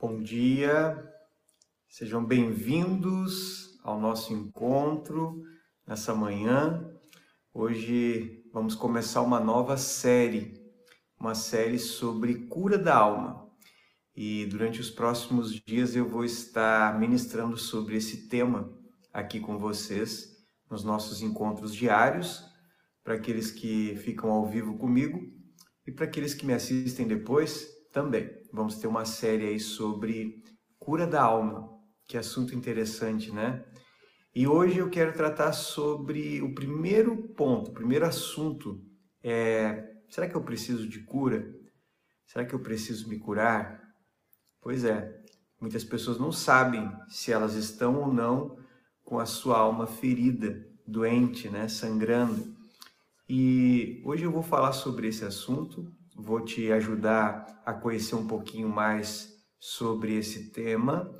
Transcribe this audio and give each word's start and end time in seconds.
Bom 0.00 0.22
dia, 0.22 0.96
sejam 1.88 2.24
bem-vindos 2.24 3.76
ao 3.82 3.98
nosso 3.98 4.32
encontro 4.32 5.42
nessa 5.84 6.14
manhã. 6.14 6.88
Hoje 7.52 8.44
vamos 8.52 8.76
começar 8.76 9.22
uma 9.22 9.40
nova 9.40 9.76
série, 9.76 10.54
uma 11.18 11.34
série 11.34 11.80
sobre 11.80 12.46
cura 12.46 12.78
da 12.78 12.96
alma. 12.96 13.50
E 14.14 14.46
durante 14.46 14.80
os 14.80 14.88
próximos 14.88 15.50
dias 15.66 15.96
eu 15.96 16.08
vou 16.08 16.24
estar 16.24 16.96
ministrando 16.96 17.56
sobre 17.56 17.96
esse 17.96 18.28
tema 18.28 18.72
aqui 19.12 19.40
com 19.40 19.58
vocês 19.58 20.28
nos 20.70 20.84
nossos 20.84 21.22
encontros 21.22 21.74
diários, 21.74 22.44
para 23.02 23.14
aqueles 23.14 23.50
que 23.50 23.96
ficam 23.96 24.30
ao 24.30 24.46
vivo 24.46 24.78
comigo 24.78 25.18
e 25.84 25.90
para 25.90 26.04
aqueles 26.04 26.34
que 26.34 26.46
me 26.46 26.52
assistem 26.52 27.04
depois 27.04 27.66
também. 27.92 28.37
Vamos 28.52 28.76
ter 28.76 28.86
uma 28.86 29.04
série 29.04 29.46
aí 29.46 29.60
sobre 29.60 30.42
cura 30.78 31.06
da 31.06 31.22
alma. 31.22 31.68
Que 32.06 32.16
assunto 32.16 32.54
interessante, 32.54 33.30
né? 33.30 33.64
E 34.34 34.46
hoje 34.46 34.78
eu 34.78 34.88
quero 34.88 35.12
tratar 35.12 35.52
sobre 35.52 36.40
o 36.40 36.54
primeiro 36.54 37.16
ponto, 37.34 37.70
o 37.70 37.74
primeiro 37.74 38.06
assunto 38.06 38.80
é: 39.22 39.96
será 40.08 40.28
que 40.28 40.34
eu 40.34 40.42
preciso 40.42 40.88
de 40.88 41.00
cura? 41.00 41.54
Será 42.26 42.44
que 42.44 42.54
eu 42.54 42.60
preciso 42.60 43.08
me 43.08 43.18
curar? 43.18 43.82
Pois 44.60 44.84
é, 44.84 45.22
muitas 45.60 45.84
pessoas 45.84 46.18
não 46.18 46.32
sabem 46.32 46.90
se 47.08 47.32
elas 47.32 47.54
estão 47.54 47.96
ou 47.96 48.12
não 48.12 48.58
com 49.02 49.18
a 49.18 49.26
sua 49.26 49.58
alma 49.58 49.86
ferida, 49.86 50.66
doente, 50.86 51.48
né, 51.48 51.68
sangrando. 51.68 52.54
E 53.28 54.02
hoje 54.04 54.24
eu 54.24 54.32
vou 54.32 54.42
falar 54.42 54.72
sobre 54.72 55.08
esse 55.08 55.24
assunto 55.24 55.92
vou 56.18 56.44
te 56.44 56.72
ajudar 56.72 57.62
a 57.64 57.72
conhecer 57.72 58.16
um 58.16 58.26
pouquinho 58.26 58.68
mais 58.68 59.28
sobre 59.60 60.16
esse 60.16 60.50
tema 60.50 61.14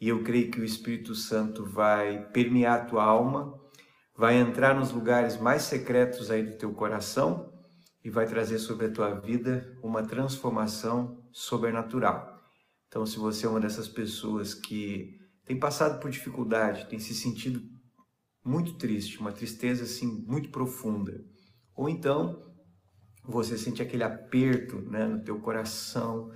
e 0.00 0.08
eu 0.08 0.22
creio 0.22 0.50
que 0.50 0.60
o 0.60 0.64
Espírito 0.64 1.14
Santo 1.14 1.64
vai 1.64 2.26
permear 2.30 2.80
a 2.80 2.84
tua 2.84 3.04
alma, 3.04 3.58
vai 4.16 4.36
entrar 4.36 4.74
nos 4.74 4.90
lugares 4.90 5.36
mais 5.38 5.62
secretos 5.62 6.30
aí 6.30 6.42
do 6.42 6.56
teu 6.56 6.72
coração 6.72 7.52
e 8.02 8.08
vai 8.08 8.26
trazer 8.26 8.58
sobre 8.58 8.86
a 8.86 8.92
tua 8.92 9.20
vida 9.20 9.76
uma 9.82 10.02
transformação 10.02 11.22
sobrenatural. 11.32 12.38
Então, 12.86 13.04
se 13.04 13.18
você 13.18 13.44
é 13.44 13.48
uma 13.48 13.60
dessas 13.60 13.88
pessoas 13.88 14.54
que 14.54 15.18
tem 15.44 15.58
passado 15.58 16.00
por 16.00 16.10
dificuldade, 16.10 16.88
tem 16.88 16.98
se 16.98 17.14
sentido 17.14 17.60
muito 18.44 18.74
triste, 18.74 19.18
uma 19.18 19.32
tristeza 19.32 19.84
assim 19.84 20.24
muito 20.26 20.50
profunda, 20.50 21.22
ou 21.74 21.88
então 21.88 22.48
você 23.28 23.58
sente 23.58 23.82
aquele 23.82 24.02
aperto 24.02 24.80
né, 24.80 25.06
no 25.06 25.22
teu 25.22 25.38
coração, 25.38 26.32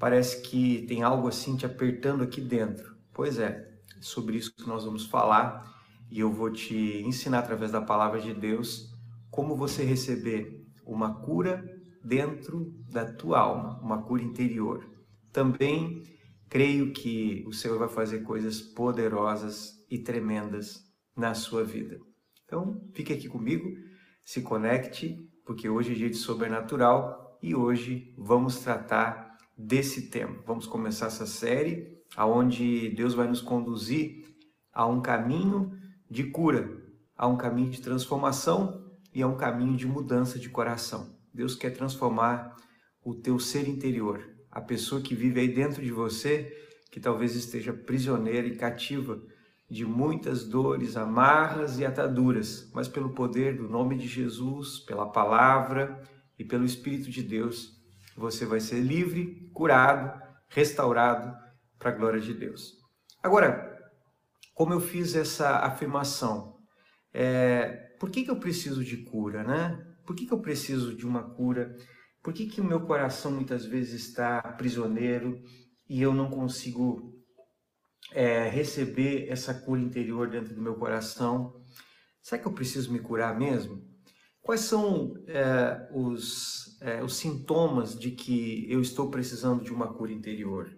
parece 0.00 0.42
que 0.42 0.84
tem 0.88 1.04
algo 1.04 1.28
assim 1.28 1.56
te 1.56 1.64
apertando 1.64 2.24
aqui 2.24 2.40
dentro. 2.40 2.96
Pois 3.12 3.38
é, 3.38 3.72
sobre 4.00 4.36
isso 4.36 4.52
que 4.54 4.66
nós 4.66 4.84
vamos 4.84 5.06
falar 5.06 5.72
e 6.10 6.18
eu 6.18 6.32
vou 6.32 6.50
te 6.50 7.02
ensinar 7.02 7.38
através 7.38 7.70
da 7.70 7.80
palavra 7.80 8.20
de 8.20 8.34
Deus 8.34 8.92
como 9.30 9.56
você 9.56 9.84
receber 9.84 10.60
uma 10.84 11.22
cura 11.22 11.64
dentro 12.04 12.74
da 12.90 13.04
tua 13.04 13.38
alma, 13.38 13.80
uma 13.80 14.02
cura 14.02 14.22
interior. 14.22 14.84
Também 15.32 16.02
creio 16.48 16.92
que 16.92 17.44
o 17.46 17.52
Senhor 17.52 17.78
vai 17.78 17.88
fazer 17.88 18.20
coisas 18.20 18.60
poderosas 18.60 19.72
e 19.88 19.98
tremendas 19.98 20.80
na 21.16 21.32
sua 21.32 21.64
vida. 21.64 21.98
Então, 22.44 22.80
fique 22.92 23.12
aqui 23.12 23.28
comigo, 23.28 23.68
se 24.24 24.42
conecte 24.42 25.16
porque 25.44 25.68
hoje 25.68 25.92
é 25.92 25.94
dia 25.94 26.10
de 26.10 26.16
sobrenatural 26.16 27.38
e 27.42 27.54
hoje 27.54 28.14
vamos 28.16 28.58
tratar 28.58 29.36
desse 29.56 30.08
tema. 30.08 30.36
Vamos 30.46 30.66
começar 30.66 31.06
essa 31.06 31.26
série 31.26 32.02
aonde 32.16 32.88
Deus 32.90 33.14
vai 33.14 33.28
nos 33.28 33.40
conduzir 33.40 34.24
a 34.72 34.86
um 34.86 35.00
caminho 35.00 35.72
de 36.10 36.24
cura, 36.24 36.82
a 37.16 37.26
um 37.26 37.36
caminho 37.36 37.70
de 37.70 37.80
transformação 37.80 38.84
e 39.12 39.22
a 39.22 39.28
um 39.28 39.36
caminho 39.36 39.76
de 39.76 39.86
mudança 39.86 40.38
de 40.38 40.48
coração. 40.48 41.14
Deus 41.32 41.54
quer 41.54 41.70
transformar 41.70 42.56
o 43.04 43.14
teu 43.14 43.38
ser 43.38 43.68
interior, 43.68 44.24
a 44.50 44.60
pessoa 44.60 45.00
que 45.00 45.14
vive 45.14 45.40
aí 45.40 45.48
dentro 45.48 45.82
de 45.82 45.92
você, 45.92 46.52
que 46.90 47.00
talvez 47.00 47.34
esteja 47.34 47.72
prisioneira 47.72 48.46
e 48.46 48.56
cativa 48.56 49.20
de 49.68 49.84
muitas 49.84 50.44
dores, 50.44 50.96
amarras 50.96 51.78
e 51.78 51.84
ataduras, 51.84 52.70
mas 52.74 52.86
pelo 52.86 53.14
poder 53.14 53.56
do 53.56 53.68
nome 53.68 53.96
de 53.96 54.06
Jesus, 54.06 54.80
pela 54.80 55.10
palavra 55.10 56.02
e 56.38 56.44
pelo 56.44 56.64
Espírito 56.64 57.10
de 57.10 57.22
Deus, 57.22 57.72
você 58.16 58.44
vai 58.44 58.60
ser 58.60 58.80
livre, 58.80 59.50
curado, 59.52 60.20
restaurado 60.48 61.36
para 61.78 61.90
a 61.90 61.94
glória 61.94 62.20
de 62.20 62.32
Deus. 62.32 62.74
Agora, 63.22 63.74
como 64.54 64.72
eu 64.72 64.80
fiz 64.80 65.16
essa 65.16 65.58
afirmação, 65.58 66.56
é, 67.12 67.94
por 67.98 68.10
que, 68.10 68.24
que 68.24 68.30
eu 68.30 68.36
preciso 68.36 68.84
de 68.84 68.98
cura, 68.98 69.42
né? 69.42 69.82
Por 70.06 70.14
que, 70.14 70.26
que 70.26 70.32
eu 70.32 70.40
preciso 70.40 70.94
de 70.94 71.06
uma 71.06 71.22
cura? 71.22 71.74
Por 72.22 72.32
que, 72.32 72.46
que 72.46 72.60
o 72.60 72.64
meu 72.64 72.80
coração 72.80 73.32
muitas 73.32 73.64
vezes 73.64 74.08
está 74.08 74.40
prisioneiro 74.42 75.42
e 75.88 76.00
eu 76.00 76.14
não 76.14 76.30
consigo 76.30 77.14
é, 78.14 78.48
receber 78.48 79.26
essa 79.28 79.52
cura 79.52 79.80
interior 79.80 80.30
dentro 80.30 80.54
do 80.54 80.62
meu 80.62 80.76
coração. 80.76 81.60
Será 82.22 82.40
que 82.40 82.46
eu 82.46 82.52
preciso 82.52 82.92
me 82.92 83.00
curar 83.00 83.36
mesmo? 83.36 83.82
Quais 84.40 84.60
são 84.60 85.14
é, 85.26 85.88
os, 85.92 86.78
é, 86.80 87.02
os 87.02 87.16
sintomas 87.16 87.98
de 87.98 88.12
que 88.12 88.70
eu 88.70 88.80
estou 88.80 89.10
precisando 89.10 89.64
de 89.64 89.72
uma 89.72 89.92
cura 89.92 90.12
interior, 90.12 90.70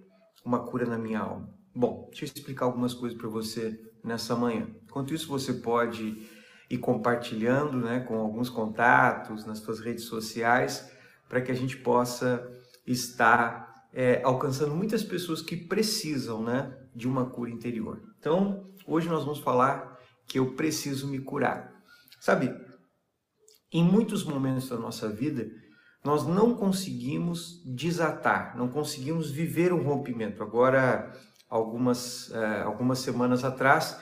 uma 0.45 0.65
cura 0.65 0.87
na 0.87 0.97
minha 0.97 1.21
alma? 1.21 1.55
Bom, 1.75 2.07
deixa 2.09 2.25
eu 2.25 2.31
explicar 2.35 2.65
algumas 2.65 2.95
coisas 2.95 3.19
para 3.19 3.29
você 3.29 3.79
nessa 4.03 4.35
manhã. 4.35 4.69
Enquanto 4.85 5.13
isso, 5.13 5.29
você 5.29 5.53
pode 5.53 6.27
ir 6.71 6.79
compartilhando 6.79 7.79
né, 7.79 8.01
com 8.01 8.17
alguns 8.19 8.49
contatos 8.49 9.45
nas 9.45 9.59
suas 9.59 9.81
redes 9.81 10.05
sociais 10.05 10.91
para 11.29 11.41
que 11.41 11.53
a 11.53 11.55
gente 11.55 11.77
possa 11.77 12.49
estar 12.87 13.89
é, 13.93 14.23
alcançando 14.23 14.75
muitas 14.75 15.03
pessoas 15.03 15.43
que 15.43 15.57
precisam 15.57 16.43
né, 16.43 16.75
de 16.97 17.07
uma 17.07 17.27
cura 17.27 17.51
interior. 17.51 18.03
Então, 18.19 18.73
hoje 18.87 19.09
nós 19.09 19.23
vamos 19.23 19.41
falar 19.41 19.99
que 20.27 20.39
eu 20.39 20.55
preciso 20.55 21.07
me 21.07 21.21
curar. 21.21 21.71
Sabe, 22.19 22.53
em 23.71 23.85
muitos 23.85 24.25
momentos 24.25 24.71
da 24.71 24.79
nossa 24.79 25.09
vida, 25.09 25.47
nós 26.03 26.27
não 26.27 26.55
conseguimos 26.55 27.63
desatar, 27.67 28.57
não 28.57 28.69
conseguimos 28.69 29.31
viver 29.31 29.73
um 29.73 29.83
rompimento. 29.83 30.43
Agora, 30.43 31.13
algumas, 31.49 32.29
uh, 32.31 32.65
algumas 32.65 33.01
semanas 33.01 33.45
atrás, 33.45 34.01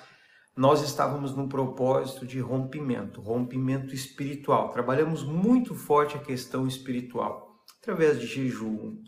nós 0.56 0.82
estávamos 0.82 1.34
num 1.34 1.48
propósito 1.48 2.24
de 2.24 2.38
rompimento, 2.38 3.20
rompimento 3.20 3.92
espiritual. 3.92 4.70
Trabalhamos 4.70 5.24
muito 5.24 5.74
forte 5.74 6.16
a 6.16 6.20
questão 6.20 6.66
espiritual, 6.68 7.64
através 7.82 8.20
de 8.20 8.26
jejum, 8.26 9.02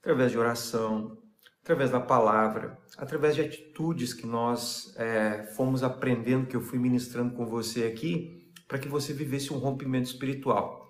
através 0.00 0.32
de 0.32 0.38
oração, 0.38 1.18
através 1.66 1.90
da 1.90 1.98
palavra, 1.98 2.78
através 2.96 3.34
de 3.34 3.40
atitudes 3.40 4.14
que 4.14 4.24
nós 4.24 4.94
é, 4.96 5.52
fomos 5.56 5.82
aprendendo, 5.82 6.46
que 6.46 6.54
eu 6.54 6.60
fui 6.60 6.78
ministrando 6.78 7.34
com 7.34 7.44
você 7.44 7.86
aqui, 7.86 8.52
para 8.68 8.78
que 8.78 8.88
você 8.88 9.12
vivesse 9.12 9.52
um 9.52 9.58
rompimento 9.58 10.08
espiritual. 10.08 10.88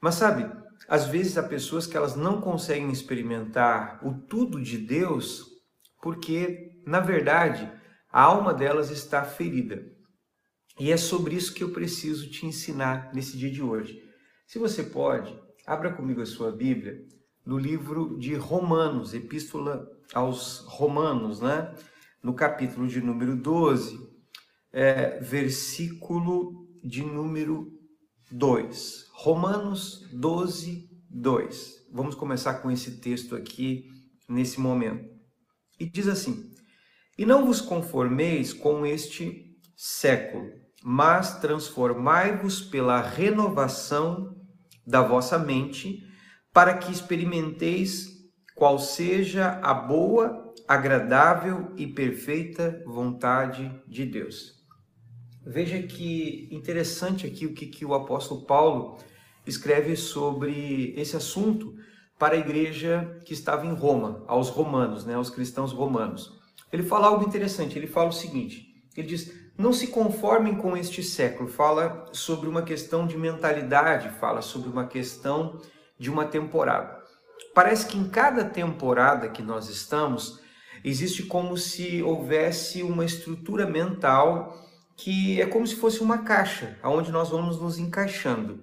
Mas 0.00 0.16
sabe, 0.16 0.50
às 0.88 1.06
vezes 1.06 1.38
há 1.38 1.44
pessoas 1.44 1.86
que 1.86 1.96
elas 1.96 2.16
não 2.16 2.40
conseguem 2.40 2.90
experimentar 2.90 4.04
o 4.04 4.14
tudo 4.14 4.60
de 4.60 4.78
Deus 4.78 5.46
porque, 6.02 6.72
na 6.84 6.98
verdade, 6.98 7.72
a 8.10 8.22
alma 8.22 8.52
delas 8.52 8.90
está 8.90 9.22
ferida. 9.22 9.86
E 10.80 10.90
é 10.90 10.96
sobre 10.96 11.36
isso 11.36 11.54
que 11.54 11.62
eu 11.62 11.70
preciso 11.70 12.28
te 12.28 12.44
ensinar 12.44 13.14
nesse 13.14 13.38
dia 13.38 13.50
de 13.50 13.62
hoje. 13.62 14.02
Se 14.44 14.58
você 14.58 14.82
pode, 14.82 15.40
abra 15.64 15.92
comigo 15.92 16.20
a 16.20 16.26
sua 16.26 16.50
Bíblia 16.50 16.98
no 17.46 17.56
livro 17.56 18.18
de 18.18 18.34
Romanos, 18.34 19.14
Epístola 19.14 19.94
aos 20.14 20.64
Romanos, 20.66 21.40
né? 21.40 21.74
no 22.26 22.34
capítulo 22.34 22.88
de 22.88 23.00
número 23.00 23.36
12, 23.36 23.98
é, 24.72 25.20
versículo 25.20 26.66
de 26.82 27.02
número 27.04 27.72
2. 28.32 29.06
Romanos 29.12 30.08
12, 30.12 30.90
2. 31.08 31.86
Vamos 31.92 32.16
começar 32.16 32.54
com 32.54 32.68
esse 32.68 33.00
texto 33.00 33.36
aqui 33.36 33.88
nesse 34.28 34.60
momento. 34.60 35.08
E 35.78 35.88
diz 35.88 36.08
assim: 36.08 36.52
E 37.16 37.24
não 37.24 37.46
vos 37.46 37.60
conformeis 37.60 38.52
com 38.52 38.84
este 38.84 39.56
século, 39.76 40.50
mas 40.82 41.38
transformai-vos 41.38 42.60
pela 42.60 43.00
renovação 43.00 44.34
da 44.84 45.00
vossa 45.00 45.38
mente 45.38 46.02
para 46.52 46.76
que 46.76 46.90
experimenteis 46.90 48.15
qual 48.56 48.78
seja 48.78 49.60
a 49.62 49.72
boa, 49.72 50.52
agradável 50.66 51.72
e 51.76 51.86
perfeita 51.86 52.82
vontade 52.86 53.70
de 53.86 54.04
Deus. 54.04 54.56
Veja 55.46 55.80
que 55.80 56.48
interessante 56.50 57.26
aqui 57.26 57.46
o 57.46 57.54
que, 57.54 57.66
que 57.66 57.84
o 57.84 57.94
apóstolo 57.94 58.44
Paulo 58.44 58.98
escreve 59.46 59.94
sobre 59.94 60.92
esse 60.96 61.16
assunto, 61.16 61.76
para 62.18 62.34
a 62.34 62.38
igreja 62.38 63.20
que 63.26 63.34
estava 63.34 63.66
em 63.66 63.74
Roma, 63.74 64.24
aos 64.26 64.48
romanos, 64.48 65.04
né, 65.04 65.14
aos 65.14 65.28
cristãos 65.28 65.70
romanos. 65.70 66.32
Ele 66.72 66.82
fala 66.82 67.08
algo 67.08 67.26
interessante, 67.26 67.78
ele 67.78 67.86
fala 67.86 68.08
o 68.08 68.12
seguinte, 68.12 68.74
ele 68.96 69.06
diz, 69.06 69.30
não 69.56 69.70
se 69.72 69.88
conformem 69.88 70.56
com 70.56 70.74
este 70.74 71.02
século, 71.02 71.46
fala 71.48 72.06
sobre 72.12 72.48
uma 72.48 72.62
questão 72.62 73.06
de 73.06 73.18
mentalidade, 73.18 74.08
fala 74.18 74.40
sobre 74.40 74.70
uma 74.70 74.86
questão 74.86 75.60
de 75.98 76.10
uma 76.10 76.24
temporada. 76.24 77.05
Parece 77.56 77.86
que 77.86 77.96
em 77.96 78.06
cada 78.06 78.44
temporada 78.44 79.30
que 79.30 79.40
nós 79.40 79.70
estamos, 79.70 80.38
existe 80.84 81.22
como 81.22 81.56
se 81.56 82.02
houvesse 82.02 82.82
uma 82.82 83.02
estrutura 83.02 83.66
mental 83.66 84.62
que 84.94 85.40
é 85.40 85.46
como 85.46 85.66
se 85.66 85.74
fosse 85.76 86.02
uma 86.02 86.18
caixa, 86.18 86.78
aonde 86.82 87.10
nós 87.10 87.30
vamos 87.30 87.58
nos 87.58 87.78
encaixando. 87.78 88.62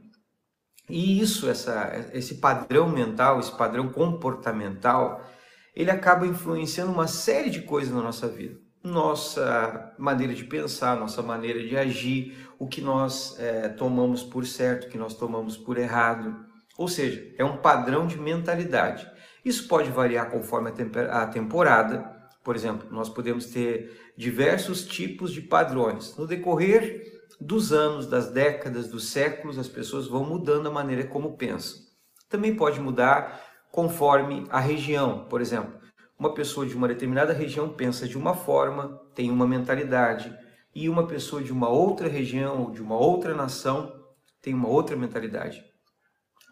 E 0.88 1.20
isso, 1.20 1.50
essa, 1.50 2.08
esse 2.14 2.36
padrão 2.36 2.88
mental, 2.88 3.40
esse 3.40 3.58
padrão 3.58 3.90
comportamental, 3.90 5.28
ele 5.76 5.90
acaba 5.90 6.28
influenciando 6.28 6.92
uma 6.92 7.08
série 7.08 7.50
de 7.50 7.62
coisas 7.62 7.92
na 7.92 8.04
nossa 8.04 8.28
vida. 8.28 8.60
Nossa 8.84 9.96
maneira 9.98 10.36
de 10.36 10.44
pensar, 10.44 11.00
nossa 11.00 11.24
maneira 11.24 11.68
de 11.68 11.76
agir, 11.76 12.48
o 12.60 12.68
que 12.68 12.80
nós 12.80 13.40
é, 13.40 13.70
tomamos 13.70 14.22
por 14.22 14.46
certo, 14.46 14.86
o 14.86 14.90
que 14.92 15.00
nós 15.00 15.16
tomamos 15.16 15.58
por 15.58 15.80
errado. 15.80 16.53
Ou 16.78 16.88
seja, 16.88 17.34
é 17.38 17.44
um 17.46 17.58
padrão 17.58 18.08
de 18.08 18.18
mentalidade. 18.18 19.10
Isso 19.46 19.68
pode 19.68 19.90
variar 19.90 20.30
conforme 20.32 20.72
a, 21.10 21.28
temporada. 21.28 22.12
Por 22.44 22.56
exemplo, 22.56 22.88
nós 22.92 23.10
podemos 23.10 23.48
ter 23.48 24.14
diversos 24.18 24.86
tipos 24.86 25.32
de 25.32 25.42
padrões. 25.42 26.16
No 26.18 26.26
decorrer 26.26 27.04
dos 27.40 27.74
anos, 27.74 28.08
das 28.08 28.32
décadas, 28.32 28.88
dos 28.88 29.10
séculos, 29.10 29.60
as 29.60 29.68
pessoas 29.68 30.08
vão 30.08 30.26
mudando 30.26 30.68
a 30.68 30.72
maneira 30.72 31.06
como 31.06 31.38
pensam. 31.38 31.80
Também 32.30 32.56
pode 32.56 32.80
mudar 32.80 33.42
conforme 33.72 34.46
a 34.50 34.60
região. 34.60 35.26
Por 35.26 35.42
exemplo, 35.42 35.80
uma 36.18 36.34
pessoa 36.34 36.66
de 36.66 36.76
uma 36.76 36.88
determinada 36.88 37.34
região 37.34 37.70
pensa 37.70 38.08
de 38.08 38.18
uma 38.18 38.34
forma, 38.34 39.02
tem 39.14 39.30
uma 39.30 39.46
mentalidade, 39.46 40.34
e 40.74 40.90
uma 40.90 41.06
pessoa 41.06 41.44
de 41.44 41.52
uma 41.52 41.70
outra 41.70 42.08
região 42.08 42.64
ou 42.64 42.72
de 42.72 42.82
uma 42.82 42.98
outra 42.98 43.36
nação 43.36 44.02
tem 44.42 44.54
uma 44.54 44.68
outra 44.68 44.96
mentalidade. 44.96 45.64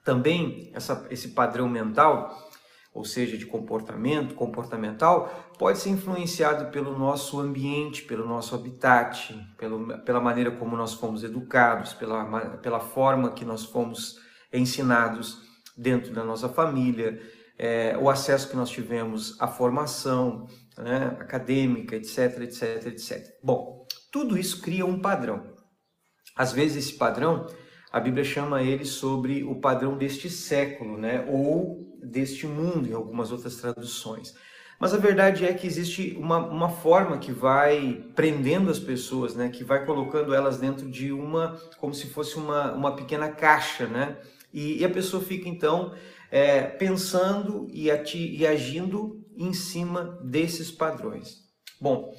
Também 0.03 0.71
essa, 0.73 1.07
esse 1.09 1.29
padrão 1.29 1.69
mental 1.69 2.49
ou 2.93 3.05
seja, 3.05 3.37
de 3.37 3.45
comportamento, 3.45 4.35
comportamental, 4.35 5.53
pode 5.57 5.79
ser 5.79 5.91
influenciado 5.91 6.71
pelo 6.71 6.97
nosso 6.97 7.39
ambiente, 7.39 8.03
pelo 8.03 8.27
nosso 8.27 8.53
habitat, 8.53 9.33
pelo, 9.57 9.97
pela 10.03 10.19
maneira 10.19 10.51
como 10.51 10.75
nós 10.75 10.93
fomos 10.93 11.23
educados, 11.23 11.93
pela, 11.93 12.57
pela 12.57 12.79
forma 12.81 13.31
que 13.31 13.45
nós 13.45 13.63
fomos 13.63 14.19
ensinados 14.51 15.41
dentro 15.77 16.13
da 16.13 16.23
nossa 16.23 16.49
família, 16.49 17.21
é, 17.57 17.97
o 17.97 18.09
acesso 18.09 18.49
que 18.49 18.57
nós 18.57 18.69
tivemos 18.69 19.39
à 19.39 19.47
formação 19.47 20.47
né, 20.77 21.15
acadêmica, 21.19 21.95
etc, 21.95 22.41
etc, 22.41 22.87
etc. 22.87 23.25
Bom, 23.41 23.85
tudo 24.11 24.37
isso 24.37 24.61
cria 24.61 24.85
um 24.85 24.99
padrão. 24.99 25.53
Às 26.35 26.51
vezes 26.51 26.85
esse 26.85 26.97
padrão 26.97 27.47
a 27.91 27.99
Bíblia 27.99 28.23
chama 28.23 28.63
ele 28.63 28.85
sobre 28.85 29.43
o 29.43 29.55
padrão 29.55 29.97
deste 29.97 30.29
século, 30.29 30.97
né? 30.97 31.25
ou 31.27 31.97
deste 32.01 32.47
mundo, 32.47 32.87
em 32.87 32.93
algumas 32.93 33.31
outras 33.31 33.57
traduções. 33.57 34.33
Mas 34.79 34.93
a 34.93 34.97
verdade 34.97 35.45
é 35.45 35.53
que 35.53 35.67
existe 35.67 36.15
uma, 36.17 36.37
uma 36.37 36.69
forma 36.69 37.17
que 37.17 37.31
vai 37.31 38.03
prendendo 38.15 38.71
as 38.71 38.79
pessoas, 38.79 39.35
né? 39.35 39.49
que 39.49 39.63
vai 39.63 39.85
colocando 39.85 40.33
elas 40.33 40.57
dentro 40.57 40.89
de 40.89 41.11
uma, 41.11 41.59
como 41.79 41.93
se 41.93 42.07
fosse 42.07 42.37
uma, 42.37 42.71
uma 42.71 42.95
pequena 42.95 43.29
caixa, 43.29 43.85
né? 43.85 44.17
E, 44.53 44.79
e 44.79 44.85
a 44.85 44.89
pessoa 44.89 45.21
fica 45.21 45.47
então 45.47 45.93
é, 46.31 46.61
pensando 46.63 47.67
e, 47.71 47.91
ati, 47.91 48.35
e 48.35 48.47
agindo 48.47 49.23
em 49.37 49.53
cima 49.53 50.19
desses 50.23 50.71
padrões. 50.71 51.41
Bom, 51.79 52.13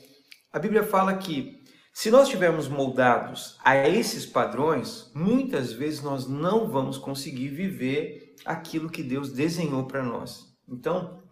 a 0.52 0.58
Bíblia 0.58 0.82
fala 0.82 1.14
que 1.14 1.61
se 1.92 2.10
nós 2.10 2.24
estivermos 2.24 2.68
moldados 2.68 3.58
a 3.62 3.76
esses 3.88 4.24
padrões, 4.24 5.10
muitas 5.14 5.72
vezes 5.72 6.02
nós 6.02 6.26
não 6.26 6.68
vamos 6.68 6.96
conseguir 6.96 7.48
viver 7.48 8.34
aquilo 8.44 8.90
que 8.90 9.02
Deus 9.02 9.32
desenhou 9.32 9.84
para 9.84 10.02
nós. 10.02 10.56
Então, 10.66 11.22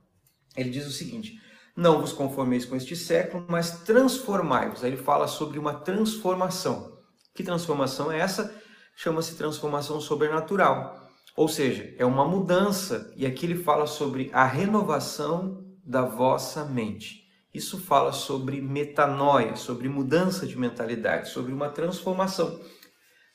ele 0.54 0.70
diz 0.70 0.86
o 0.86 0.92
seguinte: 0.92 1.40
não 1.74 2.00
vos 2.00 2.12
conformeis 2.12 2.66
com 2.66 2.76
este 2.76 2.94
século, 2.94 3.46
mas 3.48 3.80
transformai-vos. 3.84 4.84
Aí 4.84 4.90
ele 4.90 5.02
fala 5.02 5.26
sobre 5.26 5.58
uma 5.58 5.74
transformação. 5.74 6.98
Que 7.34 7.42
transformação 7.42 8.12
é 8.12 8.18
essa? 8.18 8.54
Chama-se 8.94 9.36
transformação 9.36 9.98
sobrenatural. 9.98 11.08
Ou 11.34 11.48
seja, 11.48 11.94
é 11.96 12.04
uma 12.04 12.26
mudança. 12.26 13.12
E 13.16 13.24
aqui 13.24 13.46
ele 13.46 13.62
fala 13.62 13.86
sobre 13.86 14.30
a 14.32 14.44
renovação 14.44 15.64
da 15.82 16.02
vossa 16.02 16.66
mente. 16.66 17.29
Isso 17.52 17.78
fala 17.78 18.12
sobre 18.12 18.60
metanoia, 18.60 19.56
sobre 19.56 19.88
mudança 19.88 20.46
de 20.46 20.56
mentalidade, 20.58 21.30
sobre 21.30 21.52
uma 21.52 21.68
transformação, 21.68 22.60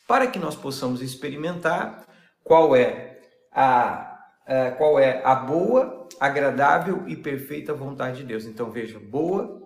para 0.07 0.27
que 0.27 0.39
nós 0.39 0.56
possamos 0.56 1.01
experimentar 1.01 2.06
qual 2.44 2.75
é 2.75 3.19
a, 3.51 4.17
a 4.45 4.71
qual 4.71 5.00
é 5.00 5.21
a 5.23 5.35
boa, 5.35 6.07
agradável 6.19 7.07
e 7.07 7.15
perfeita 7.15 7.73
vontade 7.73 8.17
de 8.17 8.23
Deus. 8.23 8.45
Então 8.45 8.71
veja, 8.71 9.00
boa, 9.00 9.62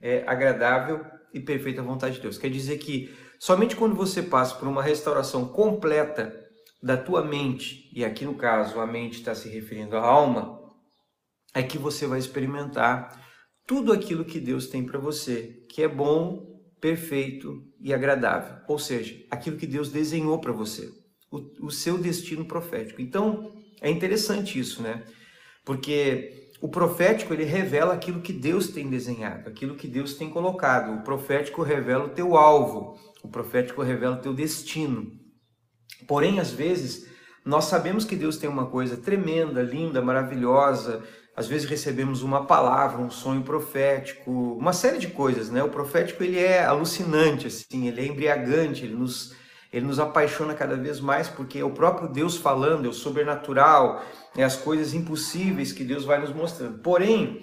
é 0.00 0.24
agradável 0.26 1.04
e 1.34 1.40
perfeita 1.40 1.82
vontade 1.82 2.16
de 2.16 2.22
Deus. 2.22 2.38
Quer 2.38 2.50
dizer 2.50 2.78
que 2.78 3.14
somente 3.38 3.76
quando 3.76 3.94
você 3.94 4.22
passa 4.22 4.54
por 4.54 4.66
uma 4.66 4.82
restauração 4.82 5.46
completa 5.46 6.34
da 6.82 6.96
tua 6.96 7.22
mente, 7.22 7.90
e 7.94 8.04
aqui 8.04 8.24
no 8.24 8.34
caso 8.34 8.80
a 8.80 8.86
mente 8.86 9.18
está 9.18 9.34
se 9.34 9.48
referindo 9.48 9.96
à 9.96 10.00
alma, 10.00 10.58
é 11.54 11.62
que 11.62 11.76
você 11.76 12.06
vai 12.06 12.18
experimentar 12.18 13.29
tudo 13.70 13.92
aquilo 13.92 14.24
que 14.24 14.40
Deus 14.40 14.66
tem 14.66 14.84
para 14.84 14.98
você, 14.98 15.64
que 15.68 15.80
é 15.80 15.86
bom, 15.86 16.60
perfeito 16.80 17.62
e 17.80 17.94
agradável. 17.94 18.56
Ou 18.66 18.80
seja, 18.80 19.14
aquilo 19.30 19.56
que 19.56 19.64
Deus 19.64 19.92
desenhou 19.92 20.40
para 20.40 20.50
você, 20.50 20.90
o, 21.30 21.66
o 21.66 21.70
seu 21.70 21.96
destino 21.96 22.44
profético. 22.44 23.00
Então, 23.00 23.52
é 23.80 23.88
interessante 23.88 24.58
isso, 24.58 24.82
né? 24.82 25.04
Porque 25.64 26.50
o 26.60 26.68
profético 26.68 27.32
ele 27.32 27.44
revela 27.44 27.94
aquilo 27.94 28.20
que 28.20 28.32
Deus 28.32 28.66
tem 28.70 28.90
desenhado, 28.90 29.48
aquilo 29.48 29.76
que 29.76 29.86
Deus 29.86 30.14
tem 30.14 30.28
colocado. 30.28 30.92
O 30.92 31.04
profético 31.04 31.62
revela 31.62 32.06
o 32.06 32.10
teu 32.10 32.36
alvo, 32.36 32.98
o 33.22 33.28
profético 33.28 33.82
revela 33.82 34.16
o 34.16 34.20
teu 34.20 34.34
destino. 34.34 35.12
Porém, 36.08 36.40
às 36.40 36.50
vezes, 36.50 37.08
nós 37.44 37.66
sabemos 37.66 38.04
que 38.04 38.16
Deus 38.16 38.36
tem 38.36 38.50
uma 38.50 38.66
coisa 38.66 38.96
tremenda, 38.96 39.62
linda, 39.62 40.02
maravilhosa, 40.02 41.04
às 41.40 41.48
vezes 41.48 41.66
recebemos 41.66 42.22
uma 42.22 42.44
palavra, 42.44 43.00
um 43.00 43.08
sonho 43.08 43.42
profético, 43.42 44.30
uma 44.30 44.74
série 44.74 44.98
de 44.98 45.08
coisas, 45.08 45.50
né? 45.50 45.62
O 45.62 45.70
profético 45.70 46.22
ele 46.22 46.38
é 46.38 46.62
alucinante, 46.62 47.46
assim, 47.46 47.88
ele 47.88 48.02
é 48.02 48.06
embriagante, 48.06 48.84
ele 48.84 48.94
nos, 48.94 49.34
ele 49.72 49.86
nos 49.86 49.98
apaixona 49.98 50.52
cada 50.52 50.76
vez 50.76 51.00
mais 51.00 51.28
porque 51.28 51.58
é 51.58 51.64
o 51.64 51.70
próprio 51.70 52.08
Deus 52.08 52.36
falando, 52.36 52.84
é 52.84 52.88
o 52.90 52.92
sobrenatural, 52.92 54.04
é 54.36 54.44
as 54.44 54.54
coisas 54.54 54.92
impossíveis 54.92 55.72
que 55.72 55.82
Deus 55.82 56.04
vai 56.04 56.20
nos 56.20 56.30
mostrando. 56.30 56.78
Porém, 56.80 57.40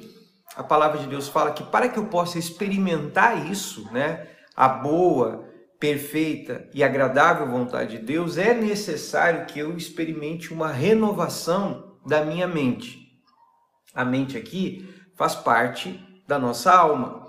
a 0.55 0.61
palavra 0.61 0.99
de 0.99 1.07
Deus 1.07 1.27
fala 1.27 1.51
que 1.51 1.63
para 1.63 1.89
que 1.89 1.97
eu 1.97 2.05
possa 2.05 2.37
experimentar 2.37 3.49
isso, 3.51 3.91
né? 3.91 4.27
A 4.55 4.67
boa, 4.69 5.43
perfeita 5.79 6.69
e 6.71 6.83
agradável 6.83 7.47
vontade 7.47 7.97
de 7.97 8.05
Deus, 8.05 8.37
é 8.37 8.53
necessário 8.53 9.47
que 9.47 9.57
eu 9.57 9.75
experimente 9.75 10.53
uma 10.53 10.71
renovação 10.71 11.97
da 12.05 12.23
minha 12.23 12.47
mente. 12.47 13.06
A 13.97 14.05
mente 14.05 14.37
aqui 14.37 14.87
faz 15.15 15.33
parte 15.33 15.99
da 16.27 16.37
nossa 16.37 16.71
alma. 16.71 17.25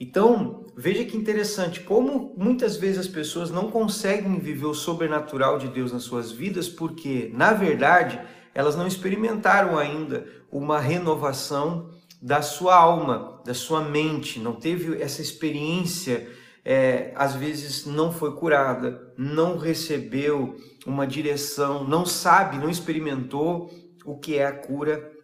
Então, 0.00 0.66
veja 0.76 1.04
que 1.04 1.16
interessante 1.16 1.78
como 1.78 2.34
muitas 2.36 2.76
vezes 2.76 2.98
as 2.98 3.06
pessoas 3.06 3.52
não 3.52 3.70
conseguem 3.70 4.40
viver 4.40 4.66
o 4.66 4.74
sobrenatural 4.74 5.58
de 5.58 5.68
Deus 5.68 5.92
nas 5.92 6.02
suas 6.02 6.32
vidas 6.32 6.68
porque, 6.68 7.30
na 7.32 7.52
verdade, 7.52 8.20
elas 8.52 8.74
não 8.74 8.84
experimentaram 8.84 9.78
ainda 9.78 10.26
uma 10.50 10.80
renovação 10.80 11.88
da 12.20 12.42
sua 12.42 12.74
alma, 12.74 13.40
da 13.46 13.54
sua 13.54 13.80
mente, 13.80 14.40
não 14.40 14.54
teve 14.54 15.00
essa 15.00 15.22
experiência, 15.22 16.28
é, 16.64 17.12
às 17.14 17.36
vezes 17.36 17.86
não 17.86 18.12
foi 18.12 18.34
curada, 18.34 19.12
não 19.16 19.56
recebeu 19.56 20.56
uma 20.84 21.06
direção, 21.06 21.84
não 21.84 22.04
sabe, 22.04 22.58
não 22.58 22.68
experimentou 22.68 23.70
o 24.04 24.18
que 24.18 24.36
é 24.36 24.46
a 24.46 24.52
cura 24.52 25.16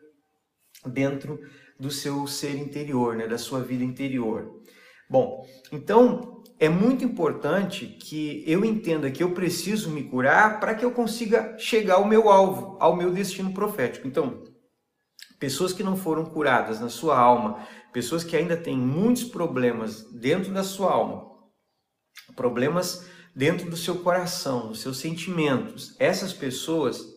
dentro 0.87 1.40
do 1.78 1.90
seu 1.90 2.26
ser 2.26 2.57
interior, 2.57 3.16
né, 3.16 3.26
da 3.26 3.38
sua 3.38 3.61
vida 3.61 3.85
interior. 3.85 4.62
Bom, 5.09 5.47
então 5.73 6.43
é 6.59 6.69
muito 6.69 7.04
importante 7.04 7.87
que 7.87 8.43
eu 8.47 8.64
entenda 8.64 9.11
que 9.11 9.23
eu 9.23 9.33
preciso 9.33 9.90
me 9.90 10.04
curar 10.04 10.61
para 10.61 10.75
que 10.75 10.85
eu 10.85 10.93
consiga 10.93 11.57
chegar 11.59 11.97
ao 11.97 12.07
meu 12.07 12.28
alvo, 12.31 12.76
ao 12.81 12.97
meu 12.97 13.12
destino 13.12 13.52
profético. 13.52 14.07
Então, 14.07 14.43
pessoas 15.38 15.73
que 15.73 15.83
não 15.83 15.97
foram 15.97 16.25
curadas 16.25 16.81
na 16.81 16.88
sua 16.88 17.19
alma, 17.19 17.66
pessoas 17.93 18.25
que 18.25 18.37
ainda 18.37 18.57
têm 18.57 18.76
muitos 18.76 19.25
problemas 19.25 20.04
dentro 20.12 20.52
da 20.52 20.62
sua 20.62 20.93
alma, 20.93 21.31
problemas 22.35 23.07
dentro 23.35 23.69
do 23.69 23.76
seu 23.76 23.97
coração, 23.97 24.69
dos 24.69 24.81
seus 24.81 24.99
sentimentos, 24.99 25.95
essas 25.99 26.33
pessoas 26.33 27.13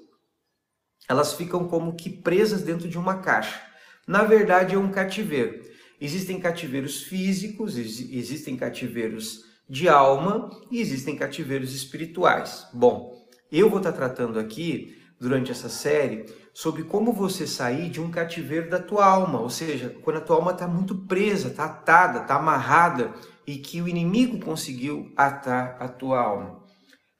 elas 1.07 1.33
ficam 1.33 1.67
como 1.67 1.95
que 1.95 2.09
presas 2.09 2.61
dentro 2.63 2.87
de 2.87 2.97
uma 2.97 3.19
caixa. 3.19 3.61
Na 4.07 4.23
verdade, 4.23 4.75
é 4.75 4.77
um 4.77 4.91
cativeiro. 4.91 5.61
Existem 5.99 6.39
cativeiros 6.39 7.03
físicos, 7.03 7.77
existem 7.77 8.55
cativeiros 8.55 9.43
de 9.69 9.89
alma 9.89 10.49
e 10.71 10.79
existem 10.79 11.15
cativeiros 11.15 11.73
espirituais. 11.73 12.67
Bom, 12.73 13.27
eu 13.51 13.69
vou 13.69 13.79
estar 13.79 13.91
tratando 13.91 14.39
aqui, 14.39 14.95
durante 15.19 15.51
essa 15.51 15.69
série, 15.69 16.25
sobre 16.53 16.83
como 16.83 17.11
você 17.11 17.47
sair 17.47 17.89
de 17.89 17.99
um 17.99 18.09
cativeiro 18.09 18.69
da 18.69 18.79
tua 18.79 19.05
alma, 19.05 19.39
ou 19.39 19.49
seja, 19.49 19.95
quando 20.03 20.17
a 20.17 20.21
tua 20.21 20.35
alma 20.35 20.51
está 20.51 20.67
muito 20.67 20.95
presa, 21.07 21.49
está 21.49 21.65
atada, 21.65 22.21
está 22.21 22.35
amarrada 22.35 23.13
e 23.45 23.57
que 23.57 23.81
o 23.81 23.87
inimigo 23.87 24.39
conseguiu 24.39 25.11
atar 25.15 25.77
a 25.79 25.87
tua 25.87 26.19
alma. 26.19 26.63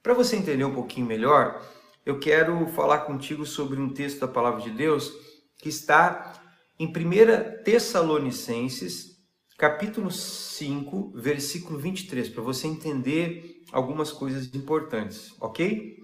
Para 0.02 0.14
você 0.14 0.36
entender 0.36 0.64
um 0.64 0.74
pouquinho 0.74 1.06
melhor, 1.06 1.60
eu 2.08 2.18
quero 2.18 2.66
falar 2.68 3.00
contigo 3.00 3.44
sobre 3.44 3.78
um 3.78 3.92
texto 3.92 4.20
da 4.20 4.26
palavra 4.26 4.62
de 4.62 4.70
Deus 4.70 5.12
que 5.58 5.68
está 5.68 6.40
em 6.78 6.86
1 6.86 7.62
Tessalonicenses, 7.62 9.18
capítulo 9.58 10.10
5, 10.10 11.12
versículo 11.14 11.78
23, 11.78 12.30
para 12.30 12.42
você 12.42 12.66
entender 12.66 13.62
algumas 13.70 14.10
coisas 14.10 14.54
importantes, 14.54 15.34
ok? 15.38 15.98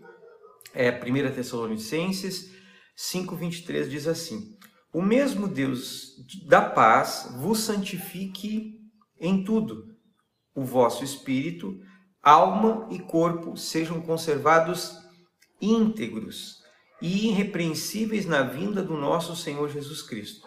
É 0.74 0.90
1 0.90 1.34
Tessalonicenses 1.34 2.52
5, 2.94 3.34
23 3.34 3.90
diz 3.90 4.06
assim: 4.06 4.58
O 4.92 5.00
mesmo 5.00 5.48
Deus 5.48 6.16
da 6.46 6.60
paz 6.60 7.34
vos 7.38 7.60
santifique 7.60 8.78
em 9.18 9.42
tudo 9.42 9.96
o 10.54 10.64
vosso 10.64 11.02
espírito, 11.02 11.80
alma 12.22 12.86
e 12.90 12.98
corpo 12.98 13.56
sejam 13.56 14.02
conservados 14.02 15.02
íntegros 15.64 16.62
e 17.00 17.28
irrepreensíveis 17.28 18.26
na 18.26 18.42
vinda 18.42 18.82
do 18.82 18.96
nosso 18.96 19.34
Senhor 19.36 19.68
Jesus 19.68 20.02
Cristo. 20.02 20.46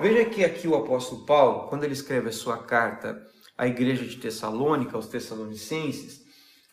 Veja 0.00 0.24
que 0.24 0.44
aqui 0.44 0.68
o 0.68 0.74
apóstolo 0.74 1.24
Paulo, 1.24 1.68
quando 1.68 1.84
ele 1.84 1.94
escreve 1.94 2.28
a 2.28 2.32
sua 2.32 2.58
carta 2.58 3.20
à 3.56 3.66
igreja 3.66 4.04
de 4.04 4.16
Tessalônica, 4.16 4.94
aos 4.94 5.06
Tessalonicenses, 5.06 6.24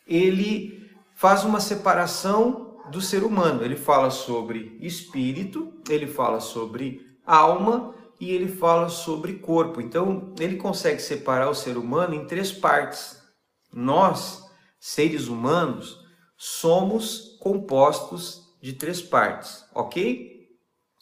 ele 0.06 0.90
faz 1.14 1.44
uma 1.44 1.60
separação 1.60 2.80
do 2.90 3.00
ser 3.00 3.24
humano. 3.24 3.64
Ele 3.64 3.76
fala 3.76 4.10
sobre 4.10 4.76
espírito, 4.80 5.72
ele 5.88 6.06
fala 6.06 6.40
sobre 6.40 7.00
alma 7.26 7.94
e 8.20 8.30
ele 8.30 8.48
fala 8.48 8.88
sobre 8.88 9.34
corpo. 9.34 9.80
Então, 9.80 10.34
ele 10.38 10.56
consegue 10.56 11.00
separar 11.00 11.48
o 11.48 11.54
ser 11.54 11.78
humano 11.78 12.14
em 12.14 12.26
três 12.26 12.52
partes. 12.52 13.22
Nós, 13.72 14.44
seres 14.78 15.28
humanos, 15.28 16.03
somos 16.46 17.38
compostos 17.40 18.54
de 18.60 18.72
três 18.72 19.00
partes, 19.00 19.64
ok? 19.74 20.48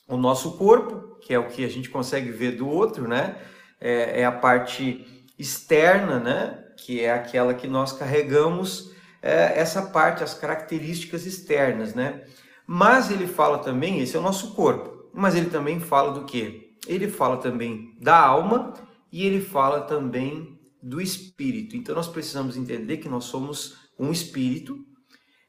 O 0.09 0.17
nosso 0.17 0.57
corpo, 0.57 1.17
que 1.21 1.33
é 1.33 1.39
o 1.39 1.49
que 1.49 1.65
a 1.65 1.69
gente 1.69 1.89
consegue 1.89 2.31
ver 2.31 2.57
do 2.57 2.69
outro, 2.69 3.09
né? 3.09 3.37
É, 3.81 4.21
é 4.21 4.25
a 4.25 4.33
parte 4.33 5.07
externa, 5.39 6.19
né? 6.19 6.65
Que 6.77 7.01
é 7.01 7.13
aquela 7.13 7.55
que 7.55 7.67
nós 7.67 7.93
carregamos, 7.93 8.93
é, 9.21 9.59
essa 9.59 9.83
parte, 9.83 10.23
as 10.23 10.35
características 10.35 11.27
externas, 11.27 11.95
né? 11.95 12.25
Mas 12.67 13.11
ele 13.11 13.27
fala 13.27 13.59
também, 13.59 14.01
esse 14.01 14.17
é 14.17 14.19
o 14.19 14.23
nosso 14.23 14.55
corpo, 14.55 15.11
mas 15.13 15.35
ele 15.35 15.51
também 15.51 15.81
fala 15.81 16.13
do 16.13 16.25
que? 16.25 16.73
ele 16.87 17.09
fala 17.09 17.37
também 17.37 17.97
da 18.01 18.19
alma 18.19 18.75
e 19.11 19.25
ele 19.25 19.41
fala 19.41 19.83
também 19.83 20.59
do 20.83 21.01
espírito. 21.01 21.77
Então 21.77 21.95
nós 21.95 22.09
precisamos 22.09 22.57
entender 22.57 22.97
que 22.97 23.09
nós 23.09 23.25
somos 23.25 23.77
um 23.99 24.11
espírito, 24.11 24.85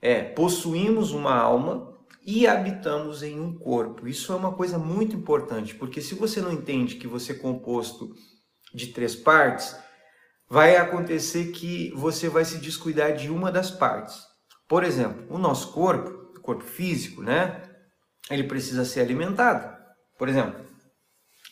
é, 0.04 0.22
possuímos 0.22 1.12
uma 1.12 1.34
alma 1.34 1.98
e 2.26 2.46
habitamos 2.46 3.24
em 3.24 3.40
um 3.40 3.58
corpo. 3.58 4.06
Isso 4.06 4.34
é 4.34 4.36
uma 4.36 4.52
coisa 4.52 4.78
muito 4.78 5.16
importante, 5.16 5.74
porque 5.76 6.02
se 6.02 6.14
você 6.14 6.42
não 6.42 6.52
entende 6.52 6.96
que 6.96 7.08
você 7.08 7.32
é 7.32 7.36
composto 7.36 8.14
de 8.74 8.88
três 8.88 9.16
partes, 9.16 9.74
vai 10.50 10.76
acontecer 10.76 11.54
que 11.54 11.90
você 11.96 12.28
vai 12.28 12.44
se 12.44 12.58
descuidar 12.58 13.16
de 13.16 13.30
uma 13.30 13.50
das 13.50 13.72
partes. 13.72 14.22
Por 14.68 14.84
exemplo, 14.84 15.26
o 15.30 15.38
nosso 15.38 15.72
corpo, 15.72 16.38
o 16.38 16.42
corpo 16.42 16.66
físico, 16.66 17.24
né? 17.24 17.64
Ele 18.30 18.44
precisa 18.44 18.84
ser 18.84 19.00
alimentado. 19.00 19.74
Por 20.20 20.28
exemplo, 20.28 20.66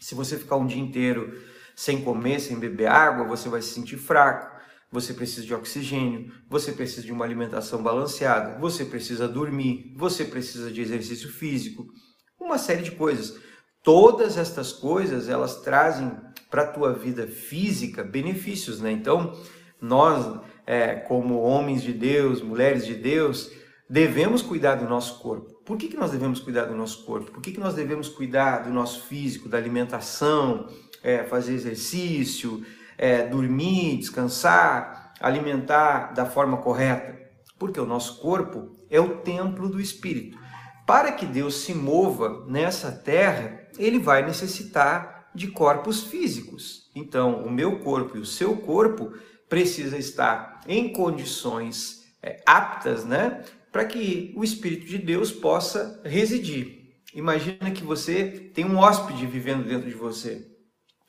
se 0.02 0.14
você 0.14 0.38
ficar 0.38 0.58
um 0.58 0.68
dia 0.68 0.82
inteiro 0.82 1.42
sem 1.74 2.04
comer, 2.04 2.42
sem 2.42 2.60
beber 2.60 2.88
água, 2.88 3.26
você 3.26 3.48
vai 3.48 3.62
se 3.62 3.74
sentir 3.74 3.96
fraco. 3.96 4.51
Você 4.92 5.14
precisa 5.14 5.46
de 5.46 5.54
oxigênio, 5.54 6.32
você 6.50 6.74
precisa 6.74 7.04
de 7.04 7.14
uma 7.14 7.24
alimentação 7.24 7.82
balanceada, 7.82 8.60
você 8.60 8.84
precisa 8.84 9.28
dormir, 9.28 9.94
você 9.96 10.26
precisa 10.26 10.70
de 10.70 10.82
exercício 10.82 11.32
físico, 11.32 11.88
uma 12.40 12.58
série 12.58 12.84
de 12.84 12.92
coisas. 12.92 13.40
Todas 13.84 14.38
estas 14.38 14.74
coisas, 14.74 15.30
elas 15.30 15.62
trazem 15.62 16.12
para 16.50 16.64
a 16.64 16.68
tua 16.68 16.94
vida 16.94 17.26
física 17.26 18.04
benefícios, 18.04 18.82
né? 18.82 18.92
Então, 18.92 19.34
nós, 19.80 20.42
é, 20.68 20.96
como 20.96 21.40
homens 21.40 21.82
de 21.82 21.94
Deus, 21.94 22.42
mulheres 22.42 22.86
de 22.86 22.94
Deus, 22.94 23.50
devemos 23.90 24.42
cuidar 24.42 24.76
do 24.76 24.88
nosso 24.88 25.20
corpo. 25.20 25.62
Por 25.66 25.78
que, 25.78 25.88
que 25.88 25.98
nós 25.98 26.12
devemos 26.12 26.40
cuidar 26.42 26.66
do 26.66 26.76
nosso 26.76 27.06
corpo? 27.06 27.32
Por 27.32 27.42
que, 27.42 27.54
que 27.54 27.60
nós 27.60 27.74
devemos 27.74 28.10
cuidar 28.10 28.60
do 28.60 28.70
nosso 28.70 29.04
físico, 29.04 29.48
da 29.48 29.58
alimentação, 29.58 30.68
é, 31.02 31.24
fazer 31.24 31.54
exercício, 31.54 32.64
é, 33.02 33.26
dormir, 33.26 33.98
descansar, 33.98 35.12
alimentar 35.20 36.14
da 36.14 36.24
forma 36.24 36.58
correta? 36.58 37.20
Porque 37.58 37.80
o 37.80 37.86
nosso 37.86 38.22
corpo 38.22 38.72
é 38.92 39.00
o 39.00 39.18
templo 39.18 39.68
do 39.68 39.82
Espírito. 39.82 40.38
Para 40.86 41.12
que 41.12 41.26
Deus 41.26 41.64
se 41.64 41.74
mova 41.74 42.46
nessa 42.48 42.92
terra, 42.92 43.68
ele 43.80 43.98
vai 43.98 44.24
necessitar 44.24 45.30
de 45.34 45.48
corpos 45.48 46.04
físicos. 46.04 46.92
Então, 46.96 47.44
o 47.44 47.50
meu 47.50 47.80
corpo 47.80 48.18
e 48.18 48.22
o 48.22 48.26
seu 48.26 48.58
corpo 48.58 49.12
precisa 49.50 49.98
estar 49.98 50.62
em 50.68 50.94
condições 50.94 52.04
é, 52.22 52.38
aptas, 52.46 53.04
né, 53.04 53.44
para 53.72 53.86
que 53.86 54.32
o 54.36 54.44
Espírito 54.44 54.86
de 54.86 55.00
Deus 55.00 55.32
possa 55.32 56.00
residir. 56.04 56.82
Imagina 57.16 57.72
que 57.72 57.84
você 57.84 58.52
tem 58.54 58.66
um 58.66 58.78
hóspede 58.78 59.26
vivendo 59.26 59.68
dentro 59.68 59.90
de 59.90 59.96
você. 59.96 60.46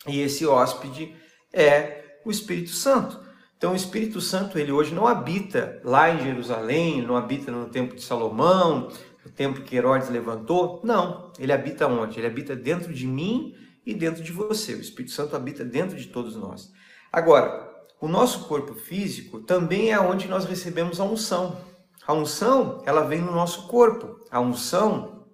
E 0.07 0.21
esse 0.21 0.47
hóspede 0.47 1.15
é 1.53 2.19
o 2.25 2.31
Espírito 2.31 2.71
Santo. 2.71 3.21
Então 3.57 3.73
o 3.73 3.77
Espírito 3.77 4.21
Santo, 4.21 4.59
ele 4.59 4.73
hoje 4.73 4.93
não 4.93 5.07
habita 5.07 5.81
lá 5.85 6.11
em 6.11 6.23
Jerusalém, 6.23 7.01
não 7.03 7.17
habita 7.17 7.53
no 7.53 7.69
templo 7.69 7.97
de 7.97 8.03
Salomão, 8.03 8.89
no 9.25 9.31
templo 9.31 9.63
que 9.63 9.77
Herodes 9.77 10.09
levantou. 10.09 10.81
Não, 10.83 11.33
ele 11.39 11.53
habita 11.53 11.87
onde? 11.87 12.19
Ele 12.19 12.27
habita 12.27 12.57
dentro 12.57 12.93
de 12.93 13.07
mim 13.07 13.55
e 13.87 13.95
dentro 13.95 14.23
de 14.23 14.33
você. 14.33 14.75
O 14.75 14.81
Espírito 14.81 15.13
Santo 15.13 15.37
habita 15.37 15.65
dentro 15.65 15.97
de 15.97 16.07
todos 16.07 16.35
nós. 16.35 16.73
Agora, 17.13 17.71
o 18.01 18.09
nosso 18.09 18.49
corpo 18.49 18.75
físico 18.75 19.41
também 19.41 19.93
é 19.93 20.01
onde 20.01 20.27
nós 20.27 20.45
recebemos 20.45 20.99
a 20.99 21.05
unção. 21.05 21.57
A 22.05 22.13
unção, 22.13 22.83
ela 22.85 23.03
vem 23.03 23.21
no 23.21 23.31
nosso 23.31 23.69
corpo. 23.69 24.17
A 24.29 24.41
unção 24.41 25.25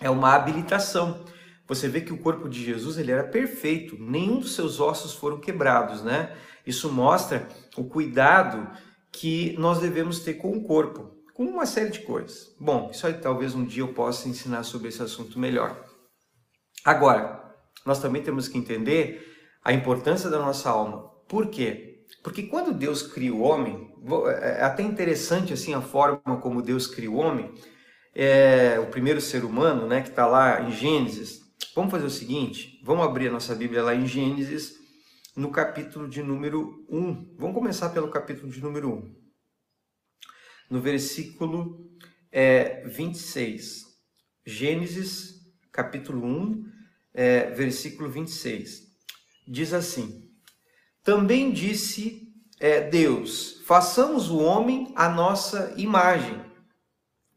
é 0.00 0.08
uma 0.08 0.34
habilitação. 0.34 1.22
Você 1.66 1.88
vê 1.88 2.00
que 2.00 2.12
o 2.12 2.18
corpo 2.18 2.48
de 2.48 2.62
Jesus 2.62 2.98
ele 2.98 3.10
era 3.10 3.24
perfeito, 3.24 3.96
nenhum 3.98 4.38
dos 4.38 4.54
seus 4.54 4.80
ossos 4.80 5.14
foram 5.14 5.38
quebrados, 5.38 6.02
né? 6.02 6.36
Isso 6.66 6.92
mostra 6.92 7.48
o 7.76 7.84
cuidado 7.84 8.70
que 9.10 9.54
nós 9.58 9.80
devemos 9.80 10.20
ter 10.20 10.34
com 10.34 10.52
o 10.52 10.64
corpo, 10.64 11.10
com 11.32 11.44
uma 11.44 11.66
série 11.66 11.90
de 11.90 12.00
coisas. 12.00 12.54
Bom, 12.60 12.90
isso 12.92 13.06
aí 13.06 13.14
talvez 13.14 13.54
um 13.54 13.64
dia 13.64 13.82
eu 13.82 13.94
possa 13.94 14.28
ensinar 14.28 14.62
sobre 14.62 14.88
esse 14.88 15.02
assunto 15.02 15.38
melhor. 15.38 15.84
Agora, 16.84 17.42
nós 17.86 18.00
também 18.00 18.22
temos 18.22 18.48
que 18.48 18.58
entender 18.58 19.32
a 19.64 19.72
importância 19.72 20.28
da 20.28 20.38
nossa 20.38 20.68
alma. 20.68 21.08
Por 21.28 21.48
quê? 21.48 22.04
Porque 22.22 22.44
quando 22.44 22.72
Deus 22.72 23.02
cria 23.02 23.34
o 23.34 23.40
homem, 23.40 23.90
é, 24.26 24.60
é 24.60 24.64
até 24.64 24.82
interessante 24.82 25.52
assim 25.52 25.74
a 25.74 25.80
forma 25.80 26.38
como 26.40 26.62
Deus 26.62 26.86
cria 26.86 27.10
o 27.10 27.16
homem, 27.16 27.52
é, 28.14 28.78
o 28.78 28.86
primeiro 28.86 29.20
ser 29.20 29.44
humano, 29.44 29.86
né, 29.86 30.02
que 30.02 30.10
está 30.10 30.26
lá 30.26 30.60
em 30.62 30.70
Gênesis. 30.70 31.43
Vamos 31.74 31.90
fazer 31.90 32.06
o 32.06 32.10
seguinte, 32.10 32.80
vamos 32.84 33.04
abrir 33.04 33.28
a 33.28 33.32
nossa 33.32 33.54
Bíblia 33.54 33.82
lá 33.82 33.94
em 33.94 34.06
Gênesis, 34.06 34.78
no 35.34 35.50
capítulo 35.50 36.08
de 36.08 36.22
número 36.22 36.86
1. 36.88 37.34
Vamos 37.36 37.54
começar 37.54 37.88
pelo 37.88 38.08
capítulo 38.08 38.52
de 38.52 38.60
número 38.60 38.92
1. 38.92 39.14
No 40.70 40.80
versículo 40.80 41.90
é, 42.30 42.86
26. 42.86 43.86
Gênesis, 44.46 45.34
capítulo 45.72 46.24
1, 46.24 46.72
é, 47.12 47.50
versículo 47.50 48.08
26. 48.08 48.82
Diz 49.48 49.72
assim: 49.72 50.30
também 51.04 51.52
disse 51.52 52.32
é, 52.60 52.80
Deus: 52.88 53.60
façamos 53.66 54.30
o 54.30 54.38
homem 54.38 54.92
a 54.94 55.08
nossa 55.08 55.74
imagem. 55.76 56.40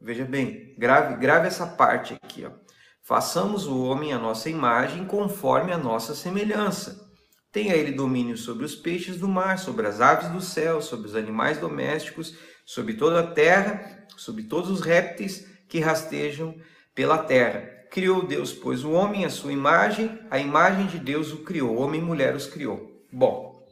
Veja 0.00 0.24
bem, 0.24 0.74
grave, 0.78 1.16
grave 1.16 1.48
essa 1.48 1.66
parte 1.66 2.14
aqui. 2.14 2.44
Ó. 2.44 2.67
Façamos 3.08 3.66
o 3.66 3.84
homem 3.84 4.12
a 4.12 4.18
nossa 4.18 4.50
imagem 4.50 5.06
conforme 5.06 5.72
a 5.72 5.78
nossa 5.78 6.14
semelhança. 6.14 7.08
Tenha 7.50 7.74
ele 7.74 7.92
domínio 7.92 8.36
sobre 8.36 8.66
os 8.66 8.74
peixes 8.74 9.18
do 9.18 9.26
mar, 9.26 9.58
sobre 9.58 9.86
as 9.86 9.98
aves 9.98 10.28
do 10.28 10.42
céu, 10.42 10.82
sobre 10.82 11.06
os 11.06 11.16
animais 11.16 11.56
domésticos, 11.56 12.36
sobre 12.66 12.92
toda 12.92 13.20
a 13.20 13.26
terra, 13.26 14.06
sobre 14.14 14.42
todos 14.42 14.68
os 14.68 14.82
répteis 14.82 15.46
que 15.70 15.80
rastejam 15.80 16.54
pela 16.94 17.16
terra. 17.16 17.60
criou 17.90 18.26
Deus, 18.26 18.52
pois 18.52 18.84
o 18.84 18.90
homem, 18.90 19.24
a 19.24 19.30
sua 19.30 19.54
imagem, 19.54 20.20
a 20.30 20.38
imagem 20.38 20.86
de 20.86 20.98
Deus 20.98 21.32
o 21.32 21.38
criou, 21.38 21.78
homem 21.78 22.02
e 22.02 22.04
mulher 22.04 22.36
os 22.36 22.44
criou. 22.44 23.06
Bom, 23.10 23.66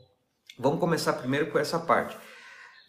vamos 0.58 0.80
começar 0.80 1.12
primeiro 1.12 1.50
com 1.50 1.58
essa 1.58 1.78
parte. 1.78 2.16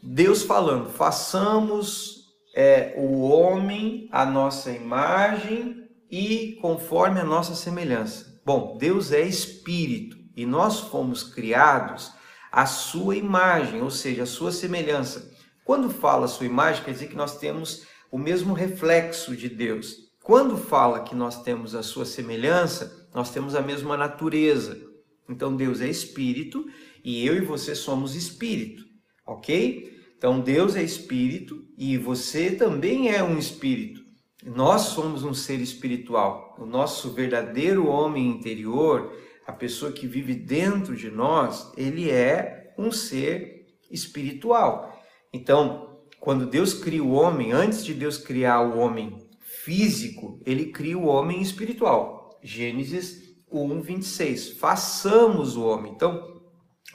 Deus 0.01 0.43
falando, 0.43 0.89
façamos 0.91 2.21
é, 2.55 2.93
o 2.95 3.27
homem 3.27 4.07
a 4.13 4.25
nossa 4.25 4.71
imagem 4.71 5.86
e 6.09 6.57
conforme 6.61 7.19
a 7.19 7.25
nossa 7.25 7.55
semelhança. 7.55 8.39
Bom, 8.45 8.77
Deus 8.77 9.11
é 9.11 9.21
espírito 9.21 10.17
e 10.35 10.45
nós 10.45 10.79
fomos 10.79 11.23
criados 11.23 12.11
à 12.51 12.65
sua 12.65 13.15
imagem, 13.15 13.81
ou 13.81 13.89
seja, 13.89 14.23
à 14.23 14.25
sua 14.25 14.51
semelhança. 14.51 15.31
Quando 15.63 15.89
fala 15.89 16.27
sua 16.27 16.45
imagem, 16.45 16.83
quer 16.83 16.91
dizer 16.91 17.07
que 17.07 17.15
nós 17.15 17.37
temos 17.37 17.85
o 18.11 18.17
mesmo 18.17 18.53
reflexo 18.53 19.35
de 19.35 19.49
Deus. 19.49 20.07
Quando 20.23 20.57
fala 20.57 21.03
que 21.03 21.15
nós 21.15 21.41
temos 21.43 21.75
a 21.75 21.83
sua 21.83 22.05
semelhança, 22.05 23.07
nós 23.13 23.31
temos 23.31 23.55
a 23.55 23.61
mesma 23.61 23.97
natureza. 23.97 24.79
Então 25.29 25.55
Deus 25.55 25.81
é 25.81 25.89
espírito 25.89 26.65
e 27.03 27.25
eu 27.25 27.35
e 27.35 27.41
você 27.41 27.75
somos 27.75 28.15
espírito, 28.15 28.85
ok? 29.25 29.97
Então 30.17 30.39
Deus 30.39 30.75
é 30.75 30.83
espírito 30.83 31.65
e 31.77 31.97
você 31.97 32.51
também 32.51 33.09
é 33.09 33.21
um 33.21 33.37
espírito. 33.37 34.06
Nós 34.47 34.81
somos 34.83 35.23
um 35.23 35.33
ser 35.33 35.59
espiritual. 35.59 36.55
O 36.57 36.65
nosso 36.65 37.11
verdadeiro 37.11 37.87
homem 37.87 38.27
interior, 38.27 39.13
a 39.45 39.51
pessoa 39.51 39.91
que 39.91 40.07
vive 40.07 40.33
dentro 40.33 40.95
de 40.95 41.11
nós, 41.11 41.71
ele 41.75 42.09
é 42.09 42.73
um 42.77 42.89
ser 42.89 43.65
espiritual. 43.91 44.97
Então, 45.33 45.99
quando 46.19 46.45
Deus 46.45 46.73
cria 46.73 47.03
o 47.03 47.11
homem, 47.11 47.51
antes 47.51 47.83
de 47.83 47.93
Deus 47.93 48.17
criar 48.17 48.61
o 48.61 48.77
homem 48.77 49.17
físico, 49.41 50.41
ele 50.45 50.67
cria 50.67 50.97
o 50.97 51.07
homem 51.07 51.41
espiritual. 51.41 52.39
Gênesis 52.41 53.35
1, 53.51 53.81
26. 53.81 54.51
Façamos 54.53 55.57
o 55.57 55.65
homem. 55.65 55.91
Então, 55.91 56.41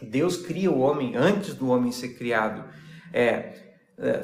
Deus 0.00 0.38
cria 0.38 0.70
o 0.70 0.80
homem 0.80 1.16
antes 1.16 1.54
do 1.54 1.68
homem 1.68 1.92
ser 1.92 2.16
criado. 2.16 2.66
É, 3.12 3.61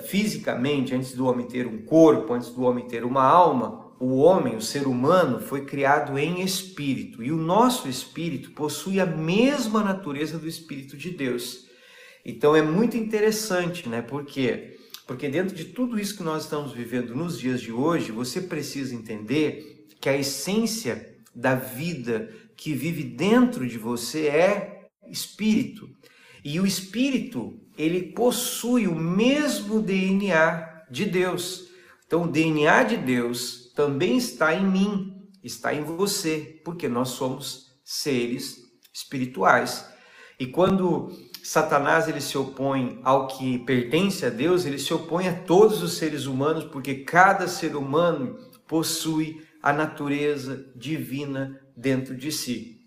fisicamente, 0.04 0.94
antes 0.94 1.12
do 1.12 1.26
homem 1.26 1.46
ter 1.46 1.66
um 1.66 1.82
corpo, 1.82 2.32
antes 2.32 2.50
do 2.50 2.62
homem 2.62 2.86
ter 2.86 3.04
uma 3.04 3.22
alma, 3.22 3.92
o 4.00 4.18
homem, 4.18 4.56
o 4.56 4.60
ser 4.60 4.86
humano, 4.86 5.40
foi 5.40 5.64
criado 5.64 6.18
em 6.18 6.40
espírito. 6.40 7.22
E 7.22 7.32
o 7.32 7.36
nosso 7.36 7.88
espírito 7.88 8.52
possui 8.52 9.00
a 9.00 9.06
mesma 9.06 9.82
natureza 9.82 10.38
do 10.38 10.48
espírito 10.48 10.96
de 10.96 11.10
Deus. 11.10 11.66
Então 12.24 12.54
é 12.54 12.62
muito 12.62 12.96
interessante, 12.96 13.88
né? 13.88 14.02
Por 14.02 14.24
quê? 14.24 14.76
Porque 15.06 15.28
dentro 15.28 15.56
de 15.56 15.64
tudo 15.64 15.98
isso 15.98 16.16
que 16.16 16.22
nós 16.22 16.44
estamos 16.44 16.72
vivendo 16.72 17.16
nos 17.16 17.38
dias 17.38 17.60
de 17.60 17.72
hoje, 17.72 18.12
você 18.12 18.42
precisa 18.42 18.94
entender 18.94 19.86
que 20.00 20.08
a 20.08 20.16
essência 20.16 21.16
da 21.34 21.54
vida 21.54 22.30
que 22.56 22.74
vive 22.74 23.02
dentro 23.02 23.66
de 23.66 23.78
você 23.78 24.26
é 24.26 24.88
espírito. 25.08 25.88
E 26.44 26.60
o 26.60 26.66
espírito, 26.66 27.58
ele 27.78 28.12
possui 28.12 28.88
o 28.88 28.94
mesmo 28.94 29.80
DNA 29.80 30.86
de 30.90 31.04
Deus. 31.04 31.68
Então, 32.04 32.24
o 32.24 32.28
DNA 32.28 32.82
de 32.82 32.96
Deus 32.96 33.72
também 33.76 34.16
está 34.16 34.52
em 34.52 34.66
mim, 34.66 35.28
está 35.44 35.72
em 35.72 35.84
você, 35.84 36.60
porque 36.64 36.88
nós 36.88 37.10
somos 37.10 37.80
seres 37.84 38.56
espirituais. 38.92 39.88
E 40.40 40.46
quando 40.46 41.12
Satanás 41.42 42.08
ele 42.08 42.20
se 42.20 42.36
opõe 42.36 43.00
ao 43.04 43.28
que 43.28 43.58
pertence 43.60 44.26
a 44.26 44.30
Deus, 44.30 44.66
ele 44.66 44.78
se 44.78 44.92
opõe 44.92 45.28
a 45.28 45.42
todos 45.42 45.82
os 45.82 45.96
seres 45.96 46.26
humanos, 46.26 46.64
porque 46.64 46.96
cada 46.96 47.46
ser 47.46 47.76
humano 47.76 48.36
possui 48.66 49.46
a 49.62 49.72
natureza 49.72 50.70
divina 50.74 51.60
dentro 51.76 52.16
de 52.16 52.32
si. 52.32 52.78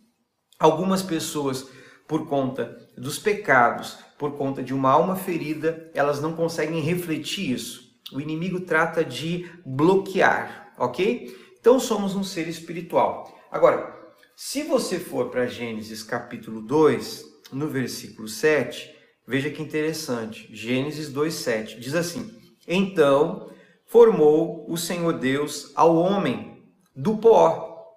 Algumas 0.60 1.02
pessoas 1.02 1.68
por 2.08 2.28
conta 2.28 2.78
dos 2.98 3.18
pecados, 3.18 3.98
por 4.22 4.34
conta 4.34 4.62
de 4.62 4.72
uma 4.72 4.92
alma 4.92 5.16
ferida, 5.16 5.90
elas 5.96 6.22
não 6.22 6.34
conseguem 6.34 6.80
refletir 6.80 7.50
isso. 7.50 8.00
O 8.14 8.22
inimigo 8.22 8.60
trata 8.60 9.04
de 9.04 9.50
bloquear, 9.66 10.76
ok? 10.78 11.36
Então 11.60 11.80
somos 11.80 12.16
um 12.16 12.24
ser 12.24 12.48
espiritual. 12.48 13.36
Agora, 13.52 14.00
se 14.36 14.62
você 14.62 15.00
for 15.00 15.32
para 15.32 15.48
Gênesis 15.48 16.04
capítulo 16.04 16.62
2, 16.62 17.26
no 17.52 17.68
versículo 17.68 18.28
7, 18.28 18.96
veja 19.26 19.50
que 19.50 19.60
interessante. 19.60 20.48
Gênesis 20.56 21.12
2:7 21.12 21.80
diz 21.80 21.96
assim: 21.96 22.32
Então 22.68 23.50
formou 23.88 24.72
o 24.72 24.78
Senhor 24.78 25.14
Deus 25.14 25.72
ao 25.76 25.96
homem 25.96 26.64
do 26.96 27.18
pó 27.18 27.88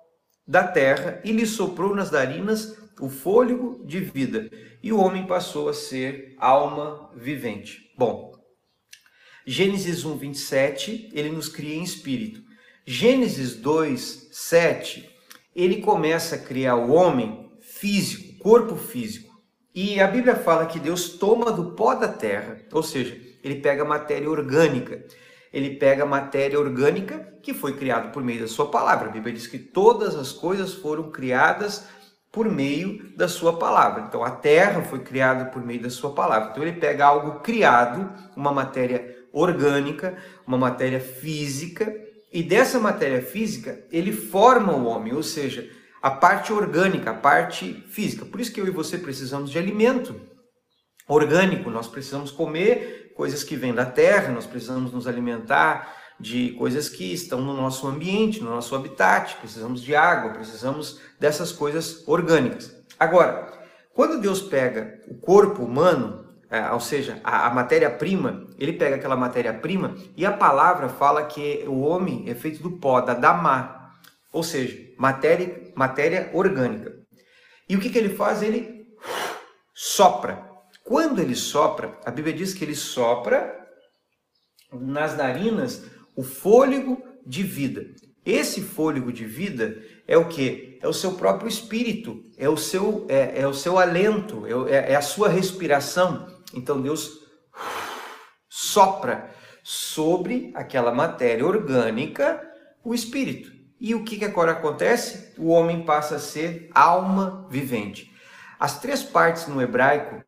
da 0.49 0.67
terra 0.67 1.21
e 1.23 1.33
lhe 1.33 1.45
soprou 1.45 1.95
nas 1.95 2.11
narinas 2.11 2.79
o 3.01 3.09
fôlego 3.09 3.85
de 3.85 4.01
vida, 4.01 4.51
e 4.83 4.93
o 4.93 4.99
homem 4.99 5.27
passou 5.27 5.69
a 5.69 5.75
ser 5.75 6.35
alma 6.39 7.11
vivente. 7.15 7.93
Bom, 7.97 8.33
Gênesis 9.47 10.05
1, 10.05 10.17
27, 10.17 11.11
ele 11.13 11.31
nos 11.31 11.49
cria 11.49 11.75
em 11.75 11.83
espírito. 11.83 12.43
Gênesis 12.87 13.57
2, 13.57 14.29
7, 14.33 15.11
ele 15.55 15.81
começa 15.81 16.37
a 16.37 16.39
criar 16.39 16.77
o 16.77 16.93
homem 16.93 17.51
físico, 17.61 18.39
corpo 18.39 18.77
físico. 18.77 19.35
E 19.75 20.01
a 20.01 20.07
Bíblia 20.07 20.37
fala 20.37 20.67
que 20.67 20.79
Deus 20.79 21.11
toma 21.11 21.51
do 21.51 21.73
pó 21.73 21.95
da 21.95 22.09
terra, 22.09 22.61
ou 22.73 22.83
seja, 22.83 23.21
ele 23.43 23.57
pega 23.57 23.85
matéria 23.85 24.31
orgânica. 24.31 25.05
Ele 25.53 25.77
pega 25.77 26.05
matéria 26.05 26.59
orgânica 26.59 27.33
que 27.41 27.55
foi 27.55 27.77
criada 27.77 28.09
por 28.09 28.25
meio 28.25 28.41
da 28.41 28.49
sua 28.49 28.71
palavra. 28.71 29.09
A 29.09 29.13
Bíblia 29.13 29.35
diz 29.35 29.47
que 29.47 29.59
todas 29.59 30.17
as 30.17 30.33
coisas 30.33 30.75
foram 30.75 31.11
criadas 31.13 31.87
por 32.35 32.51
meio 32.51 33.17
da 33.17 33.29
sua 33.29 33.57
palavra. 33.57 34.05
Então 34.09 34.25
a 34.25 34.31
terra 34.33 34.83
foi 34.83 34.99
criada 34.99 35.45
por 35.45 35.65
meio 35.65 35.81
da 35.81 35.89
sua 35.89 36.13
palavra. 36.13 36.51
Então 36.51 36.65
ele 36.65 36.81
pega 36.81 37.07
algo 37.07 37.39
criado, 37.39 38.13
uma 38.37 38.53
matéria 38.53 39.17
orgânica, 39.33 40.17
uma 40.45 40.59
matéria 40.59 40.99
física, 40.99 41.95
e 42.33 42.43
dessa 42.43 42.81
matéria 42.81 43.23
física 43.23 43.87
ele 43.93 44.13
forma 44.13 44.73
o 44.73 44.85
homem, 44.87 45.15
ou 45.15 45.23
seja, 45.23 45.71
a 46.03 46.11
parte 46.11 46.53
orgânica, 46.53 47.13
a 47.13 47.15
parte 47.15 47.85
física. 47.89 48.25
Por 48.25 48.41
isso 48.41 48.53
que 48.53 48.61
eu 48.61 48.67
e 48.67 48.71
você 48.71 48.99
precisamos 48.99 49.49
de 49.49 49.59
alimento 49.59 50.21
orgânico, 51.07 51.71
nós 51.71 51.87
precisamos 51.87 52.33
comer 52.33 53.13
coisas 53.17 53.45
que 53.45 53.55
vêm 53.55 53.73
da 53.73 53.87
terra, 53.87 54.33
nós 54.33 54.45
precisamos 54.45 54.93
nos 54.93 55.07
alimentar 55.07 56.04
de 56.19 56.53
coisas 56.53 56.89
que 56.89 57.13
estão 57.13 57.41
no 57.41 57.55
nosso 57.55 57.87
ambiente, 57.87 58.41
no 58.41 58.51
nosso 58.51 58.75
habitat, 58.75 59.37
precisamos 59.37 59.83
de 59.83 59.95
água, 59.95 60.33
precisamos 60.33 61.01
dessas 61.19 61.53
coisas 61.53 62.07
orgânicas. 62.07 62.75
Agora, 62.99 63.53
quando 63.93 64.21
Deus 64.21 64.41
pega 64.41 65.01
o 65.09 65.15
corpo 65.15 65.63
humano, 65.63 66.25
é, 66.51 66.71
ou 66.71 66.81
seja, 66.81 67.21
a, 67.25 67.51
matéria-prima, 67.51 68.47
ele 68.59 68.73
pega 68.73 68.97
aquela 68.97 69.17
matéria-prima 69.17 69.97
e 70.17 70.25
a 70.25 70.33
palavra 70.33 70.89
fala 70.89 71.25
que 71.25 71.65
o 71.67 71.81
homem 71.81 72.25
é 72.29 72.35
feito 72.35 72.63
do 72.63 72.79
pó, 72.79 73.01
da 73.01 73.15
damá, 73.15 73.93
ou 74.33 74.43
seja, 74.43 74.79
matéria, 74.99 75.73
matéria 75.75 76.31
orgânica. 76.33 76.95
E 77.69 77.77
o 77.77 77.81
que, 77.81 77.91
que 77.91 77.99
ele 77.99 78.15
faz? 78.15 78.43
Ele 78.43 78.87
sopra. 79.75 80.49
Quando 80.85 81.21
ele 81.21 81.35
sopra, 81.35 81.99
a 82.05 82.11
Bíblia 82.11 82.35
diz 82.35 82.53
que 82.53 82.65
ele 82.65 82.75
sopra 82.75 83.53
nas 84.73 85.17
narinas 85.17 85.85
o 86.17 86.23
fôlego 86.23 87.03
de 87.27 87.43
vida. 87.43 87.87
Esse 88.25 88.63
fôlego 88.63 89.13
de 89.13 89.25
vida 89.25 89.83
é 90.07 90.17
o 90.17 90.29
que? 90.29 90.79
É 90.81 90.89
o 90.89 90.93
seu 90.93 91.13
próprio 91.13 91.49
espírito, 91.49 92.25
é 92.39 92.49
o 92.49 92.57
seu, 92.57 93.07
é, 93.09 93.43
é 93.43 93.47
o 93.47 93.55
seu 93.55 93.79
alento, 93.79 94.47
é, 94.67 94.93
é 94.93 94.97
a 94.97 95.03
sua 95.03 95.29
respiração. 95.29 96.27
Então 96.55 96.81
Deus 96.81 97.21
sopra 98.49 99.31
sobre 99.63 100.51
aquela 100.55 100.93
matéria 100.93 101.47
orgânica 101.47 102.41
o 102.83 102.95
espírito. 102.95 103.53
E 103.81 103.95
o 103.95 104.05
que, 104.05 104.17
que 104.19 104.25
agora 104.25 104.53
acontece? 104.53 105.35
O 105.39 105.49
homem 105.49 105.85
passa 105.85 106.17
a 106.17 106.21
ser 106.21 106.71
alma 106.75 107.47
vivente. 107.51 108.11
As 108.59 108.79
três 108.79 109.03
partes 109.03 109.47
no 109.47 109.61
hebraico 109.61 110.23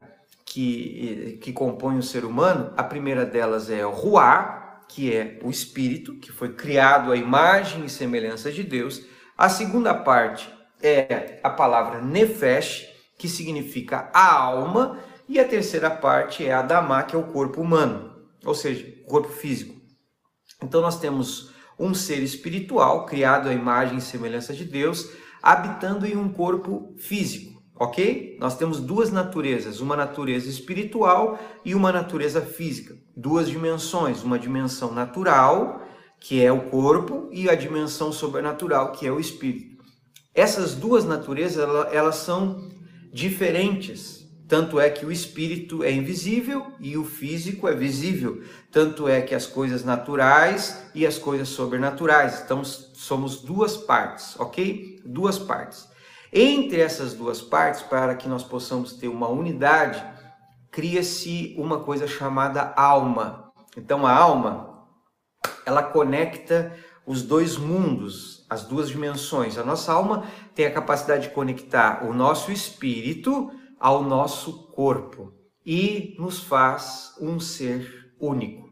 que, 0.44 1.38
que 1.42 1.52
compõem 1.52 1.98
o 1.98 2.02
ser 2.02 2.24
humano, 2.24 2.72
a 2.76 2.82
primeira 2.82 3.24
delas 3.24 3.70
é 3.70 3.86
o 3.86 3.90
ruá, 3.90 4.65
que 4.88 5.14
é 5.14 5.38
o 5.42 5.50
espírito, 5.50 6.18
que 6.18 6.32
foi 6.32 6.54
criado 6.54 7.12
à 7.12 7.16
imagem 7.16 7.84
e 7.84 7.90
semelhança 7.90 8.50
de 8.50 8.62
Deus. 8.62 9.02
A 9.36 9.48
segunda 9.48 9.94
parte 9.94 10.48
é 10.82 11.40
a 11.42 11.50
palavra 11.50 12.00
nefesh, 12.00 12.88
que 13.18 13.28
significa 13.28 14.10
a 14.12 14.32
alma, 14.32 14.98
e 15.28 15.40
a 15.40 15.46
terceira 15.46 15.90
parte 15.90 16.46
é 16.46 16.52
a 16.52 16.62
damá, 16.62 17.02
que 17.02 17.16
é 17.16 17.18
o 17.18 17.32
corpo 17.32 17.60
humano, 17.60 18.14
ou 18.44 18.54
seja, 18.54 18.86
o 19.04 19.06
corpo 19.06 19.28
físico. 19.28 19.74
Então 20.62 20.80
nós 20.80 21.00
temos 21.00 21.52
um 21.78 21.92
ser 21.92 22.22
espiritual 22.22 23.04
criado 23.06 23.48
à 23.48 23.52
imagem 23.52 23.98
e 23.98 24.02
semelhança 24.02 24.54
de 24.54 24.64
Deus, 24.64 25.10
habitando 25.42 26.06
em 26.06 26.16
um 26.16 26.28
corpo 26.28 26.94
físico 26.96 27.55
ok? 27.78 28.36
Nós 28.40 28.56
temos 28.56 28.80
duas 28.80 29.10
naturezas, 29.10 29.80
uma 29.80 29.96
natureza 29.96 30.48
espiritual 30.48 31.38
e 31.64 31.74
uma 31.74 31.92
natureza 31.92 32.40
física. 32.40 32.96
Duas 33.16 33.48
dimensões, 33.48 34.22
uma 34.22 34.38
dimensão 34.38 34.92
natural, 34.92 35.82
que 36.18 36.42
é 36.42 36.50
o 36.50 36.70
corpo, 36.70 37.28
e 37.30 37.48
a 37.48 37.54
dimensão 37.54 38.12
sobrenatural, 38.12 38.92
que 38.92 39.06
é 39.06 39.12
o 39.12 39.20
espírito. 39.20 39.84
Essas 40.34 40.74
duas 40.74 41.04
naturezas, 41.04 41.66
elas 41.92 42.16
são 42.16 42.68
diferentes. 43.12 44.26
Tanto 44.48 44.78
é 44.78 44.88
que 44.88 45.04
o 45.04 45.10
espírito 45.10 45.82
é 45.82 45.90
invisível 45.90 46.66
e 46.78 46.96
o 46.96 47.04
físico 47.04 47.66
é 47.66 47.74
visível. 47.74 48.42
Tanto 48.70 49.08
é 49.08 49.20
que 49.20 49.34
as 49.34 49.44
coisas 49.44 49.84
naturais 49.84 50.84
e 50.94 51.04
as 51.04 51.18
coisas 51.18 51.48
sobrenaturais. 51.48 52.42
Então, 52.44 52.62
somos 52.62 53.40
duas 53.40 53.76
partes, 53.76 54.38
ok? 54.38 55.00
Duas 55.04 55.38
partes. 55.38 55.88
Entre 56.32 56.80
essas 56.80 57.14
duas 57.14 57.40
partes, 57.40 57.82
para 57.82 58.14
que 58.14 58.28
nós 58.28 58.42
possamos 58.42 58.94
ter 58.94 59.08
uma 59.08 59.28
unidade, 59.28 60.04
cria-se 60.70 61.54
uma 61.58 61.80
coisa 61.80 62.06
chamada 62.06 62.72
alma. 62.76 63.52
Então, 63.76 64.06
a 64.06 64.12
alma, 64.12 64.86
ela 65.64 65.82
conecta 65.82 66.76
os 67.06 67.22
dois 67.22 67.56
mundos, 67.56 68.44
as 68.50 68.64
duas 68.64 68.88
dimensões. 68.88 69.56
A 69.56 69.64
nossa 69.64 69.92
alma 69.92 70.24
tem 70.54 70.66
a 70.66 70.72
capacidade 70.72 71.28
de 71.28 71.34
conectar 71.34 72.04
o 72.04 72.12
nosso 72.12 72.50
espírito 72.50 73.50
ao 73.78 74.02
nosso 74.02 74.68
corpo 74.72 75.32
e 75.64 76.16
nos 76.18 76.42
faz 76.42 77.14
um 77.20 77.38
ser 77.38 78.14
único. 78.20 78.66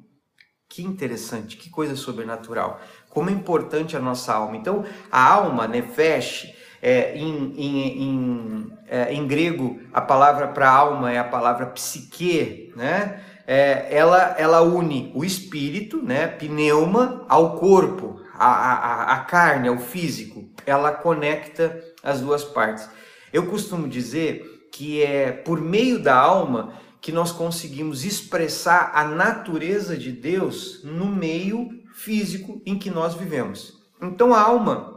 Que 0.68 0.82
interessante, 0.82 1.56
que 1.56 1.70
coisa 1.70 1.94
sobrenatural. 1.94 2.80
Como 3.08 3.30
é 3.30 3.32
importante 3.32 3.96
a 3.96 4.00
nossa 4.00 4.34
alma. 4.34 4.56
Então, 4.56 4.84
a 5.10 5.32
alma, 5.32 5.68
nefesh, 5.68 6.52
é, 6.84 7.16
em, 7.16 7.54
em, 7.56 8.02
em, 8.02 8.72
é, 8.86 9.14
em 9.14 9.26
grego, 9.26 9.80
a 9.90 10.02
palavra 10.02 10.48
para 10.48 10.70
alma 10.70 11.10
é 11.10 11.18
a 11.18 11.24
palavra 11.24 11.64
psique, 11.64 12.70
né? 12.76 13.22
É, 13.46 13.88
ela, 13.90 14.34
ela 14.38 14.60
une 14.60 15.10
o 15.14 15.24
espírito, 15.24 16.02
né, 16.02 16.26
pneuma, 16.26 17.24
ao 17.28 17.58
corpo, 17.58 18.20
a, 18.34 18.46
a, 18.46 19.14
a 19.14 19.18
carne, 19.20 19.68
ao 19.68 19.78
físico. 19.78 20.44
Ela 20.66 20.92
conecta 20.92 21.82
as 22.02 22.20
duas 22.20 22.44
partes. 22.44 22.88
Eu 23.32 23.46
costumo 23.46 23.88
dizer 23.88 24.68
que 24.70 25.02
é 25.02 25.32
por 25.32 25.60
meio 25.60 26.02
da 26.02 26.16
alma 26.16 26.74
que 27.00 27.12
nós 27.12 27.32
conseguimos 27.32 28.04
expressar 28.04 28.92
a 28.94 29.04
natureza 29.04 29.96
de 29.96 30.10
Deus 30.10 30.80
no 30.84 31.06
meio 31.06 31.68
físico 31.94 32.60
em 32.64 32.78
que 32.78 32.90
nós 32.90 33.14
vivemos. 33.14 33.78
Então 34.00 34.34
a 34.34 34.40
alma, 34.40 34.93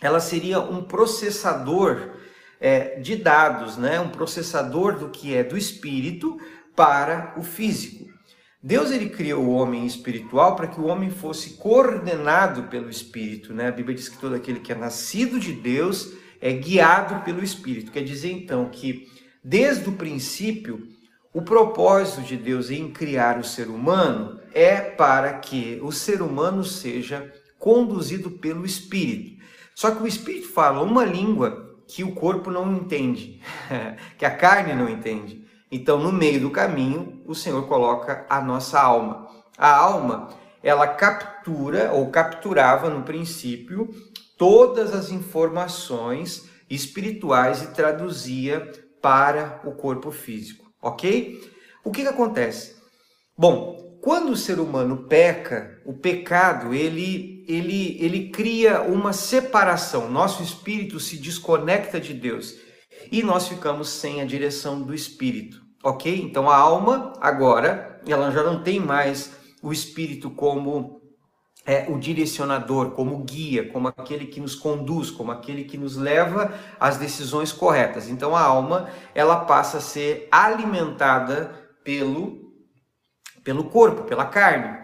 ela 0.00 0.20
seria 0.20 0.60
um 0.60 0.82
processador 0.82 2.16
é, 2.60 2.98
de 3.00 3.16
dados, 3.16 3.76
né? 3.76 4.00
um 4.00 4.10
processador 4.10 4.98
do 4.98 5.08
que 5.08 5.34
é 5.34 5.44
do 5.44 5.56
espírito 5.56 6.38
para 6.74 7.34
o 7.36 7.42
físico. 7.42 8.10
Deus 8.62 8.90
ele 8.90 9.08
criou 9.08 9.44
o 9.44 9.52
homem 9.52 9.86
espiritual 9.86 10.54
para 10.54 10.66
que 10.66 10.78
o 10.78 10.86
homem 10.86 11.10
fosse 11.10 11.54
coordenado 11.54 12.64
pelo 12.64 12.90
espírito, 12.90 13.54
né? 13.54 13.68
A 13.68 13.72
Bíblia 13.72 13.96
diz 13.96 14.10
que 14.10 14.18
todo 14.18 14.34
aquele 14.34 14.60
que 14.60 14.70
é 14.70 14.74
nascido 14.74 15.40
de 15.40 15.52
Deus 15.52 16.12
é 16.40 16.52
guiado 16.52 17.22
pelo 17.24 17.44
Espírito. 17.44 17.92
Quer 17.92 18.02
dizer 18.02 18.32
então 18.32 18.68
que, 18.70 19.06
desde 19.44 19.88
o 19.88 19.92
princípio, 19.92 20.88
o 21.32 21.42
propósito 21.42 22.22
de 22.22 22.36
Deus 22.36 22.70
em 22.70 22.90
criar 22.90 23.38
o 23.38 23.44
ser 23.44 23.68
humano 23.68 24.40
é 24.52 24.80
para 24.80 25.34
que 25.34 25.78
o 25.82 25.92
ser 25.92 26.22
humano 26.22 26.64
seja 26.64 27.32
conduzido 27.58 28.30
pelo 28.30 28.64
Espírito. 28.64 29.40
Só 29.74 29.90
que 29.90 30.02
o 30.02 30.06
Espírito 30.06 30.48
fala 30.48 30.82
uma 30.82 31.04
língua 31.04 31.76
que 31.86 32.04
o 32.04 32.14
corpo 32.14 32.50
não 32.50 32.72
entende, 32.76 33.40
que 34.18 34.24
a 34.24 34.30
carne 34.30 34.74
não 34.74 34.88
entende. 34.88 35.44
Então, 35.70 35.98
no 35.98 36.12
meio 36.12 36.40
do 36.40 36.50
caminho, 36.50 37.22
o 37.26 37.34
Senhor 37.34 37.66
coloca 37.66 38.26
a 38.28 38.40
nossa 38.40 38.80
alma. 38.80 39.28
A 39.56 39.76
alma, 39.76 40.28
ela 40.62 40.86
captura 40.86 41.92
ou 41.92 42.10
capturava 42.10 42.90
no 42.90 43.02
princípio 43.02 43.88
todas 44.36 44.94
as 44.94 45.10
informações 45.10 46.48
espirituais 46.68 47.62
e 47.62 47.68
traduzia 47.68 48.70
para 49.02 49.60
o 49.64 49.72
corpo 49.72 50.10
físico, 50.10 50.70
ok? 50.80 51.40
O 51.84 51.90
que, 51.90 52.02
que 52.02 52.08
acontece? 52.08 52.76
Bom, 53.36 53.98
quando 54.02 54.30
o 54.30 54.36
ser 54.36 54.58
humano 54.58 55.04
peca, 55.08 55.80
o 55.84 55.92
pecado 55.92 56.74
ele, 56.74 57.39
ele, 57.50 57.96
ele 58.00 58.28
cria 58.30 58.82
uma 58.82 59.12
separação. 59.12 60.10
Nosso 60.10 60.42
espírito 60.42 61.00
se 61.00 61.16
desconecta 61.16 62.00
de 62.00 62.14
Deus 62.14 62.54
e 63.10 63.22
nós 63.22 63.48
ficamos 63.48 63.88
sem 63.88 64.20
a 64.20 64.24
direção 64.24 64.80
do 64.80 64.94
espírito, 64.94 65.60
ok? 65.82 66.20
Então 66.22 66.48
a 66.48 66.56
alma 66.56 67.12
agora 67.20 68.00
ela 68.06 68.30
já 68.30 68.42
não 68.42 68.62
tem 68.62 68.78
mais 68.78 69.32
o 69.62 69.72
espírito 69.72 70.30
como 70.30 71.00
é, 71.66 71.86
o 71.90 71.98
direcionador, 71.98 72.92
como 72.92 73.18
guia, 73.24 73.68
como 73.70 73.88
aquele 73.88 74.26
que 74.26 74.40
nos 74.40 74.54
conduz, 74.54 75.10
como 75.10 75.32
aquele 75.32 75.64
que 75.64 75.76
nos 75.76 75.96
leva 75.96 76.54
às 76.78 76.96
decisões 76.98 77.52
corretas. 77.52 78.08
Então 78.08 78.36
a 78.36 78.42
alma 78.42 78.88
ela 79.14 79.44
passa 79.44 79.78
a 79.78 79.82
ser 79.82 80.28
alimentada 80.30 81.68
pelo 81.82 82.48
pelo 83.42 83.64
corpo, 83.64 84.02
pela 84.04 84.26
carne, 84.26 84.80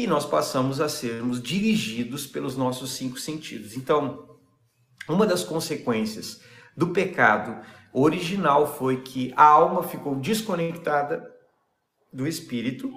e 0.00 0.06
nós 0.06 0.24
passamos 0.24 0.80
a 0.80 0.88
sermos 0.88 1.42
dirigidos 1.42 2.26
pelos 2.26 2.56
nossos 2.56 2.92
cinco 2.92 3.18
sentidos. 3.20 3.76
Então, 3.76 4.38
uma 5.06 5.26
das 5.26 5.44
consequências 5.44 6.40
do 6.74 6.88
pecado 6.88 7.60
original 7.92 8.78
foi 8.78 9.02
que 9.02 9.30
a 9.36 9.44
alma 9.44 9.82
ficou 9.82 10.16
desconectada 10.16 11.22
do 12.10 12.26
espírito 12.26 12.90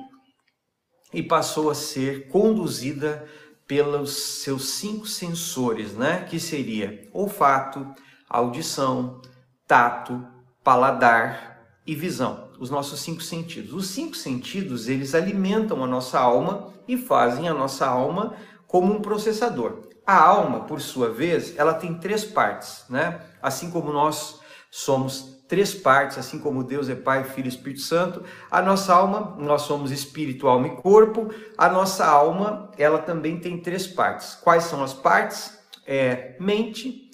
e 1.13 1.21
passou 1.21 1.69
a 1.69 1.75
ser 1.75 2.29
conduzida 2.29 3.27
pelos 3.67 4.41
seus 4.41 4.69
cinco 4.69 5.05
sensores, 5.05 5.93
né? 5.93 6.23
Que 6.23 6.39
seria 6.39 7.09
olfato, 7.11 7.85
audição, 8.29 9.21
tato, 9.67 10.25
paladar 10.63 11.52
e 11.85 11.95
visão. 11.95 12.49
Os 12.59 12.69
nossos 12.69 12.99
cinco 13.01 13.21
sentidos. 13.21 13.73
Os 13.73 13.87
cinco 13.87 14.15
sentidos, 14.15 14.87
eles 14.87 15.13
alimentam 15.13 15.83
a 15.83 15.87
nossa 15.87 16.19
alma 16.19 16.73
e 16.87 16.97
fazem 16.97 17.47
a 17.47 17.53
nossa 17.53 17.85
alma 17.85 18.35
como 18.67 18.93
um 18.93 19.01
processador. 19.01 19.89
A 20.05 20.21
alma, 20.21 20.61
por 20.61 20.81
sua 20.81 21.09
vez, 21.09 21.57
ela 21.57 21.73
tem 21.73 21.93
três 21.95 22.25
partes, 22.25 22.85
né? 22.89 23.21
Assim 23.41 23.69
como 23.69 23.91
nós 23.91 24.39
somos 24.69 25.43
três 25.47 25.73
partes, 25.73 26.17
assim 26.17 26.39
como 26.39 26.63
Deus 26.63 26.89
é 26.89 26.95
Pai, 26.95 27.23
Filho 27.23 27.45
e 27.45 27.49
Espírito 27.49 27.81
Santo. 27.81 28.23
A 28.49 28.61
nossa 28.61 28.93
alma, 28.93 29.35
nós 29.39 29.61
somos 29.61 29.91
espírito, 29.91 30.47
alma 30.47 30.67
e 30.67 30.75
corpo. 30.77 31.29
A 31.57 31.69
nossa 31.69 32.05
alma, 32.05 32.71
ela 32.77 32.99
também 32.99 33.39
tem 33.39 33.61
três 33.61 33.85
partes. 33.85 34.35
Quais 34.35 34.63
são 34.63 34.83
as 34.83 34.93
partes? 34.93 35.59
É 35.85 36.35
mente, 36.39 37.09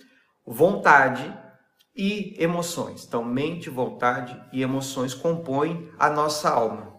vontade 0.45 1.38
e 1.99 2.33
emoções. 2.41 3.03
Então, 3.05 3.25
mente, 3.25 3.69
vontade 3.69 4.41
e 4.53 4.62
emoções 4.62 5.13
compõem 5.13 5.91
a 5.99 6.09
nossa 6.09 6.49
alma. 6.49 6.97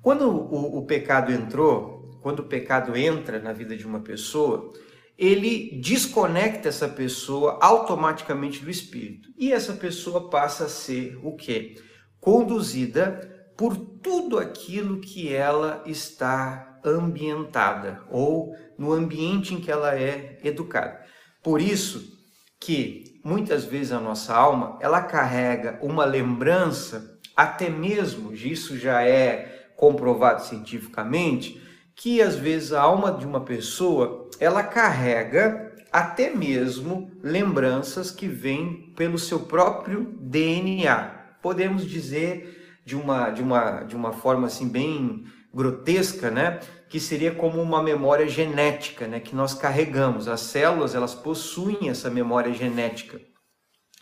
Quando 0.00 0.30
o, 0.30 0.78
o 0.78 0.86
pecado 0.86 1.30
entrou, 1.30 2.18
quando 2.22 2.40
o 2.40 2.48
pecado 2.48 2.96
entra 2.96 3.38
na 3.38 3.52
vida 3.52 3.76
de 3.76 3.86
uma 3.86 4.00
pessoa, 4.00 4.72
ele 5.18 5.78
desconecta 5.78 6.70
essa 6.70 6.88
pessoa 6.88 7.58
automaticamente 7.60 8.64
do 8.64 8.70
espírito. 8.70 9.28
E 9.36 9.52
essa 9.52 9.74
pessoa 9.74 10.30
passa 10.30 10.64
a 10.64 10.68
ser 10.70 11.20
o 11.22 11.36
quê? 11.36 11.74
Conduzida 12.18 13.52
por 13.58 13.76
tudo 13.76 14.38
aquilo 14.38 15.02
que 15.02 15.30
ela 15.30 15.82
está 15.84 16.80
ambientada 16.82 18.02
ou 18.10 18.56
no 18.78 18.90
ambiente 18.90 19.52
em 19.52 19.60
que 19.60 19.70
ela 19.70 19.94
é 19.94 20.38
educada. 20.42 21.04
Por 21.42 21.60
isso 21.60 22.18
que 22.58 23.09
muitas 23.24 23.64
vezes 23.64 23.92
a 23.92 24.00
nossa 24.00 24.34
alma, 24.34 24.76
ela 24.80 25.02
carrega 25.02 25.78
uma 25.82 26.04
lembrança, 26.04 27.18
até 27.36 27.68
mesmo, 27.68 28.32
isso 28.32 28.78
já 28.78 29.02
é 29.02 29.72
comprovado 29.76 30.42
cientificamente, 30.42 31.60
que 31.94 32.20
às 32.20 32.36
vezes 32.36 32.72
a 32.72 32.82
alma 32.82 33.12
de 33.12 33.26
uma 33.26 33.40
pessoa 33.40 34.28
ela 34.38 34.62
carrega 34.62 35.70
até 35.92 36.30
mesmo 36.30 37.10
lembranças 37.22 38.10
que 38.10 38.26
vêm 38.26 38.92
pelo 38.96 39.18
seu 39.18 39.40
próprio 39.40 40.14
DNA. 40.20 41.36
Podemos 41.42 41.86
dizer 41.86 42.80
de 42.84 42.96
uma 42.96 43.30
de 43.30 43.42
uma 43.42 43.82
de 43.82 43.96
uma 43.96 44.12
forma 44.12 44.46
assim 44.46 44.68
bem 44.68 45.24
grotesca, 45.52 46.30
né, 46.30 46.60
que 46.88 47.00
seria 47.00 47.34
como 47.34 47.60
uma 47.60 47.82
memória 47.82 48.28
genética, 48.28 49.06
né, 49.06 49.20
que 49.20 49.34
nós 49.34 49.54
carregamos. 49.54 50.28
As 50.28 50.40
células 50.40 50.94
elas 50.94 51.14
possuem 51.14 51.88
essa 51.88 52.10
memória 52.10 52.52
genética. 52.52 53.20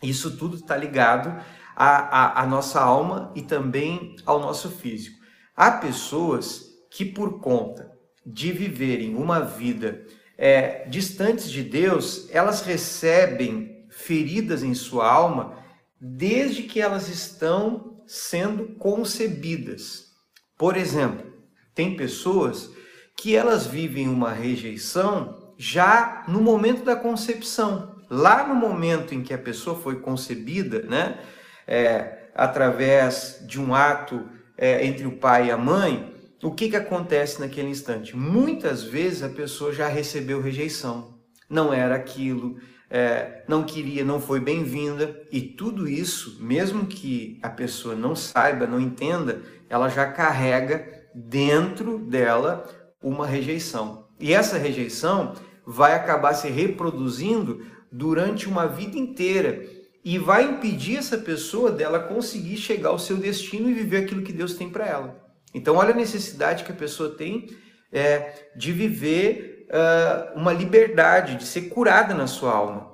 Isso 0.03 0.37
tudo 0.37 0.57
está 0.57 0.77
ligado 0.77 1.29
à, 1.75 1.97
à, 1.97 2.43
à 2.43 2.47
nossa 2.47 2.81
alma 2.81 3.33
e 3.35 3.43
também 3.43 4.17
ao 4.25 4.41
nosso 4.41 4.71
físico. 4.71 5.19
Há 5.57 5.73
pessoas 5.73 6.67
que 6.91 7.05
por 7.05 7.41
conta 7.41 7.91
de 8.25 8.53
viverem 8.53 9.17
uma 9.17 9.41
vida 9.41 10.05
é, 10.37 10.87
distantes 10.89 11.51
de 11.51 11.63
Deus, 11.63 12.29
elas 12.31 12.61
recebem 12.61 13.87
feridas 13.91 14.63
em 14.63 14.75
sua 14.75 15.11
alma 15.11 15.59
desde 16.01 16.63
que 16.63 16.81
elas 16.81 17.09
estão 17.09 18.01
sendo 18.07 18.77
concebidas. 18.77 20.13
Por 20.57 20.77
exemplo, 20.77 21.28
tem 21.79 21.95
pessoas 21.95 22.73
que 23.17 23.37
elas 23.37 23.65
vivem 23.65 24.09
uma 24.09 24.33
rejeição 24.33 25.53
já 25.57 26.25
no 26.27 26.41
momento 26.41 26.83
da 26.83 26.97
concepção, 26.97 27.95
lá 28.11 28.45
no 28.49 28.57
momento 28.57 29.15
em 29.15 29.23
que 29.23 29.33
a 29.33 29.39
pessoa 29.39 29.79
foi 29.79 30.01
concebida, 30.01 30.83
né, 30.83 31.21
é, 31.69 32.31
através 32.35 33.45
de 33.47 33.61
um 33.61 33.73
ato 33.73 34.29
é, 34.57 34.85
entre 34.85 35.07
o 35.07 35.19
pai 35.19 35.47
e 35.47 35.51
a 35.53 35.57
mãe, 35.57 36.13
o 36.43 36.51
que, 36.51 36.69
que 36.69 36.75
acontece 36.75 37.39
naquele 37.39 37.69
instante? 37.69 38.17
Muitas 38.17 38.83
vezes 38.83 39.23
a 39.23 39.29
pessoa 39.29 39.73
já 39.73 39.87
recebeu 39.87 40.43
rejeição, 40.43 41.17
não 41.49 41.73
era 41.73 41.95
aquilo, 41.95 42.57
é, 42.91 43.45
não 43.47 43.63
queria, 43.63 44.05
não 44.05 44.21
foi 44.21 44.41
bem-vinda, 44.41 45.17
e 45.31 45.41
tudo 45.41 45.87
isso, 45.87 46.39
mesmo 46.41 46.87
que 46.87 47.39
a 47.41 47.49
pessoa 47.49 47.95
não 47.95 48.17
saiba, 48.17 48.67
não 48.67 48.81
entenda, 48.81 49.43
ela 49.71 49.89
já 49.89 50.11
carrega 50.11 50.98
dentro 51.15 51.99
dela 51.99 52.65
uma 53.03 53.27
rejeição. 53.27 54.09
E 54.19 54.33
essa 54.33 54.59
rejeição 54.59 55.35
vai 55.67 55.95
acabar 55.95 56.35
se 56.35 56.49
reproduzindo 56.49 57.65
durante 57.91 58.49
uma 58.49 58.67
vida 58.67 58.99
inteira 58.99 59.65
e 60.05 60.19
vai 60.19 60.45
impedir 60.45 60.97
essa 60.97 61.19
pessoa 61.19 61.71
dela 61.71 62.01
conseguir 62.01 62.57
chegar 62.57 62.91
ao 62.91 62.99
seu 62.99 63.17
destino 63.17 63.69
e 63.69 63.75
viver 63.75 64.05
aquilo 64.05 64.23
que 64.23 64.33
Deus 64.33 64.55
tem 64.55 64.71
para 64.71 64.87
ela. 64.87 65.29
Então, 65.55 65.77
olha 65.77 65.93
a 65.93 65.97
necessidade 65.97 66.65
que 66.65 66.73
a 66.73 66.77
pessoa 66.77 67.17
tem 67.17 67.49
é, 67.93 68.51
de 68.57 68.73
viver 68.73 69.67
uh, 69.69 70.39
uma 70.39 70.53
liberdade, 70.53 71.37
de 71.37 71.45
ser 71.45 71.63
curada 71.63 72.15
na 72.15 72.27
sua 72.27 72.53
alma. 72.53 72.91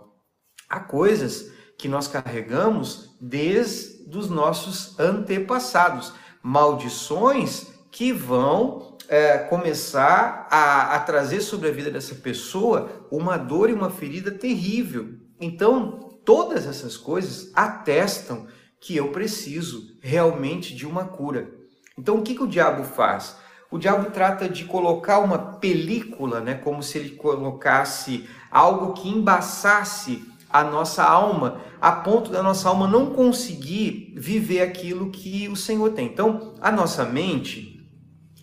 Há 0.68 0.80
coisas 0.80 1.52
que 1.78 1.88
nós 1.88 2.08
carregamos 2.08 3.16
desde 3.20 4.16
os 4.16 4.30
nossos 4.30 4.98
antepassados, 4.98 6.12
maldições 6.42 7.73
que 7.94 8.12
vão 8.12 8.96
é, 9.08 9.38
começar 9.38 10.48
a, 10.50 10.96
a 10.96 10.98
trazer 10.98 11.40
sobre 11.40 11.68
a 11.68 11.72
vida 11.72 11.92
dessa 11.92 12.16
pessoa 12.16 13.06
uma 13.08 13.36
dor 13.36 13.70
e 13.70 13.72
uma 13.72 13.88
ferida 13.88 14.32
terrível. 14.32 15.14
Então, 15.40 16.00
todas 16.24 16.66
essas 16.66 16.96
coisas 16.96 17.52
atestam 17.54 18.48
que 18.80 18.96
eu 18.96 19.12
preciso 19.12 19.96
realmente 20.00 20.74
de 20.74 20.84
uma 20.84 21.04
cura. 21.04 21.52
Então, 21.96 22.16
o 22.16 22.22
que, 22.22 22.34
que 22.34 22.42
o 22.42 22.48
diabo 22.48 22.82
faz? 22.82 23.36
O 23.70 23.78
diabo 23.78 24.10
trata 24.10 24.48
de 24.48 24.64
colocar 24.64 25.20
uma 25.20 25.38
película, 25.38 26.40
né, 26.40 26.54
como 26.54 26.82
se 26.82 26.98
ele 26.98 27.10
colocasse 27.10 28.28
algo 28.50 28.94
que 28.94 29.08
embaçasse 29.08 30.24
a 30.50 30.64
nossa 30.64 31.04
alma, 31.04 31.60
a 31.80 31.92
ponto 31.92 32.32
da 32.32 32.42
nossa 32.42 32.68
alma 32.68 32.88
não 32.88 33.14
conseguir 33.14 34.12
viver 34.16 34.62
aquilo 34.62 35.10
que 35.10 35.46
o 35.48 35.54
Senhor 35.54 35.90
tem. 35.90 36.06
Então, 36.06 36.54
a 36.60 36.72
nossa 36.72 37.04
mente, 37.04 37.73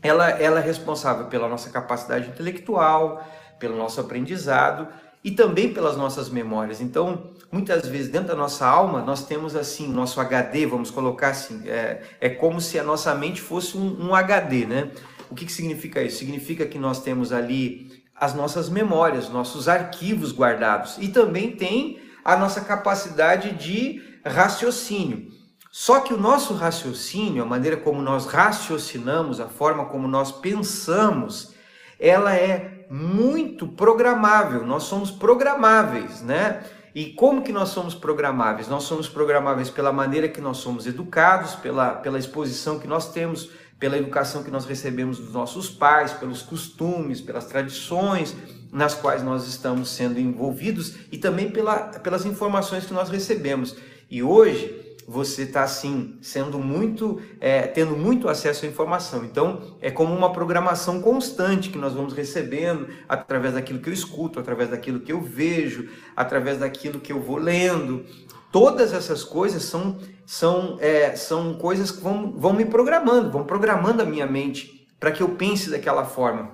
ela, 0.01 0.29
ela 0.29 0.59
é 0.59 0.63
responsável 0.63 1.25
pela 1.25 1.47
nossa 1.47 1.69
capacidade 1.69 2.29
intelectual, 2.29 3.25
pelo 3.59 3.77
nosso 3.77 4.01
aprendizado 4.01 4.87
e 5.23 5.31
também 5.31 5.71
pelas 5.71 5.95
nossas 5.95 6.29
memórias. 6.29 6.81
Então, 6.81 7.31
muitas 7.51 7.87
vezes 7.87 8.09
dentro 8.09 8.29
da 8.29 8.35
nossa 8.35 8.65
alma 8.65 9.01
nós 9.01 9.25
temos 9.25 9.55
assim 9.55 9.87
nosso 9.87 10.19
HD, 10.19 10.65
vamos 10.65 10.89
colocar 10.89 11.29
assim, 11.29 11.67
é, 11.67 12.01
é 12.19 12.29
como 12.29 12.59
se 12.59 12.79
a 12.79 12.83
nossa 12.83 13.13
mente 13.13 13.39
fosse 13.39 13.77
um, 13.77 14.07
um 14.07 14.15
HD, 14.15 14.65
né? 14.65 14.91
O 15.29 15.35
que, 15.35 15.45
que 15.45 15.51
significa 15.51 16.01
isso? 16.01 16.17
Significa 16.17 16.65
que 16.65 16.79
nós 16.79 17.01
temos 17.01 17.31
ali 17.31 18.03
as 18.15 18.33
nossas 18.33 18.69
memórias, 18.69 19.29
nossos 19.29 19.67
arquivos 19.67 20.31
guardados 20.33 20.97
e 20.99 21.07
também 21.07 21.51
tem 21.51 21.99
a 22.23 22.35
nossa 22.35 22.61
capacidade 22.61 23.51
de 23.53 24.01
raciocínio. 24.25 25.30
Só 25.71 26.01
que 26.01 26.13
o 26.13 26.17
nosso 26.17 26.53
raciocínio, 26.53 27.41
a 27.41 27.45
maneira 27.45 27.77
como 27.77 28.01
nós 28.01 28.25
raciocinamos, 28.25 29.39
a 29.39 29.47
forma 29.47 29.85
como 29.85 30.05
nós 30.05 30.29
pensamos, 30.29 31.53
ela 31.97 32.35
é 32.35 32.85
muito 32.89 33.65
programável. 33.65 34.65
Nós 34.65 34.83
somos 34.83 35.09
programáveis, 35.09 36.21
né? 36.21 36.61
E 36.93 37.13
como 37.13 37.41
que 37.41 37.53
nós 37.53 37.69
somos 37.69 37.95
programáveis? 37.95 38.67
Nós 38.67 38.83
somos 38.83 39.07
programáveis 39.07 39.69
pela 39.69 39.93
maneira 39.93 40.27
que 40.27 40.41
nós 40.41 40.57
somos 40.57 40.85
educados, 40.85 41.55
pela, 41.55 41.91
pela 41.91 42.19
exposição 42.19 42.77
que 42.77 42.87
nós 42.87 43.13
temos 43.13 43.49
pela 43.81 43.97
educação 43.97 44.43
que 44.43 44.51
nós 44.51 44.65
recebemos 44.65 45.17
dos 45.17 45.33
nossos 45.33 45.67
pais, 45.67 46.13
pelos 46.13 46.43
costumes, 46.43 47.19
pelas 47.19 47.45
tradições 47.45 48.35
nas 48.71 48.93
quais 48.93 49.23
nós 49.23 49.47
estamos 49.47 49.89
sendo 49.89 50.19
envolvidos 50.19 50.97
e 51.11 51.17
também 51.17 51.49
pela, 51.49 51.77
pelas 51.99 52.23
informações 52.23 52.85
que 52.85 52.93
nós 52.93 53.09
recebemos. 53.09 53.75
E 54.07 54.21
hoje 54.21 54.90
você 55.07 55.43
está 55.43 55.63
assim 55.63 56.17
sendo 56.21 56.59
muito, 56.59 57.21
é, 57.39 57.63
tendo 57.63 57.95
muito 57.95 58.27
acesso 58.27 58.65
à 58.65 58.67
informação. 58.67 59.23
Então 59.25 59.75
é 59.81 59.91
como 59.91 60.15
uma 60.15 60.31
programação 60.31 61.01
constante 61.01 61.69
que 61.69 61.77
nós 61.77 61.93
vamos 61.93 62.13
recebendo 62.13 62.87
através 63.07 63.53
daquilo 63.53 63.79
que 63.79 63.89
eu 63.89 63.93
escuto, 63.93 64.39
através 64.39 64.69
daquilo 64.69 64.99
que 64.99 65.11
eu 65.11 65.21
vejo, 65.21 65.89
através 66.15 66.59
daquilo 66.59 66.99
que 66.99 67.11
eu 67.11 67.21
vou 67.21 67.37
lendo. 67.37 68.05
Todas 68.51 68.93
essas 68.93 69.23
coisas 69.23 69.63
são, 69.63 69.97
são, 70.25 70.77
é, 70.79 71.15
são 71.15 71.53
coisas 71.53 71.89
que 71.89 72.01
vão, 72.01 72.33
vão 72.33 72.53
me 72.53 72.65
programando, 72.65 73.31
vão 73.31 73.45
programando 73.45 74.01
a 74.01 74.05
minha 74.05 74.25
mente 74.25 74.87
para 74.99 75.11
que 75.11 75.23
eu 75.23 75.29
pense 75.29 75.69
daquela 75.69 76.05
forma. 76.05 76.51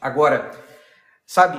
Agora, 0.00 0.50
sabe, 1.26 1.58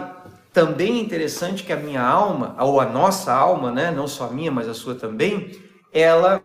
também 0.54 0.98
é 0.98 1.02
interessante 1.02 1.64
que 1.64 1.72
a 1.72 1.78
minha 1.78 2.02
alma, 2.02 2.56
ou 2.60 2.80
a 2.80 2.86
nossa 2.86 3.32
alma, 3.32 3.72
né, 3.72 3.92
não 3.92 4.08
só 4.08 4.26
a 4.26 4.32
minha, 4.32 4.52
mas 4.52 4.68
a 4.68 4.74
sua 4.74 4.96
também, 4.96 5.67
ela 5.94 6.42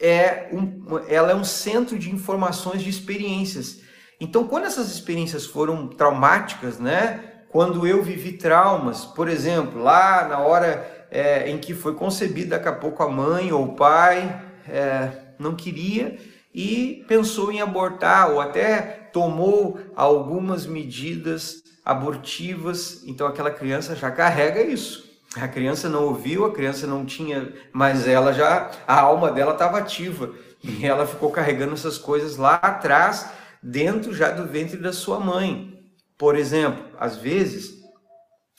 é 0.00 0.48
um, 0.52 0.98
ela 1.08 1.32
é 1.32 1.34
um 1.34 1.44
centro 1.44 1.98
de 1.98 2.10
informações 2.10 2.82
de 2.82 2.90
experiências. 2.90 3.80
Então, 4.20 4.46
quando 4.46 4.64
essas 4.64 4.90
experiências 4.90 5.46
foram 5.46 5.88
traumáticas, 5.88 6.78
né, 6.78 7.32
quando 7.50 7.86
eu 7.86 8.02
vivi 8.02 8.32
traumas, 8.32 9.04
por 9.04 9.28
exemplo, 9.28 9.82
lá 9.82 10.26
na 10.28 10.38
hora 10.38 11.06
é, 11.10 11.50
em 11.50 11.58
que 11.58 11.74
foi 11.74 11.94
concebido, 11.94 12.50
daqui 12.50 12.68
a 12.68 12.72
pouco 12.72 13.02
a 13.02 13.08
mãe 13.08 13.52
ou 13.52 13.64
o 13.64 13.74
pai 13.74 14.42
é, 14.68 15.10
não 15.38 15.54
queria 15.54 16.18
e 16.54 17.04
pensou 17.06 17.52
em 17.52 17.60
abortar 17.60 18.30
ou 18.30 18.40
até 18.40 18.80
tomou 19.12 19.78
algumas 19.94 20.66
medidas 20.66 21.62
abortivas, 21.84 23.02
então 23.06 23.26
aquela 23.26 23.50
criança 23.50 23.94
já 23.94 24.10
carrega 24.10 24.60
isso. 24.60 25.05
A 25.40 25.48
criança 25.48 25.88
não 25.88 26.04
ouviu, 26.04 26.44
a 26.46 26.52
criança 26.52 26.86
não 26.86 27.04
tinha, 27.04 27.52
mas 27.72 28.08
ela 28.08 28.32
já, 28.32 28.70
a 28.86 29.00
alma 29.00 29.30
dela 29.30 29.52
estava 29.52 29.78
ativa 29.78 30.32
e 30.62 30.86
ela 30.86 31.06
ficou 31.06 31.30
carregando 31.30 31.74
essas 31.74 31.98
coisas 31.98 32.36
lá 32.36 32.54
atrás, 32.54 33.28
dentro 33.62 34.14
já 34.14 34.30
do 34.30 34.46
ventre 34.46 34.78
da 34.78 34.92
sua 34.92 35.20
mãe. 35.20 35.78
Por 36.16 36.36
exemplo, 36.36 36.82
às 36.98 37.16
vezes 37.16 37.76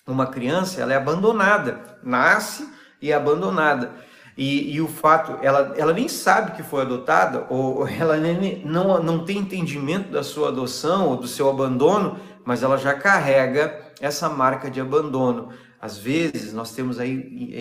uma 0.05 0.27
criança 0.27 0.81
ela 0.81 0.93
é 0.93 0.95
abandonada, 0.95 1.97
nasce 2.03 2.67
e 3.01 3.11
é 3.11 3.15
abandonada. 3.15 3.91
E, 4.37 4.75
e, 4.75 4.79
o 4.79 4.87
fato, 4.87 5.39
ela, 5.41 5.73
ela 5.75 5.91
nem 5.91 6.07
sabe 6.07 6.51
que 6.51 6.61
foi 6.61 6.83
adotada, 6.83 7.47
ou 7.49 7.87
ela 7.87 8.17
nem, 8.17 8.63
não, 8.63 9.01
não 9.01 9.25
tem 9.25 9.39
entendimento 9.39 10.11
da 10.11 10.21
sua 10.21 10.49
adoção 10.49 11.07
ou 11.07 11.17
do 11.17 11.27
seu 11.27 11.49
abandono, 11.49 12.19
mas 12.45 12.61
ela 12.61 12.77
já 12.77 12.93
carrega 12.93 13.81
essa 13.99 14.29
marca 14.29 14.69
de 14.69 14.79
abandono. 14.79 15.49
Às 15.79 15.97
vezes, 15.97 16.53
nós 16.53 16.73
temos 16.73 16.99
aí 16.99 17.13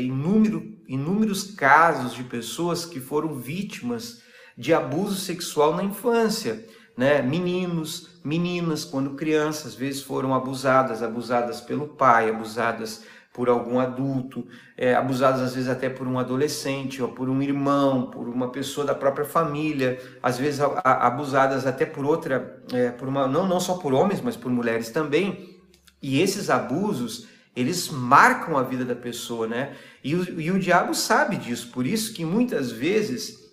inúmero, 0.07 0.77
inúmeros 0.89 1.53
casos 1.53 2.15
de 2.15 2.25
pessoas 2.25 2.85
que 2.85 3.01
foram 3.01 3.35
vítimas 3.35 4.23
de 4.57 4.73
abuso 4.73 5.17
sexual 5.17 5.77
na 5.77 5.85
infância 5.85 6.65
né? 6.97 7.21
Meninos, 7.21 8.09
meninas, 8.25 8.85
quando 8.85 9.11
crianças, 9.11 9.67
às 9.67 9.75
vezes 9.75 10.03
foram 10.03 10.35
abusadas, 10.35 11.03
abusadas 11.03 11.61
pelo 11.61 11.89
pai, 11.89 12.31
abusadas 12.31 13.05
por 13.35 13.51
algum 13.51 13.79
adulto, 13.79 14.47
é, 14.79 14.95
abusadas 14.95 15.43
às 15.43 15.55
vezes 15.55 15.69
até 15.69 15.91
por 15.91 16.09
um 16.09 16.19
adolescente, 16.19 17.03
ou 17.03 17.09
por 17.09 17.29
um 17.29 17.43
irmão, 17.43 18.11
por 18.11 18.27
uma 18.29 18.51
pessoa 18.51 18.87
da 18.87 18.95
própria 18.95 19.27
família, 19.27 20.01
às 20.23 20.39
vezes 20.39 20.59
a, 20.59 20.81
a, 20.83 21.07
abusadas 21.07 21.67
até 21.67 21.85
por 21.85 22.07
outra, 22.07 22.63
é, 22.73 22.91
por 22.91 23.07
uma, 23.07 23.29
não, 23.29 23.47
não 23.47 23.61
só 23.61 23.75
por 23.75 23.93
homens, 23.93 24.23
mas 24.23 24.39
por 24.39 24.51
mulheres 24.51 24.89
também. 24.89 25.55
E 26.01 26.23
esses 26.23 26.49
abusos, 26.49 27.29
eles 27.57 27.89
marcam 27.89 28.57
a 28.57 28.63
vida 28.63 28.85
da 28.85 28.95
pessoa, 28.95 29.47
né? 29.47 29.75
E 30.05 30.15
o, 30.15 30.41
e 30.41 30.51
o 30.51 30.59
diabo 30.59 30.95
sabe 30.95 31.37
disso, 31.37 31.71
por 31.73 31.87
isso 31.87 32.13
que 32.13 32.25
muitas 32.25 32.71
vezes 32.71 33.47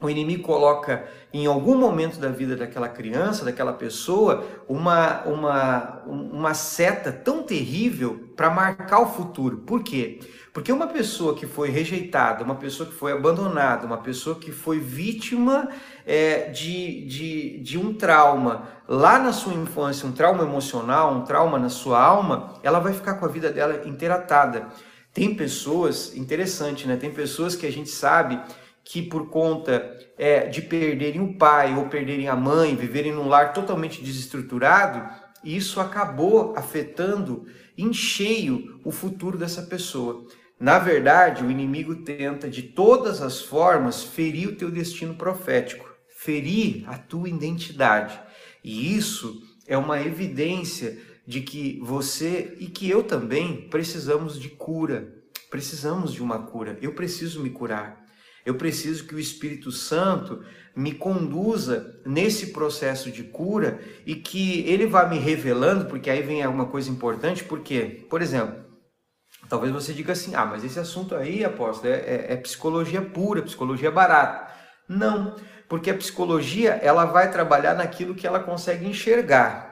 o 0.00 0.08
inimigo 0.08 0.44
coloca 0.44 1.08
em 1.32 1.46
algum 1.46 1.76
momento 1.76 2.18
da 2.18 2.28
vida 2.28 2.54
daquela 2.56 2.88
criança, 2.88 3.44
daquela 3.44 3.72
pessoa, 3.72 4.46
uma, 4.68 5.22
uma, 5.24 6.02
uma 6.06 6.54
seta 6.54 7.12
tão 7.12 7.42
terrível 7.42 8.32
para 8.36 8.48
marcar 8.48 9.00
o 9.00 9.06
futuro. 9.06 9.58
Por 9.58 9.82
quê? 9.82 10.20
Porque 10.58 10.72
uma 10.72 10.88
pessoa 10.88 11.36
que 11.36 11.46
foi 11.46 11.70
rejeitada, 11.70 12.42
uma 12.42 12.56
pessoa 12.56 12.88
que 12.88 12.94
foi 12.96 13.12
abandonada, 13.12 13.86
uma 13.86 13.98
pessoa 13.98 14.34
que 14.34 14.50
foi 14.50 14.80
vítima 14.80 15.68
é, 16.04 16.50
de, 16.50 17.06
de, 17.06 17.60
de 17.60 17.78
um 17.78 17.94
trauma 17.94 18.68
lá 18.88 19.20
na 19.20 19.32
sua 19.32 19.54
infância, 19.54 20.08
um 20.08 20.10
trauma 20.10 20.42
emocional, 20.42 21.14
um 21.14 21.22
trauma 21.22 21.60
na 21.60 21.68
sua 21.68 22.02
alma, 22.02 22.54
ela 22.64 22.80
vai 22.80 22.92
ficar 22.92 23.14
com 23.14 23.24
a 23.24 23.28
vida 23.28 23.52
dela 23.52 23.86
interatada. 23.86 24.66
Tem 25.14 25.32
pessoas, 25.32 26.16
interessante, 26.16 26.88
né? 26.88 26.96
Tem 26.96 27.12
pessoas 27.12 27.54
que 27.54 27.64
a 27.64 27.70
gente 27.70 27.90
sabe 27.90 28.40
que 28.82 29.00
por 29.00 29.30
conta 29.30 29.96
é, 30.18 30.48
de 30.48 30.60
perderem 30.60 31.20
o 31.20 31.38
pai 31.38 31.76
ou 31.76 31.86
perderem 31.86 32.26
a 32.26 32.34
mãe, 32.34 32.74
viverem 32.74 33.12
num 33.12 33.28
lar 33.28 33.52
totalmente 33.52 34.02
desestruturado, 34.02 35.08
isso 35.44 35.80
acabou 35.80 36.52
afetando 36.56 37.46
em 37.76 37.92
cheio 37.92 38.80
o 38.84 38.90
futuro 38.90 39.38
dessa 39.38 39.62
pessoa. 39.62 40.26
Na 40.60 40.80
verdade, 40.80 41.44
o 41.44 41.50
inimigo 41.50 41.94
tenta 41.96 42.48
de 42.48 42.62
todas 42.62 43.22
as 43.22 43.40
formas 43.40 44.02
ferir 44.02 44.48
o 44.48 44.56
teu 44.56 44.70
destino 44.70 45.14
profético, 45.14 45.88
ferir 46.08 46.82
a 46.88 46.98
tua 46.98 47.28
identidade. 47.28 48.18
E 48.64 48.96
isso 48.96 49.40
é 49.68 49.78
uma 49.78 50.00
evidência 50.00 50.98
de 51.24 51.42
que 51.42 51.78
você 51.80 52.56
e 52.58 52.66
que 52.66 52.90
eu 52.90 53.04
também 53.04 53.68
precisamos 53.68 54.40
de 54.40 54.48
cura. 54.48 55.14
Precisamos 55.48 56.12
de 56.12 56.22
uma 56.22 56.40
cura. 56.40 56.76
Eu 56.82 56.92
preciso 56.92 57.40
me 57.40 57.50
curar. 57.50 58.04
Eu 58.44 58.56
preciso 58.56 59.06
que 59.06 59.14
o 59.14 59.20
Espírito 59.20 59.70
Santo 59.70 60.42
me 60.74 60.92
conduza 60.92 62.00
nesse 62.04 62.46
processo 62.48 63.12
de 63.12 63.22
cura 63.22 63.78
e 64.06 64.16
que 64.16 64.60
ele 64.60 64.86
vá 64.86 65.06
me 65.06 65.18
revelando, 65.18 65.84
porque 65.84 66.10
aí 66.10 66.22
vem 66.22 66.42
alguma 66.42 66.66
coisa 66.66 66.90
importante, 66.90 67.44
porque, 67.44 68.06
por 68.08 68.22
exemplo, 68.22 68.67
talvez 69.48 69.72
você 69.72 69.92
diga 69.92 70.12
assim: 70.12 70.34
ah, 70.34 70.44
mas 70.44 70.64
esse 70.64 70.78
assunto 70.78 71.14
aí, 71.14 71.44
apóstolo, 71.44 71.92
é, 71.92 71.96
é, 71.96 72.26
é 72.30 72.36
psicologia 72.36 73.02
pura, 73.02 73.42
psicologia 73.42 73.90
barata. 73.90 74.52
Não, 74.88 75.36
porque 75.68 75.90
a 75.90 75.94
psicologia 75.94 76.72
ela 76.82 77.04
vai 77.04 77.30
trabalhar 77.30 77.74
naquilo 77.74 78.14
que 78.14 78.26
ela 78.26 78.40
consegue 78.40 78.86
enxergar. 78.86 79.66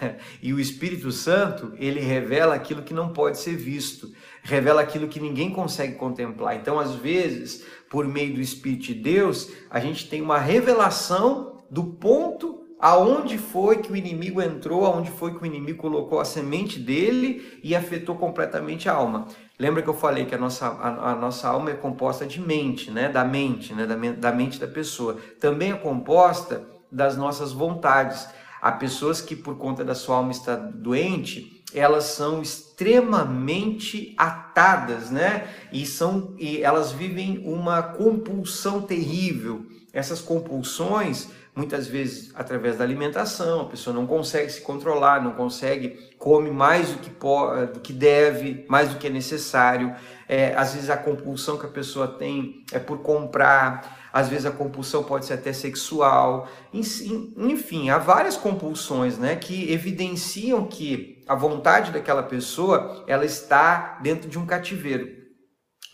E 0.42 0.52
o 0.52 0.58
Espírito 0.58 1.12
Santo, 1.12 1.72
ele 1.76 2.00
revela 2.00 2.56
aquilo 2.56 2.82
que 2.82 2.92
não 2.92 3.12
pode 3.12 3.38
ser 3.38 3.54
visto, 3.54 4.12
revela 4.42 4.82
aquilo 4.82 5.06
que 5.06 5.20
ninguém 5.20 5.50
consegue 5.50 5.94
contemplar. 5.94 6.56
Então, 6.56 6.78
às 6.80 6.96
vezes, 6.96 7.64
por 7.88 8.06
meio 8.08 8.34
do 8.34 8.40
Espírito 8.40 8.86
de 8.86 8.94
Deus, 8.94 9.52
a 9.70 9.78
gente 9.78 10.08
tem 10.08 10.20
uma 10.20 10.38
revelação 10.38 11.62
do 11.70 11.84
ponto 11.84 12.61
aonde 12.82 13.38
foi 13.38 13.76
que 13.78 13.92
o 13.92 13.96
inimigo 13.96 14.42
entrou, 14.42 14.84
aonde 14.84 15.08
foi 15.08 15.32
que 15.32 15.40
o 15.40 15.46
inimigo 15.46 15.78
colocou 15.78 16.18
a 16.18 16.24
semente 16.24 16.80
dele 16.80 17.60
e 17.62 17.76
afetou 17.76 18.16
completamente 18.16 18.88
a 18.88 18.92
alma. 18.94 19.28
Lembra 19.56 19.82
que 19.82 19.88
eu 19.88 19.94
falei 19.94 20.24
que 20.24 20.34
a 20.34 20.38
nossa, 20.38 20.66
a, 20.66 21.12
a 21.12 21.14
nossa 21.14 21.46
alma 21.46 21.70
é 21.70 21.74
composta 21.74 22.26
de 22.26 22.40
mente, 22.40 22.90
né? 22.90 23.08
da 23.08 23.24
mente, 23.24 23.72
né? 23.72 23.86
da, 23.86 23.94
da 23.94 24.32
mente 24.32 24.58
da 24.58 24.66
pessoa. 24.66 25.16
Também 25.38 25.70
é 25.70 25.76
composta 25.76 26.66
das 26.90 27.16
nossas 27.16 27.52
vontades. 27.52 28.28
Há 28.60 28.72
pessoas 28.72 29.20
que, 29.20 29.36
por 29.36 29.56
conta 29.56 29.84
da 29.84 29.94
sua 29.94 30.16
alma 30.16 30.32
estar 30.32 30.56
doente, 30.56 31.62
elas 31.72 32.04
são 32.04 32.42
extremamente 32.42 34.12
atadas, 34.18 35.08
né? 35.08 35.48
E 35.72 35.86
são 35.86 36.34
e 36.36 36.62
elas 36.62 36.92
vivem 36.92 37.42
uma 37.46 37.82
compulsão 37.82 38.82
terrível. 38.82 39.66
Essas 39.92 40.20
compulsões, 40.20 41.28
muitas 41.54 41.86
vezes 41.86 42.32
através 42.34 42.78
da 42.78 42.84
alimentação, 42.84 43.62
a 43.62 43.64
pessoa 43.66 43.94
não 43.94 44.06
consegue 44.06 44.50
se 44.50 44.60
controlar, 44.60 45.22
não 45.22 45.32
consegue 45.32 46.10
come 46.18 46.50
mais 46.50 46.90
do 46.90 46.98
que 46.98 47.10
pode, 47.10 47.74
do 47.74 47.80
que 47.80 47.92
deve, 47.92 48.64
mais 48.68 48.88
do 48.88 48.98
que 48.98 49.06
é 49.06 49.10
necessário. 49.10 49.94
É, 50.28 50.54
às 50.54 50.74
vezes 50.74 50.88
a 50.88 50.96
compulsão 50.96 51.58
que 51.58 51.66
a 51.66 51.70
pessoa 51.70 52.08
tem 52.08 52.64
é 52.72 52.78
por 52.78 52.98
comprar 52.98 54.00
às 54.12 54.28
vezes 54.28 54.44
a 54.44 54.50
compulsão 54.50 55.02
pode 55.02 55.24
ser 55.24 55.34
até 55.34 55.52
sexual, 55.52 56.46
enfim, 56.72 57.88
há 57.88 57.96
várias 57.96 58.36
compulsões, 58.36 59.16
né, 59.16 59.36
que 59.36 59.72
evidenciam 59.72 60.66
que 60.66 61.24
a 61.26 61.34
vontade 61.34 61.90
daquela 61.90 62.22
pessoa, 62.22 63.04
ela 63.06 63.24
está 63.24 63.98
dentro 64.02 64.28
de 64.28 64.38
um 64.38 64.44
cativeiro. 64.44 65.22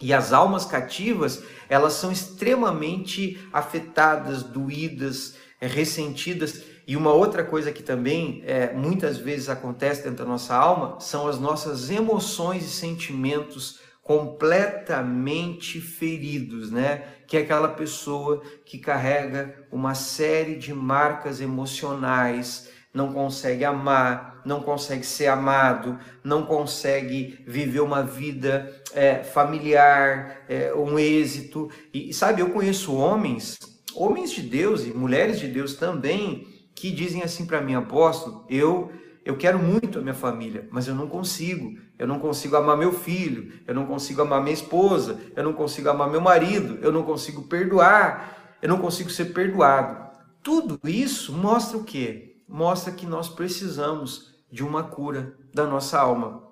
E 0.01 0.13
as 0.13 0.33
almas 0.33 0.65
cativas, 0.65 1.43
elas 1.69 1.95
são 1.95 2.11
extremamente 2.11 3.39
afetadas, 3.53 4.43
doídas, 4.43 5.37
ressentidas. 5.67 6.63
E 6.87 6.97
uma 6.97 7.13
outra 7.13 7.45
coisa 7.45 7.73
que 7.73 7.83
também 7.83 8.43
é, 8.47 8.73
muitas 8.73 9.19
vezes 9.19 9.49
acontece 9.49 10.03
dentro 10.03 10.25
da 10.25 10.31
nossa 10.31 10.55
alma 10.55 10.99
são 11.01 11.29
as 11.29 11.39
nossas 11.39 11.91
emoções 11.91 12.65
e 12.65 12.71
sentimentos 12.71 13.81
completamente 14.03 15.83
feridos, 15.83 16.71
né? 16.71 17.05
Que 17.27 17.37
é 17.37 17.41
aquela 17.41 17.69
pessoa 17.69 18.43
que 18.65 18.79
carrega 18.79 19.67
uma 19.71 19.95
série 19.95 20.57
de 20.57 20.73
marcas 20.73 21.43
emocionais, 21.43 22.71
não 22.95 23.13
consegue 23.13 23.67
amar, 23.67 24.41
não 24.47 24.63
consegue 24.63 25.05
ser 25.05 25.27
amado, 25.27 25.99
não 26.25 26.47
consegue 26.47 27.45
viver 27.47 27.81
uma 27.81 28.03
vida 28.03 28.83
é, 28.95 29.23
familiar, 29.23 30.39
é, 30.49 30.73
um 30.73 30.99
êxito. 30.99 31.71
E 31.93 32.15
sabe, 32.15 32.41
eu 32.41 32.49
conheço 32.49 32.97
homens, 32.97 33.59
homens 33.99 34.31
de 34.31 34.43
Deus 34.43 34.85
e 34.85 34.93
mulheres 34.93 35.39
de 35.41 35.49
Deus 35.49 35.75
também, 35.75 36.47
que 36.75 36.91
dizem 36.91 37.23
assim 37.23 37.47
para 37.47 37.61
mim, 37.61 37.75
apóstolo, 37.75 38.45
eu 38.49 38.91
eu 39.25 39.37
quero 39.37 39.59
muito 39.59 39.99
a 39.99 40.01
minha 40.01 40.15
família, 40.15 40.67
mas 40.71 40.89
eu 40.89 40.95
não 40.95 41.07
consigo. 41.07 41.79
Eu 41.99 42.07
não 42.07 42.19
consigo 42.19 42.57
amar 42.57 42.79
meu 42.79 42.93
filho, 42.93 43.53
eu 43.67 43.75
não 43.75 43.85
consigo 43.85 44.23
amar 44.23 44.41
minha 44.41 44.55
esposa, 44.55 45.21
eu 45.37 45.45
não 45.45 45.53
consigo 45.53 45.91
amar 45.91 46.09
meu 46.09 46.21
marido, 46.21 46.79
eu 46.81 46.91
não 46.91 47.03
consigo 47.03 47.43
perdoar, 47.43 48.57
eu 48.63 48.71
não 48.71 48.79
consigo 48.79 49.11
ser 49.11 49.27
perdoado. 49.35 50.09
Tudo 50.43 50.81
isso 50.85 51.31
mostra 51.33 51.77
o 51.77 51.85
quê? 51.85 52.37
Mostra 52.49 52.91
que 52.91 53.05
nós 53.05 53.29
precisamos 53.29 54.35
de 54.51 54.65
uma 54.65 54.85
cura 54.85 55.37
da 55.53 55.67
nossa 55.67 55.99
alma. 55.99 56.49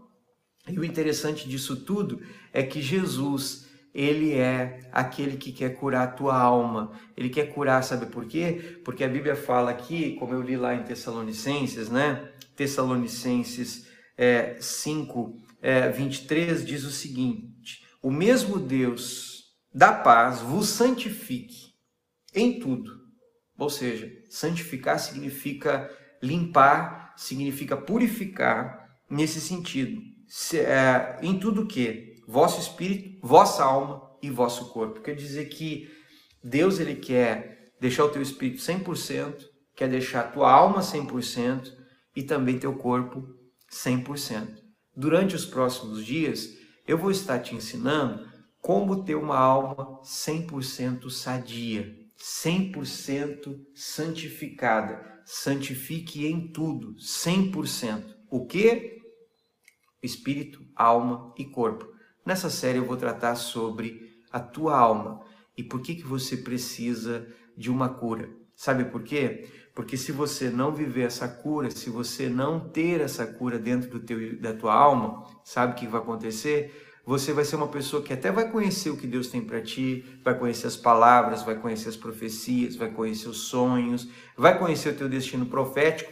E 0.68 0.78
o 0.78 0.84
interessante 0.84 1.48
disso 1.48 1.76
tudo 1.76 2.20
é 2.52 2.62
que 2.62 2.82
Jesus, 2.82 3.65
ele 3.96 4.34
é 4.34 4.80
aquele 4.92 5.38
que 5.38 5.50
quer 5.50 5.70
curar 5.70 6.02
a 6.02 6.10
tua 6.10 6.38
alma. 6.38 6.92
Ele 7.16 7.30
quer 7.30 7.46
curar, 7.46 7.82
sabe 7.82 8.04
por 8.04 8.26
quê? 8.26 8.78
Porque 8.84 9.02
a 9.02 9.08
Bíblia 9.08 9.34
fala 9.34 9.70
aqui, 9.70 10.16
como 10.16 10.34
eu 10.34 10.42
li 10.42 10.54
lá 10.54 10.74
em 10.74 10.82
Tessalonicenses, 10.82 11.88
né? 11.88 12.30
Tessalonicenses 12.54 13.88
é, 14.18 14.58
5, 14.60 15.40
é, 15.62 15.88
23 15.88 16.66
diz 16.66 16.84
o 16.84 16.90
seguinte: 16.90 17.86
O 18.02 18.10
mesmo 18.10 18.58
Deus 18.58 19.44
da 19.74 19.94
paz 19.94 20.40
vos 20.40 20.68
santifique 20.68 21.72
em 22.34 22.60
tudo. 22.60 22.92
Ou 23.56 23.70
seja, 23.70 24.12
santificar 24.28 24.98
significa 24.98 25.90
limpar, 26.22 27.14
significa 27.16 27.78
purificar 27.78 28.90
nesse 29.08 29.40
sentido. 29.40 30.02
Se, 30.28 30.58
é, 30.58 31.18
em 31.22 31.38
tudo 31.38 31.66
que 31.66 32.16
vosso 32.26 32.60
espírito, 32.60 33.15
vossa 33.26 33.64
alma 33.64 34.08
e 34.22 34.30
vosso 34.30 34.70
corpo. 34.70 35.00
Quer 35.00 35.16
dizer 35.16 35.46
que 35.46 35.90
Deus 36.42 36.78
ele 36.78 36.94
quer 36.94 37.72
deixar 37.80 38.04
o 38.04 38.08
teu 38.08 38.22
espírito 38.22 38.62
100%, 38.62 39.44
quer 39.74 39.88
deixar 39.88 40.20
a 40.20 40.28
tua 40.28 40.50
alma 40.50 40.80
100%, 40.80 41.72
e 42.14 42.22
também 42.22 42.58
teu 42.58 42.74
corpo 42.74 43.28
100%. 43.70 44.62
Durante 44.96 45.34
os 45.34 45.44
próximos 45.44 46.06
dias, 46.06 46.56
eu 46.86 46.96
vou 46.96 47.10
estar 47.10 47.40
te 47.40 47.54
ensinando 47.54 48.26
como 48.62 49.04
ter 49.04 49.16
uma 49.16 49.36
alma 49.36 50.00
100% 50.02 51.10
sadia, 51.10 51.94
100% 52.16 53.60
santificada. 53.74 55.14
Santifique 55.24 56.24
em 56.26 56.52
tudo, 56.52 56.94
100%. 56.94 58.14
O 58.30 58.46
que? 58.46 59.02
Espírito, 60.00 60.64
alma 60.76 61.34
e 61.36 61.44
corpo. 61.44 61.95
Nessa 62.26 62.50
série 62.50 62.78
eu 62.78 62.84
vou 62.84 62.96
tratar 62.96 63.36
sobre 63.36 64.20
a 64.32 64.40
tua 64.40 64.76
alma 64.76 65.20
e 65.56 65.62
por 65.62 65.80
que, 65.80 65.94
que 65.94 66.04
você 66.04 66.36
precisa 66.36 67.24
de 67.56 67.70
uma 67.70 67.88
cura. 67.88 68.28
Sabe 68.56 68.86
por 68.86 69.04
quê? 69.04 69.48
Porque 69.72 69.96
se 69.96 70.10
você 70.10 70.50
não 70.50 70.72
viver 70.72 71.02
essa 71.02 71.28
cura, 71.28 71.70
se 71.70 71.88
você 71.88 72.28
não 72.28 72.58
ter 72.58 73.00
essa 73.00 73.24
cura 73.24 73.60
dentro 73.60 73.88
do 73.88 74.00
teu, 74.00 74.40
da 74.40 74.52
tua 74.52 74.74
alma, 74.74 75.24
sabe 75.44 75.74
o 75.74 75.76
que 75.76 75.86
vai 75.86 76.00
acontecer? 76.00 76.82
Você 77.04 77.32
vai 77.32 77.44
ser 77.44 77.54
uma 77.54 77.68
pessoa 77.68 78.02
que 78.02 78.12
até 78.12 78.32
vai 78.32 78.50
conhecer 78.50 78.90
o 78.90 78.96
que 78.96 79.06
Deus 79.06 79.28
tem 79.28 79.40
para 79.40 79.62
ti, 79.62 80.04
vai 80.24 80.36
conhecer 80.36 80.66
as 80.66 80.76
palavras, 80.76 81.44
vai 81.44 81.54
conhecer 81.54 81.88
as 81.88 81.96
profecias, 81.96 82.74
vai 82.74 82.90
conhecer 82.90 83.28
os 83.28 83.42
sonhos, 83.42 84.08
vai 84.36 84.58
conhecer 84.58 84.88
o 84.88 84.96
teu 84.96 85.08
destino 85.08 85.46
profético. 85.46 86.10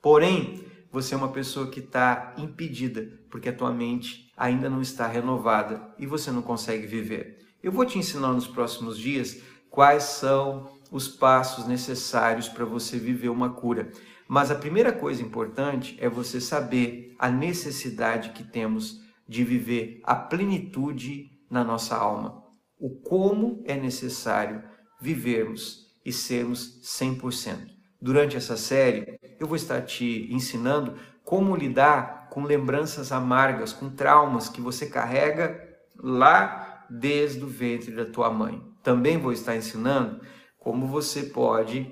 Porém, 0.00 0.64
você 0.94 1.12
é 1.12 1.16
uma 1.16 1.32
pessoa 1.32 1.66
que 1.66 1.80
está 1.80 2.32
impedida, 2.38 3.18
porque 3.28 3.48
a 3.48 3.52
tua 3.52 3.72
mente 3.72 4.30
ainda 4.36 4.70
não 4.70 4.80
está 4.80 5.08
renovada 5.08 5.92
e 5.98 6.06
você 6.06 6.30
não 6.30 6.40
consegue 6.40 6.86
viver. 6.86 7.40
Eu 7.60 7.72
vou 7.72 7.84
te 7.84 7.98
ensinar 7.98 8.32
nos 8.32 8.46
próximos 8.46 8.96
dias 8.96 9.42
quais 9.68 10.04
são 10.04 10.70
os 10.92 11.08
passos 11.08 11.66
necessários 11.66 12.48
para 12.48 12.64
você 12.64 12.96
viver 12.96 13.28
uma 13.28 13.50
cura. 13.50 13.90
Mas 14.28 14.52
a 14.52 14.54
primeira 14.54 14.92
coisa 14.92 15.20
importante 15.20 15.96
é 15.98 16.08
você 16.08 16.40
saber 16.40 17.12
a 17.18 17.28
necessidade 17.28 18.30
que 18.30 18.44
temos 18.44 19.00
de 19.28 19.42
viver 19.42 20.00
a 20.04 20.14
plenitude 20.14 21.28
na 21.50 21.64
nossa 21.64 21.96
alma. 21.96 22.40
O 22.78 23.00
como 23.00 23.64
é 23.66 23.74
necessário 23.74 24.62
vivermos 25.00 25.92
e 26.06 26.12
sermos 26.12 26.80
100%. 26.84 27.73
Durante 28.04 28.36
essa 28.36 28.54
série, 28.54 29.18
eu 29.40 29.46
vou 29.46 29.56
estar 29.56 29.80
te 29.80 30.28
ensinando 30.30 30.94
como 31.24 31.56
lidar 31.56 32.28
com 32.28 32.44
lembranças 32.44 33.10
amargas, 33.10 33.72
com 33.72 33.88
traumas 33.88 34.46
que 34.46 34.60
você 34.60 34.84
carrega 34.84 35.58
lá 35.96 36.84
desde 36.90 37.42
o 37.42 37.46
ventre 37.46 37.92
da 37.92 38.04
tua 38.04 38.28
mãe. 38.28 38.60
Também 38.82 39.16
vou 39.16 39.32
estar 39.32 39.56
ensinando 39.56 40.20
como 40.58 40.86
você 40.86 41.22
pode 41.22 41.90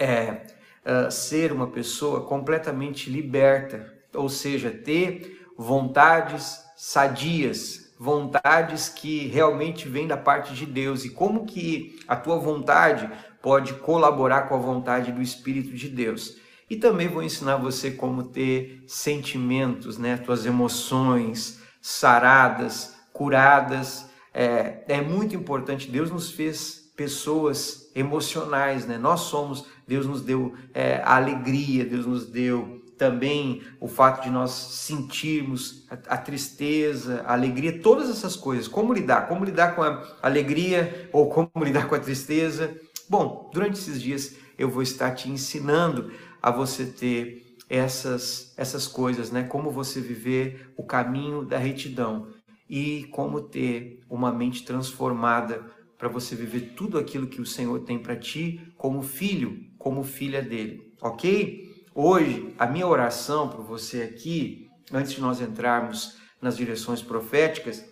é, 0.00 0.46
uh, 0.84 1.08
ser 1.12 1.52
uma 1.52 1.68
pessoa 1.68 2.26
completamente 2.26 3.08
liberta, 3.08 3.88
ou 4.12 4.28
seja, 4.28 4.68
ter 4.72 5.46
vontades 5.56 6.60
sadias, 6.76 7.94
vontades 8.00 8.88
que 8.88 9.28
realmente 9.28 9.88
vêm 9.88 10.08
da 10.08 10.16
parte 10.16 10.54
de 10.54 10.66
Deus 10.66 11.04
e 11.04 11.10
como 11.10 11.46
que 11.46 12.00
a 12.08 12.16
tua 12.16 12.36
vontade 12.36 13.08
pode 13.44 13.74
colaborar 13.74 14.48
com 14.48 14.54
a 14.54 14.58
vontade 14.58 15.12
do 15.12 15.20
Espírito 15.20 15.74
de 15.74 15.86
Deus. 15.86 16.38
E 16.70 16.76
também 16.76 17.08
vou 17.08 17.22
ensinar 17.22 17.56
você 17.56 17.90
como 17.90 18.22
ter 18.22 18.82
sentimentos, 18.86 19.98
né, 19.98 20.16
tuas 20.16 20.46
emoções 20.46 21.60
saradas, 21.78 22.96
curadas. 23.12 24.08
É, 24.32 24.82
é 24.88 25.02
muito 25.02 25.36
importante. 25.36 25.90
Deus 25.90 26.10
nos 26.10 26.30
fez 26.30 26.90
pessoas 26.96 27.90
emocionais, 27.94 28.86
né? 28.86 28.96
Nós 28.96 29.20
somos. 29.20 29.66
Deus 29.86 30.06
nos 30.06 30.22
deu 30.22 30.54
é, 30.72 31.02
alegria, 31.04 31.84
Deus 31.84 32.06
nos 32.06 32.24
deu 32.24 32.82
também 32.96 33.60
o 33.78 33.86
fato 33.86 34.22
de 34.22 34.30
nós 34.30 34.52
sentirmos 34.52 35.86
a, 35.90 36.14
a, 36.14 36.16
tristeza, 36.16 37.22
a 37.26 37.34
alegria, 37.34 37.82
todas 37.82 38.08
essas 38.08 38.36
coisas. 38.36 38.66
Como 38.66 38.94
lidar? 38.94 39.28
Como 39.28 39.44
lidar 39.44 39.74
com 39.74 39.82
a 39.82 40.02
alegria 40.22 41.10
ou 41.12 41.28
como 41.28 41.50
lidar 41.62 41.86
com 41.88 41.94
a 41.94 42.00
tristeza? 42.00 42.74
Bom, 43.08 43.50
durante 43.52 43.78
esses 43.78 44.00
dias 44.00 44.36
eu 44.58 44.68
vou 44.68 44.82
estar 44.82 45.12
te 45.12 45.28
ensinando 45.28 46.12
a 46.40 46.50
você 46.50 46.86
ter 46.86 47.42
essas 47.68 48.52
essas 48.56 48.86
coisas, 48.86 49.30
né? 49.30 49.44
Como 49.44 49.70
você 49.70 50.00
viver 50.00 50.72
o 50.76 50.84
caminho 50.84 51.44
da 51.44 51.58
retidão 51.58 52.28
e 52.68 53.04
como 53.10 53.40
ter 53.40 54.00
uma 54.08 54.32
mente 54.32 54.64
transformada 54.64 55.64
para 55.98 56.08
você 56.08 56.34
viver 56.34 56.72
tudo 56.76 56.98
aquilo 56.98 57.26
que 57.26 57.40
o 57.40 57.46
Senhor 57.46 57.80
tem 57.80 57.98
para 57.98 58.16
ti 58.16 58.72
como 58.76 59.02
filho, 59.02 59.58
como 59.78 60.02
filha 60.02 60.42
dele, 60.42 60.92
ok? 61.00 61.64
Hoje, 61.94 62.54
a 62.58 62.66
minha 62.66 62.86
oração 62.86 63.48
para 63.48 63.60
você 63.60 64.02
aqui, 64.02 64.66
antes 64.92 65.12
de 65.12 65.20
nós 65.20 65.40
entrarmos 65.40 66.16
nas 66.42 66.56
direções 66.56 67.00
proféticas, 67.00 67.84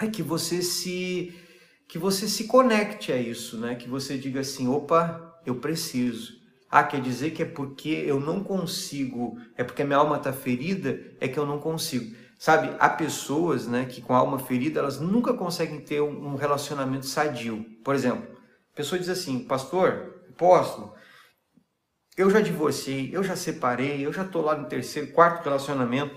é 0.00 0.06
que 0.08 0.22
você 0.22 0.60
se 0.60 1.32
que 1.92 1.98
você 1.98 2.26
se 2.26 2.44
conecte 2.44 3.12
a 3.12 3.18
isso, 3.18 3.58
né? 3.58 3.74
Que 3.74 3.86
você 3.86 4.16
diga 4.16 4.40
assim, 4.40 4.66
opa, 4.66 5.38
eu 5.44 5.56
preciso. 5.56 6.40
Ah, 6.70 6.82
quer 6.82 7.02
dizer 7.02 7.32
que 7.32 7.42
é 7.42 7.44
porque 7.44 7.90
eu 7.90 8.18
não 8.18 8.42
consigo, 8.42 9.38
é 9.58 9.62
porque 9.62 9.84
minha 9.84 9.98
alma 9.98 10.16
está 10.16 10.32
ferida, 10.32 10.98
é 11.20 11.28
que 11.28 11.38
eu 11.38 11.44
não 11.44 11.58
consigo. 11.58 12.16
Sabe, 12.38 12.74
há 12.78 12.88
pessoas 12.88 13.66
né, 13.66 13.84
que 13.84 14.00
com 14.00 14.14
a 14.14 14.16
alma 14.16 14.38
ferida, 14.38 14.80
elas 14.80 15.00
nunca 15.00 15.34
conseguem 15.34 15.82
ter 15.82 16.00
um 16.00 16.34
relacionamento 16.34 17.04
sadio. 17.04 17.62
Por 17.84 17.94
exemplo, 17.94 18.26
a 18.72 18.74
pessoa 18.74 18.98
diz 18.98 19.10
assim, 19.10 19.40
pastor, 19.44 20.24
apóstolo, 20.30 20.94
eu 22.16 22.30
já 22.30 22.40
divorciei, 22.40 23.10
eu 23.12 23.22
já 23.22 23.36
separei, 23.36 24.06
eu 24.06 24.14
já 24.14 24.22
estou 24.22 24.40
lá 24.40 24.56
no 24.56 24.66
terceiro, 24.66 25.12
quarto 25.12 25.44
relacionamento 25.44 26.16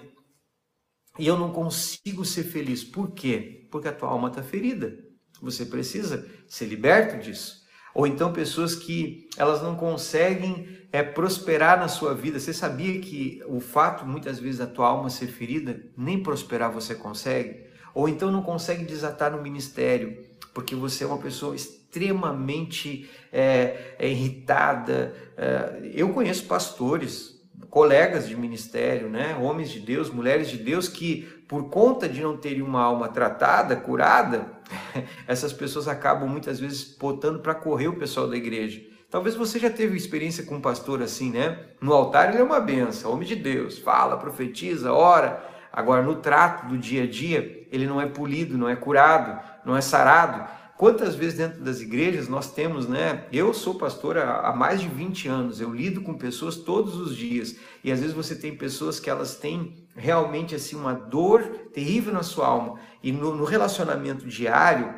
e 1.19 1.27
eu 1.27 1.37
não 1.37 1.51
consigo 1.51 2.23
ser 2.23 2.45
feliz. 2.45 2.81
Por 2.81 3.11
quê? 3.11 3.67
Porque 3.69 3.89
a 3.89 3.93
tua 3.93 4.07
alma 4.07 4.29
está 4.29 4.41
ferida. 4.41 5.04
Você 5.41 5.65
precisa 5.65 6.25
ser 6.47 6.65
liberto 6.65 7.17
disso. 7.17 7.63
Ou 7.93 8.05
então 8.05 8.33
pessoas 8.33 8.75
que 8.75 9.29
elas 9.37 9.61
não 9.61 9.75
conseguem 9.75 10.67
é, 10.91 11.01
prosperar 11.01 11.79
na 11.79 11.87
sua 11.87 12.13
vida. 12.13 12.39
Você 12.39 12.53
sabia 12.53 12.99
que 12.99 13.41
o 13.47 13.59
fato 13.59 14.05
muitas 14.05 14.39
vezes 14.39 14.59
da 14.59 14.67
tua 14.67 14.87
alma 14.87 15.09
ser 15.09 15.27
ferida, 15.27 15.81
nem 15.97 16.21
prosperar 16.21 16.71
você 16.71 16.93
consegue? 16.93 17.65
Ou 17.93 18.09
então 18.09 18.29
não 18.29 18.41
consegue 18.41 18.83
desatar 18.83 19.31
no 19.31 19.41
ministério, 19.41 20.21
porque 20.53 20.75
você 20.75 21.05
é 21.05 21.07
uma 21.07 21.17
pessoa 21.17 21.55
extremamente 21.55 23.09
é, 23.31 23.95
é 23.97 24.09
irritada. 24.09 25.15
É, 25.37 25.91
eu 25.93 26.09
conheço 26.09 26.45
pastores, 26.45 27.41
colegas 27.69 28.27
de 28.27 28.35
ministério, 28.35 29.09
né, 29.09 29.35
homens 29.35 29.69
de 29.69 29.79
Deus, 29.79 30.09
mulheres 30.09 30.49
de 30.49 30.57
Deus, 30.57 30.87
que 30.87 31.27
por 31.47 31.69
conta 31.69 32.09
de 32.09 32.21
não 32.21 32.37
terem 32.37 32.61
uma 32.61 32.81
alma 32.81 33.07
tratada, 33.07 33.75
curada, 33.75 34.51
essas 35.27 35.53
pessoas 35.53 35.87
acabam 35.87 36.27
muitas 36.27 36.59
vezes 36.59 36.95
botando 36.97 37.39
para 37.39 37.53
correr 37.53 37.87
o 37.87 37.97
pessoal 37.97 38.27
da 38.27 38.35
igreja. 38.35 38.81
Talvez 39.09 39.35
você 39.35 39.59
já 39.59 39.69
teve 39.69 39.95
experiência 39.95 40.43
com 40.43 40.55
um 40.55 40.61
pastor 40.61 41.01
assim, 41.01 41.31
né? 41.31 41.59
No 41.79 41.93
altar 41.93 42.29
ele 42.29 42.39
é 42.39 42.43
uma 42.43 42.59
benção, 42.59 43.13
homem 43.13 43.27
de 43.27 43.35
Deus, 43.35 43.77
fala, 43.77 44.17
profetiza, 44.17 44.91
ora. 44.91 45.43
Agora 45.71 46.01
no 46.01 46.15
trato 46.15 46.67
do 46.67 46.77
dia 46.77 47.03
a 47.03 47.07
dia, 47.07 47.67
ele 47.71 47.85
não 47.85 48.01
é 48.01 48.07
polido, 48.07 48.57
não 48.57 48.67
é 48.67 48.75
curado, 48.75 49.39
não 49.63 49.75
é 49.75 49.81
sarado. 49.81 50.49
Quantas 50.77 51.15
vezes 51.15 51.37
dentro 51.37 51.61
das 51.61 51.79
igrejas 51.79 52.27
nós 52.27 52.51
temos, 52.51 52.87
né? 52.87 53.25
Eu 53.31 53.53
sou 53.53 53.75
pastor 53.75 54.17
há, 54.17 54.53
mais 54.53 54.81
de 54.81 54.89
20 54.89 55.27
anos, 55.27 55.61
eu 55.61 55.73
lido 55.73 56.01
com 56.01 56.13
pessoas 56.13 56.57
todos 56.57 56.97
os 56.97 57.15
dias. 57.15 57.55
E 57.83 57.91
às 57.91 57.99
vezes 57.99 58.13
você 58.13 58.35
tem 58.35 58.57
pessoas 58.57 58.99
que 58.99 59.09
elas 59.09 59.35
têm 59.35 59.84
realmente 59.95 60.53
assim 60.53 60.75
uma 60.75 60.93
dor 60.93 61.41
terrível 61.73 62.13
na 62.13 62.23
sua 62.23 62.47
alma. 62.47 62.79
E 63.01 63.11
no, 63.11 63.35
no 63.35 63.45
relacionamento 63.45 64.27
diário 64.27 64.93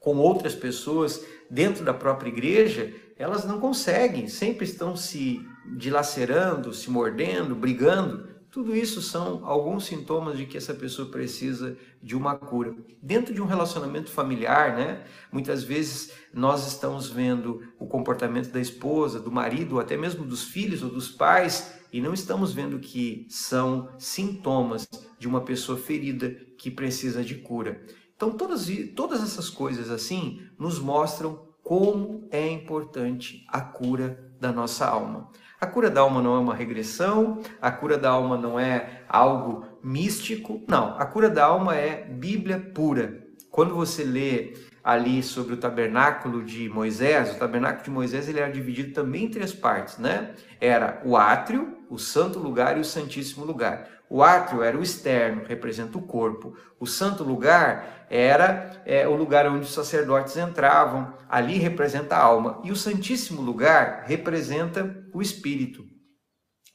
com 0.00 0.16
outras 0.16 0.54
pessoas 0.54 1.24
dentro 1.50 1.84
da 1.84 1.94
própria 1.94 2.28
igreja, 2.28 2.92
elas 3.18 3.44
não 3.44 3.58
conseguem, 3.58 4.28
sempre 4.28 4.64
estão 4.64 4.94
se 4.94 5.40
dilacerando, 5.76 6.72
se 6.72 6.90
mordendo, 6.90 7.54
brigando. 7.54 8.36
Tudo 8.50 8.74
isso 8.74 9.02
são 9.02 9.44
alguns 9.44 9.84
sintomas 9.84 10.38
de 10.38 10.46
que 10.46 10.56
essa 10.56 10.72
pessoa 10.72 11.10
precisa 11.10 11.76
de 12.02 12.16
uma 12.16 12.36
cura. 12.36 12.74
Dentro 13.02 13.34
de 13.34 13.42
um 13.42 13.46
relacionamento 13.46 14.10
familiar, 14.10 14.76
né? 14.76 15.04
Muitas 15.30 15.62
vezes 15.62 16.12
nós 16.32 16.66
estamos 16.66 17.08
vendo 17.08 17.62
o 17.78 17.86
comportamento 17.86 18.50
da 18.50 18.60
esposa, 18.60 19.20
do 19.20 19.30
marido, 19.30 19.74
ou 19.74 19.80
até 19.80 19.96
mesmo 19.96 20.24
dos 20.24 20.44
filhos 20.44 20.82
ou 20.82 20.88
dos 20.88 21.10
pais, 21.10 21.75
e 21.92 22.00
não 22.00 22.12
estamos 22.12 22.52
vendo 22.52 22.78
que 22.78 23.26
são 23.28 23.88
sintomas 23.98 24.88
de 25.18 25.26
uma 25.26 25.40
pessoa 25.40 25.78
ferida 25.78 26.30
que 26.58 26.70
precisa 26.70 27.24
de 27.24 27.36
cura. 27.36 27.82
Então, 28.16 28.30
todas, 28.30 28.68
todas 28.94 29.22
essas 29.22 29.50
coisas 29.50 29.90
assim 29.90 30.40
nos 30.58 30.78
mostram 30.78 31.46
como 31.62 32.26
é 32.30 32.48
importante 32.48 33.44
a 33.48 33.60
cura 33.60 34.32
da 34.40 34.52
nossa 34.52 34.86
alma. 34.86 35.30
A 35.60 35.66
cura 35.66 35.90
da 35.90 36.02
alma 36.02 36.22
não 36.22 36.36
é 36.36 36.38
uma 36.38 36.54
regressão, 36.54 37.40
a 37.60 37.70
cura 37.70 37.96
da 37.96 38.10
alma 38.10 38.36
não 38.36 38.60
é 38.60 39.04
algo 39.08 39.64
místico, 39.82 40.62
não. 40.68 40.98
A 40.98 41.06
cura 41.06 41.28
da 41.28 41.44
alma 41.44 41.74
é 41.74 42.04
Bíblia 42.04 42.60
pura. 42.74 43.26
Quando 43.50 43.74
você 43.74 44.04
lê 44.04 44.54
ali 44.86 45.20
sobre 45.20 45.54
o 45.54 45.56
tabernáculo 45.56 46.44
de 46.44 46.68
Moisés, 46.68 47.34
o 47.34 47.38
tabernáculo 47.40 47.82
de 47.82 47.90
Moisés 47.90 48.28
ele 48.28 48.38
era 48.38 48.52
dividido 48.52 48.94
também 48.94 49.24
em 49.24 49.28
três 49.28 49.52
partes, 49.52 49.98
né? 49.98 50.32
Era 50.60 51.02
o 51.04 51.16
átrio, 51.16 51.78
o 51.90 51.98
santo 51.98 52.38
lugar 52.38 52.76
e 52.76 52.80
o 52.80 52.84
santíssimo 52.84 53.44
lugar. 53.44 53.88
O 54.08 54.22
átrio 54.22 54.62
era 54.62 54.78
o 54.78 54.82
externo, 54.84 55.42
representa 55.44 55.98
o 55.98 56.02
corpo. 56.02 56.56
O 56.78 56.86
santo 56.86 57.24
lugar 57.24 58.06
era 58.08 58.80
é, 58.86 59.08
o 59.08 59.16
lugar 59.16 59.48
onde 59.48 59.64
os 59.64 59.74
sacerdotes 59.74 60.36
entravam, 60.36 61.12
ali 61.28 61.58
representa 61.58 62.14
a 62.14 62.22
alma. 62.22 62.60
E 62.62 62.70
o 62.70 62.76
santíssimo 62.76 63.42
lugar 63.42 64.04
representa 64.06 65.04
o 65.12 65.20
espírito. 65.20 65.84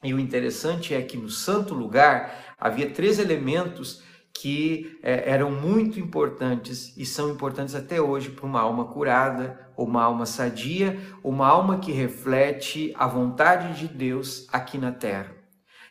E 0.03 0.13
o 0.13 0.19
interessante 0.19 0.93
é 0.93 1.01
que 1.01 1.15
no 1.15 1.29
santo 1.29 1.73
lugar 1.73 2.53
havia 2.59 2.89
três 2.89 3.19
elementos 3.19 4.03
que 4.41 4.97
é, 5.03 5.29
eram 5.29 5.51
muito 5.51 5.99
importantes 5.99 6.97
e 6.97 7.05
são 7.05 7.29
importantes 7.29 7.75
até 7.75 8.01
hoje 8.01 8.31
para 8.31 8.47
uma 8.47 8.59
alma 8.59 8.85
curada, 8.85 9.69
uma 9.77 10.01
alma 10.01 10.25
sadia, 10.25 10.99
uma 11.23 11.45
alma 11.45 11.77
que 11.77 11.91
reflete 11.91 12.91
a 12.97 13.05
vontade 13.05 13.77
de 13.77 13.87
Deus 13.87 14.47
aqui 14.51 14.79
na 14.79 14.91
terra. 14.91 15.31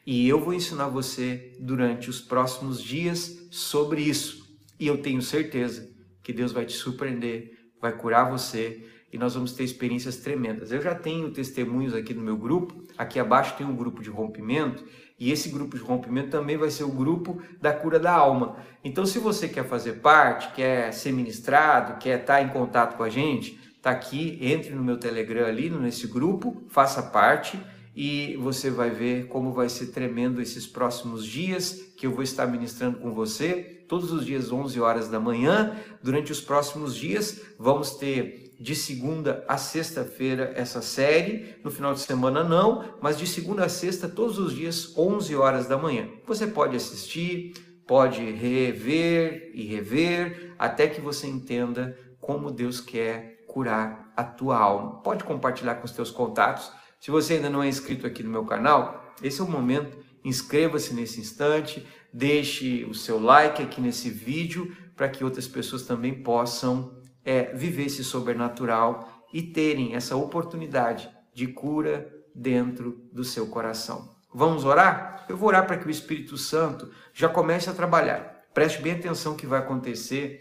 E 0.05 0.29
eu 0.29 0.41
vou 0.41 0.53
ensinar 0.53 0.89
você 0.89 1.53
durante 1.61 2.11
os 2.11 2.21
próximos 2.21 2.83
dias 2.83 3.47
sobre 3.53 4.03
isso. 4.03 4.45
E 4.81 4.89
eu 4.89 5.01
tenho 5.01 5.23
certeza 5.23 5.89
que 6.21 6.33
Deus 6.33 6.51
vai 6.51 6.67
te 6.67 6.73
surpreender, 6.73 7.57
vai 7.81 7.93
curar 7.93 8.29
você 8.29 8.85
e 9.13 9.19
nós 9.19 9.35
vamos 9.35 9.53
ter 9.53 9.63
experiências 9.63 10.17
tremendas. 10.17 10.73
Eu 10.73 10.83
já 10.83 10.97
tenho 10.97 11.31
testemunhos 11.31 11.95
aqui 11.95 12.13
no 12.13 12.23
meu 12.23 12.37
grupo, 12.37 12.85
aqui 12.99 13.21
abaixo 13.21 13.57
tem 13.57 13.65
um 13.65 13.77
grupo 13.77 14.03
de 14.03 14.11
rompimento, 14.11 14.85
e 15.21 15.31
esse 15.31 15.51
grupo 15.51 15.77
de 15.77 15.85
rompimento 15.85 16.31
também 16.31 16.57
vai 16.57 16.71
ser 16.71 16.85
o 16.85 16.89
grupo 16.89 17.43
da 17.61 17.75
cura 17.75 18.01
da 18.01 18.11
alma. 18.11 18.57
Então, 18.83 19.05
se 19.05 19.19
você 19.19 19.47
quer 19.47 19.67
fazer 19.67 20.01
parte, 20.01 20.55
quer 20.55 20.93
ser 20.95 21.13
ministrado, 21.13 21.99
quer 21.99 22.21
estar 22.21 22.41
em 22.41 22.49
contato 22.49 22.97
com 22.97 23.03
a 23.03 23.11
gente, 23.11 23.61
tá 23.83 23.91
aqui, 23.91 24.39
entre 24.41 24.75
no 24.75 24.83
meu 24.83 24.97
Telegram 24.97 25.47
ali, 25.47 25.69
nesse 25.69 26.07
grupo, 26.07 26.65
faça 26.69 27.03
parte 27.03 27.61
e 27.95 28.35
você 28.37 28.71
vai 28.71 28.89
ver 28.89 29.27
como 29.27 29.53
vai 29.53 29.69
ser 29.69 29.89
tremendo 29.89 30.41
esses 30.41 30.67
próximos 30.67 31.27
dias 31.27 31.93
que 31.99 32.07
eu 32.07 32.13
vou 32.13 32.23
estar 32.23 32.47
ministrando 32.47 32.99
com 32.99 33.13
você, 33.13 33.85
todos 33.87 34.13
os 34.13 34.25
dias 34.25 34.51
11 34.51 34.81
horas 34.81 35.09
da 35.09 35.21
manhã. 35.21 35.77
Durante 36.03 36.33
os 36.33 36.41
próximos 36.41 36.97
dias 36.97 37.43
vamos 37.59 37.97
ter 37.97 38.50
de 38.61 38.75
segunda 38.75 39.43
a 39.49 39.57
sexta-feira 39.57 40.53
essa 40.55 40.83
série, 40.83 41.57
no 41.65 41.71
final 41.71 41.95
de 41.95 42.01
semana 42.01 42.45
não, 42.45 42.85
mas 43.01 43.19
de 43.19 43.27
segunda 43.27 43.65
a 43.65 43.69
sexta 43.71 44.07
todos 44.07 44.39
os 44.39 44.55
dias 44.55 44.95
11 44.99 45.35
horas 45.35 45.67
da 45.67 45.79
manhã. 45.79 46.07
Você 46.27 46.47
pode 46.47 46.77
assistir, 46.77 47.55
pode 47.87 48.21
rever 48.21 49.51
e 49.55 49.65
rever 49.65 50.55
até 50.59 50.87
que 50.87 51.01
você 51.01 51.27
entenda 51.27 51.97
como 52.21 52.51
Deus 52.51 52.83
quer 52.83 53.47
curar 53.49 54.13
a 54.15 54.23
tua 54.23 54.59
alma. 54.59 55.01
Pode 55.01 55.25
compartilhar 55.25 55.77
com 55.77 55.87
os 55.87 55.93
teus 55.93 56.11
contatos 56.11 56.71
Se 57.01 57.11
você 57.11 57.35
ainda 57.35 57.49
não 57.49 57.63
é 57.63 57.69
inscrito 57.69 58.07
aqui 58.07 58.23
no 58.23 58.29
meu 58.29 58.45
canal, 58.45 59.15
esse 59.23 59.41
é 59.41 59.45
o 59.45 59.49
momento. 59.49 59.97
Inscreva-se 60.23 60.93
nesse 60.93 61.19
instante, 61.19 61.87
deixe 62.13 62.85
o 62.85 62.93
seu 62.93 63.19
like 63.19 63.63
aqui 63.63 63.81
nesse 63.81 64.11
vídeo 64.11 64.77
para 64.95 65.09
que 65.09 65.25
outras 65.25 65.49
pessoas 65.49 65.85
também 65.85 66.23
possam 66.23 67.00
é, 67.25 67.55
viver 67.55 67.87
esse 67.87 68.05
sobrenatural 68.05 69.27
e 69.33 69.43
terem 69.43 69.95
essa 69.95 70.17
oportunidade 70.17 71.11
de 71.33 71.47
cura 71.47 72.13
dentro 72.35 73.09
do 73.13 73.25
seu 73.25 73.47
coração. 73.47 74.11
Vamos 74.33 74.65
orar? 74.65 75.25
Eu 75.29 75.37
vou 75.37 75.49
orar 75.49 75.67
para 75.67 75.77
que 75.77 75.87
o 75.87 75.91
Espírito 75.91 76.37
Santo 76.37 76.91
já 77.13 77.29
comece 77.29 77.69
a 77.69 77.75
trabalhar. 77.75 78.45
Preste 78.55 78.81
bem 78.81 78.93
atenção 78.93 79.33
o 79.33 79.37
que 79.37 79.47
vai 79.47 79.61
acontecer 79.61 80.41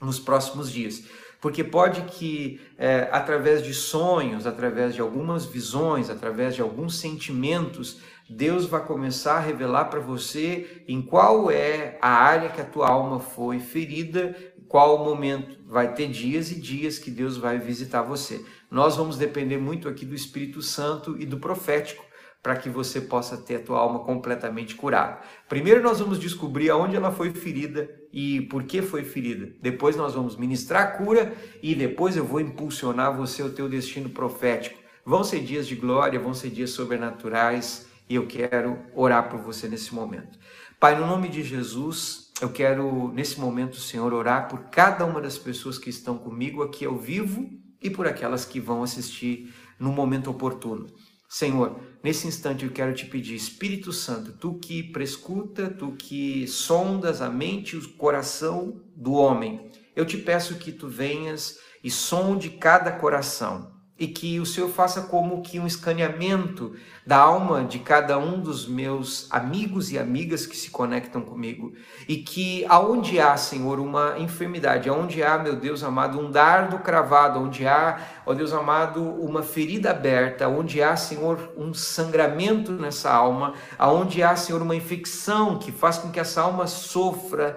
nos 0.00 0.18
próximos 0.18 0.70
dias. 0.70 1.04
Porque 1.40 1.64
pode 1.64 2.02
que, 2.02 2.60
é, 2.78 3.08
através 3.10 3.64
de 3.64 3.74
sonhos, 3.74 4.46
através 4.46 4.94
de 4.94 5.00
algumas 5.00 5.44
visões, 5.44 6.08
através 6.08 6.54
de 6.54 6.62
alguns 6.62 6.98
sentimentos, 6.98 8.00
Deus 8.30 8.66
vai 8.66 8.84
começar 8.84 9.34
a 9.34 9.40
revelar 9.40 9.86
para 9.86 9.98
você 9.98 10.84
em 10.86 11.02
qual 11.02 11.50
é 11.50 11.98
a 12.00 12.10
área 12.10 12.48
que 12.48 12.60
a 12.60 12.64
tua 12.64 12.88
alma 12.88 13.18
foi 13.18 13.58
ferida, 13.58 14.36
qual 14.72 14.96
o 14.96 15.04
momento. 15.04 15.58
Vai 15.66 15.92
ter 15.92 16.08
dias 16.08 16.50
e 16.50 16.58
dias 16.58 16.98
que 16.98 17.10
Deus 17.10 17.36
vai 17.36 17.58
visitar 17.58 18.00
você. 18.00 18.42
Nós 18.70 18.96
vamos 18.96 19.18
depender 19.18 19.58
muito 19.58 19.86
aqui 19.86 20.06
do 20.06 20.14
Espírito 20.14 20.62
Santo 20.62 21.14
e 21.20 21.26
do 21.26 21.38
profético 21.38 22.02
para 22.42 22.56
que 22.56 22.70
você 22.70 23.02
possa 23.02 23.36
ter 23.36 23.56
a 23.56 23.60
tua 23.60 23.78
alma 23.78 24.00
completamente 24.00 24.74
curada. 24.74 25.20
Primeiro 25.46 25.82
nós 25.82 26.00
vamos 26.00 26.18
descobrir 26.18 26.70
aonde 26.70 26.96
ela 26.96 27.12
foi 27.12 27.30
ferida 27.32 27.88
e 28.10 28.40
por 28.42 28.62
que 28.64 28.80
foi 28.80 29.04
ferida. 29.04 29.52
Depois 29.60 29.94
nós 29.94 30.14
vamos 30.14 30.36
ministrar 30.36 30.82
a 30.82 30.90
cura 30.92 31.34
e 31.62 31.74
depois 31.74 32.16
eu 32.16 32.24
vou 32.24 32.40
impulsionar 32.40 33.14
você 33.14 33.42
o 33.42 33.52
teu 33.52 33.68
destino 33.68 34.08
profético. 34.08 34.80
Vão 35.04 35.22
ser 35.22 35.40
dias 35.40 35.68
de 35.68 35.76
glória, 35.76 36.18
vão 36.18 36.32
ser 36.32 36.48
dias 36.48 36.70
sobrenaturais 36.70 37.86
e 38.08 38.14
eu 38.14 38.26
quero 38.26 38.78
orar 38.94 39.28
por 39.28 39.38
você 39.40 39.68
nesse 39.68 39.94
momento. 39.94 40.38
Pai, 40.80 40.98
no 40.98 41.06
nome 41.06 41.28
de 41.28 41.42
Jesus, 41.42 42.21
eu 42.42 42.50
quero 42.50 43.12
nesse 43.12 43.38
momento, 43.38 43.76
Senhor, 43.76 44.12
orar 44.12 44.48
por 44.48 44.64
cada 44.64 45.04
uma 45.04 45.20
das 45.20 45.38
pessoas 45.38 45.78
que 45.78 45.88
estão 45.88 46.18
comigo 46.18 46.62
aqui 46.62 46.84
ao 46.84 46.98
vivo 46.98 47.48
e 47.80 47.88
por 47.88 48.04
aquelas 48.06 48.44
que 48.44 48.58
vão 48.58 48.82
assistir 48.82 49.54
no 49.78 49.92
momento 49.92 50.28
oportuno. 50.28 50.86
Senhor, 51.28 51.78
nesse 52.02 52.26
instante 52.26 52.64
eu 52.64 52.72
quero 52.72 52.94
te 52.94 53.06
pedir, 53.06 53.36
Espírito 53.36 53.92
Santo, 53.92 54.32
tu 54.32 54.58
que 54.58 54.82
prescuta, 54.82 55.70
tu 55.70 55.92
que 55.92 56.46
sondas 56.48 57.22
a 57.22 57.30
mente 57.30 57.76
e 57.76 57.78
o 57.78 57.92
coração 57.92 58.82
do 58.96 59.12
homem, 59.12 59.70
eu 59.94 60.04
te 60.04 60.18
peço 60.18 60.58
que 60.58 60.72
tu 60.72 60.88
venhas 60.88 61.58
e 61.82 61.90
sonde 61.90 62.50
cada 62.50 62.90
coração 62.90 63.71
e 64.02 64.08
que 64.08 64.40
o 64.40 64.44
Senhor 64.44 64.68
faça 64.68 65.02
como 65.02 65.42
que 65.42 65.60
um 65.60 65.66
escaneamento 65.66 66.74
da 67.06 67.18
alma 67.18 67.62
de 67.62 67.78
cada 67.78 68.18
um 68.18 68.40
dos 68.40 68.66
meus 68.66 69.28
amigos 69.30 69.92
e 69.92 69.98
amigas 69.98 70.44
que 70.44 70.56
se 70.56 70.70
conectam 70.70 71.22
comigo. 71.22 71.72
E 72.08 72.16
que 72.16 72.66
aonde 72.68 73.20
há, 73.20 73.36
Senhor, 73.36 73.78
uma 73.78 74.18
enfermidade, 74.18 74.88
aonde 74.88 75.22
há, 75.22 75.38
meu 75.38 75.54
Deus 75.54 75.84
amado, 75.84 76.18
um 76.18 76.32
dardo 76.32 76.80
cravado, 76.80 77.38
onde 77.38 77.64
há, 77.64 78.00
ó 78.26 78.34
Deus 78.34 78.52
amado, 78.52 79.00
uma 79.00 79.44
ferida 79.44 79.92
aberta, 79.92 80.48
onde 80.48 80.82
há, 80.82 80.96
Senhor, 80.96 81.52
um 81.56 81.72
sangramento 81.72 82.72
nessa 82.72 83.08
alma, 83.08 83.54
aonde 83.78 84.20
há, 84.20 84.34
Senhor, 84.34 84.60
uma 84.62 84.74
infecção 84.74 85.60
que 85.60 85.70
faz 85.70 85.98
com 85.98 86.10
que 86.10 86.18
essa 86.18 86.42
alma 86.42 86.66
sofra, 86.66 87.56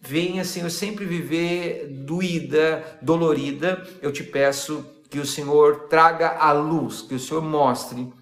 venha, 0.00 0.44
Senhor, 0.44 0.70
sempre 0.70 1.04
viver 1.04 1.86
doída, 2.04 2.82
dolorida, 3.00 3.86
eu 4.02 4.10
te 4.10 4.24
peço 4.24 4.93
que 5.14 5.20
o 5.20 5.24
Senhor 5.24 5.86
traga 5.88 6.38
a 6.40 6.50
luz, 6.50 7.00
que 7.00 7.14
o 7.14 7.20
Senhor 7.20 7.40
mostre 7.40 8.12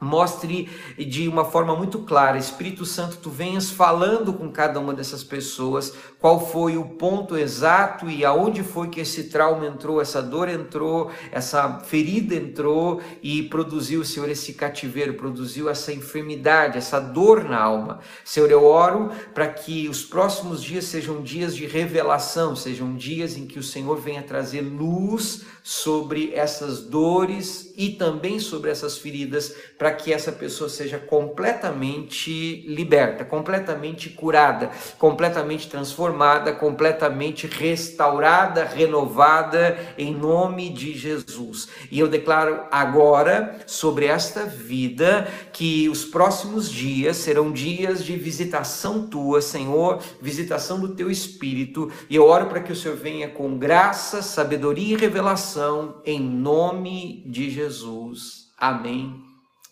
mostre 0.00 0.68
de 0.98 1.28
uma 1.28 1.44
forma 1.44 1.76
muito 1.76 2.00
clara, 2.00 2.36
Espírito 2.36 2.84
Santo, 2.84 3.18
tu 3.18 3.30
venhas 3.30 3.70
falando 3.70 4.32
com 4.32 4.50
cada 4.50 4.80
uma 4.80 4.92
dessas 4.92 5.22
pessoas, 5.22 5.94
qual 6.22 6.38
foi 6.38 6.78
o 6.78 6.84
ponto 6.84 7.36
exato 7.36 8.08
e 8.08 8.24
aonde 8.24 8.62
foi 8.62 8.88
que 8.88 9.00
esse 9.00 9.24
trauma 9.24 9.66
entrou, 9.66 10.00
essa 10.00 10.22
dor 10.22 10.48
entrou, 10.48 11.10
essa 11.32 11.80
ferida 11.80 12.36
entrou 12.36 13.00
e 13.20 13.42
produziu, 13.42 14.04
Senhor, 14.04 14.28
esse 14.30 14.52
cativeiro, 14.52 15.14
produziu 15.14 15.68
essa 15.68 15.92
enfermidade, 15.92 16.78
essa 16.78 17.00
dor 17.00 17.42
na 17.42 17.60
alma. 17.60 17.98
Senhor, 18.24 18.48
eu 18.52 18.64
oro 18.64 19.10
para 19.34 19.48
que 19.48 19.88
os 19.88 20.04
próximos 20.04 20.62
dias 20.62 20.84
sejam 20.84 21.22
dias 21.22 21.56
de 21.56 21.66
revelação, 21.66 22.54
sejam 22.54 22.94
dias 22.94 23.36
em 23.36 23.44
que 23.44 23.58
o 23.58 23.62
Senhor 23.62 23.96
venha 24.00 24.22
trazer 24.22 24.60
luz 24.60 25.42
sobre 25.62 26.32
essas 26.34 26.82
dores 26.82 27.72
e 27.76 27.90
também 27.90 28.38
sobre 28.38 28.70
essas 28.70 28.98
feridas, 28.98 29.54
para 29.78 29.92
que 29.92 30.12
essa 30.12 30.32
pessoa 30.32 30.68
seja 30.68 30.98
completamente 30.98 32.64
liberta, 32.66 33.24
completamente 33.24 34.10
curada, 34.10 34.70
completamente 34.98 35.68
transformada, 36.12 36.52
completamente 36.52 37.46
restaurada, 37.46 38.64
renovada, 38.64 39.78
em 39.96 40.14
nome 40.14 40.68
de 40.68 40.92
Jesus. 40.96 41.68
E 41.90 41.98
eu 41.98 42.06
declaro 42.06 42.66
agora 42.70 43.58
sobre 43.66 44.06
esta 44.06 44.44
vida 44.44 45.26
que 45.52 45.88
os 45.88 46.04
próximos 46.04 46.70
dias 46.70 47.16
serão 47.16 47.50
dias 47.50 48.04
de 48.04 48.16
visitação 48.16 49.06
tua, 49.06 49.40
Senhor, 49.40 50.00
visitação 50.20 50.78
do 50.78 50.94
teu 50.94 51.10
espírito, 51.10 51.90
e 52.08 52.16
eu 52.16 52.24
oro 52.26 52.46
para 52.46 52.60
que 52.60 52.72
o 52.72 52.76
Senhor 52.76 52.96
venha 52.96 53.28
com 53.28 53.58
graça, 53.58 54.22
sabedoria 54.22 54.94
e 54.94 55.00
revelação 55.00 56.00
em 56.04 56.20
nome 56.20 57.24
de 57.26 57.50
Jesus. 57.50 58.52
Amém. 58.58 59.20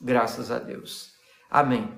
Graças 0.00 0.50
a 0.50 0.58
Deus. 0.58 1.10
Amém. 1.50 1.88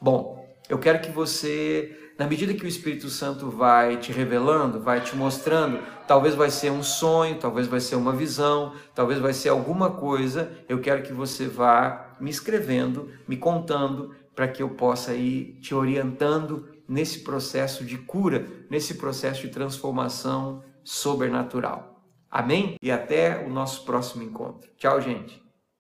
Bom, 0.00 0.44
eu 0.68 0.78
quero 0.78 1.00
que 1.00 1.10
você, 1.10 1.96
na 2.18 2.26
medida 2.26 2.54
que 2.54 2.64
o 2.64 2.68
Espírito 2.68 3.08
Santo 3.08 3.50
vai 3.50 3.96
te 3.96 4.12
revelando, 4.12 4.80
vai 4.80 5.00
te 5.00 5.16
mostrando, 5.16 5.80
talvez 6.06 6.34
vai 6.34 6.50
ser 6.50 6.70
um 6.70 6.82
sonho, 6.82 7.38
talvez 7.38 7.66
vai 7.66 7.80
ser 7.80 7.96
uma 7.96 8.12
visão, 8.12 8.74
talvez 8.94 9.18
vai 9.18 9.32
ser 9.32 9.48
alguma 9.48 9.90
coisa, 9.90 10.52
eu 10.68 10.80
quero 10.80 11.02
que 11.02 11.12
você 11.12 11.46
vá 11.46 12.16
me 12.20 12.30
escrevendo, 12.30 13.10
me 13.26 13.36
contando, 13.36 14.14
para 14.34 14.48
que 14.48 14.62
eu 14.62 14.70
possa 14.70 15.14
ir 15.14 15.58
te 15.60 15.74
orientando 15.74 16.68
nesse 16.88 17.20
processo 17.20 17.84
de 17.84 17.98
cura, 17.98 18.46
nesse 18.70 18.94
processo 18.94 19.42
de 19.42 19.48
transformação 19.48 20.62
sobrenatural. 20.82 22.02
Amém? 22.30 22.76
E 22.80 22.90
até 22.90 23.44
o 23.44 23.50
nosso 23.50 23.84
próximo 23.84 24.22
encontro. 24.22 24.70
Tchau, 24.76 25.00
gente. 25.00 25.41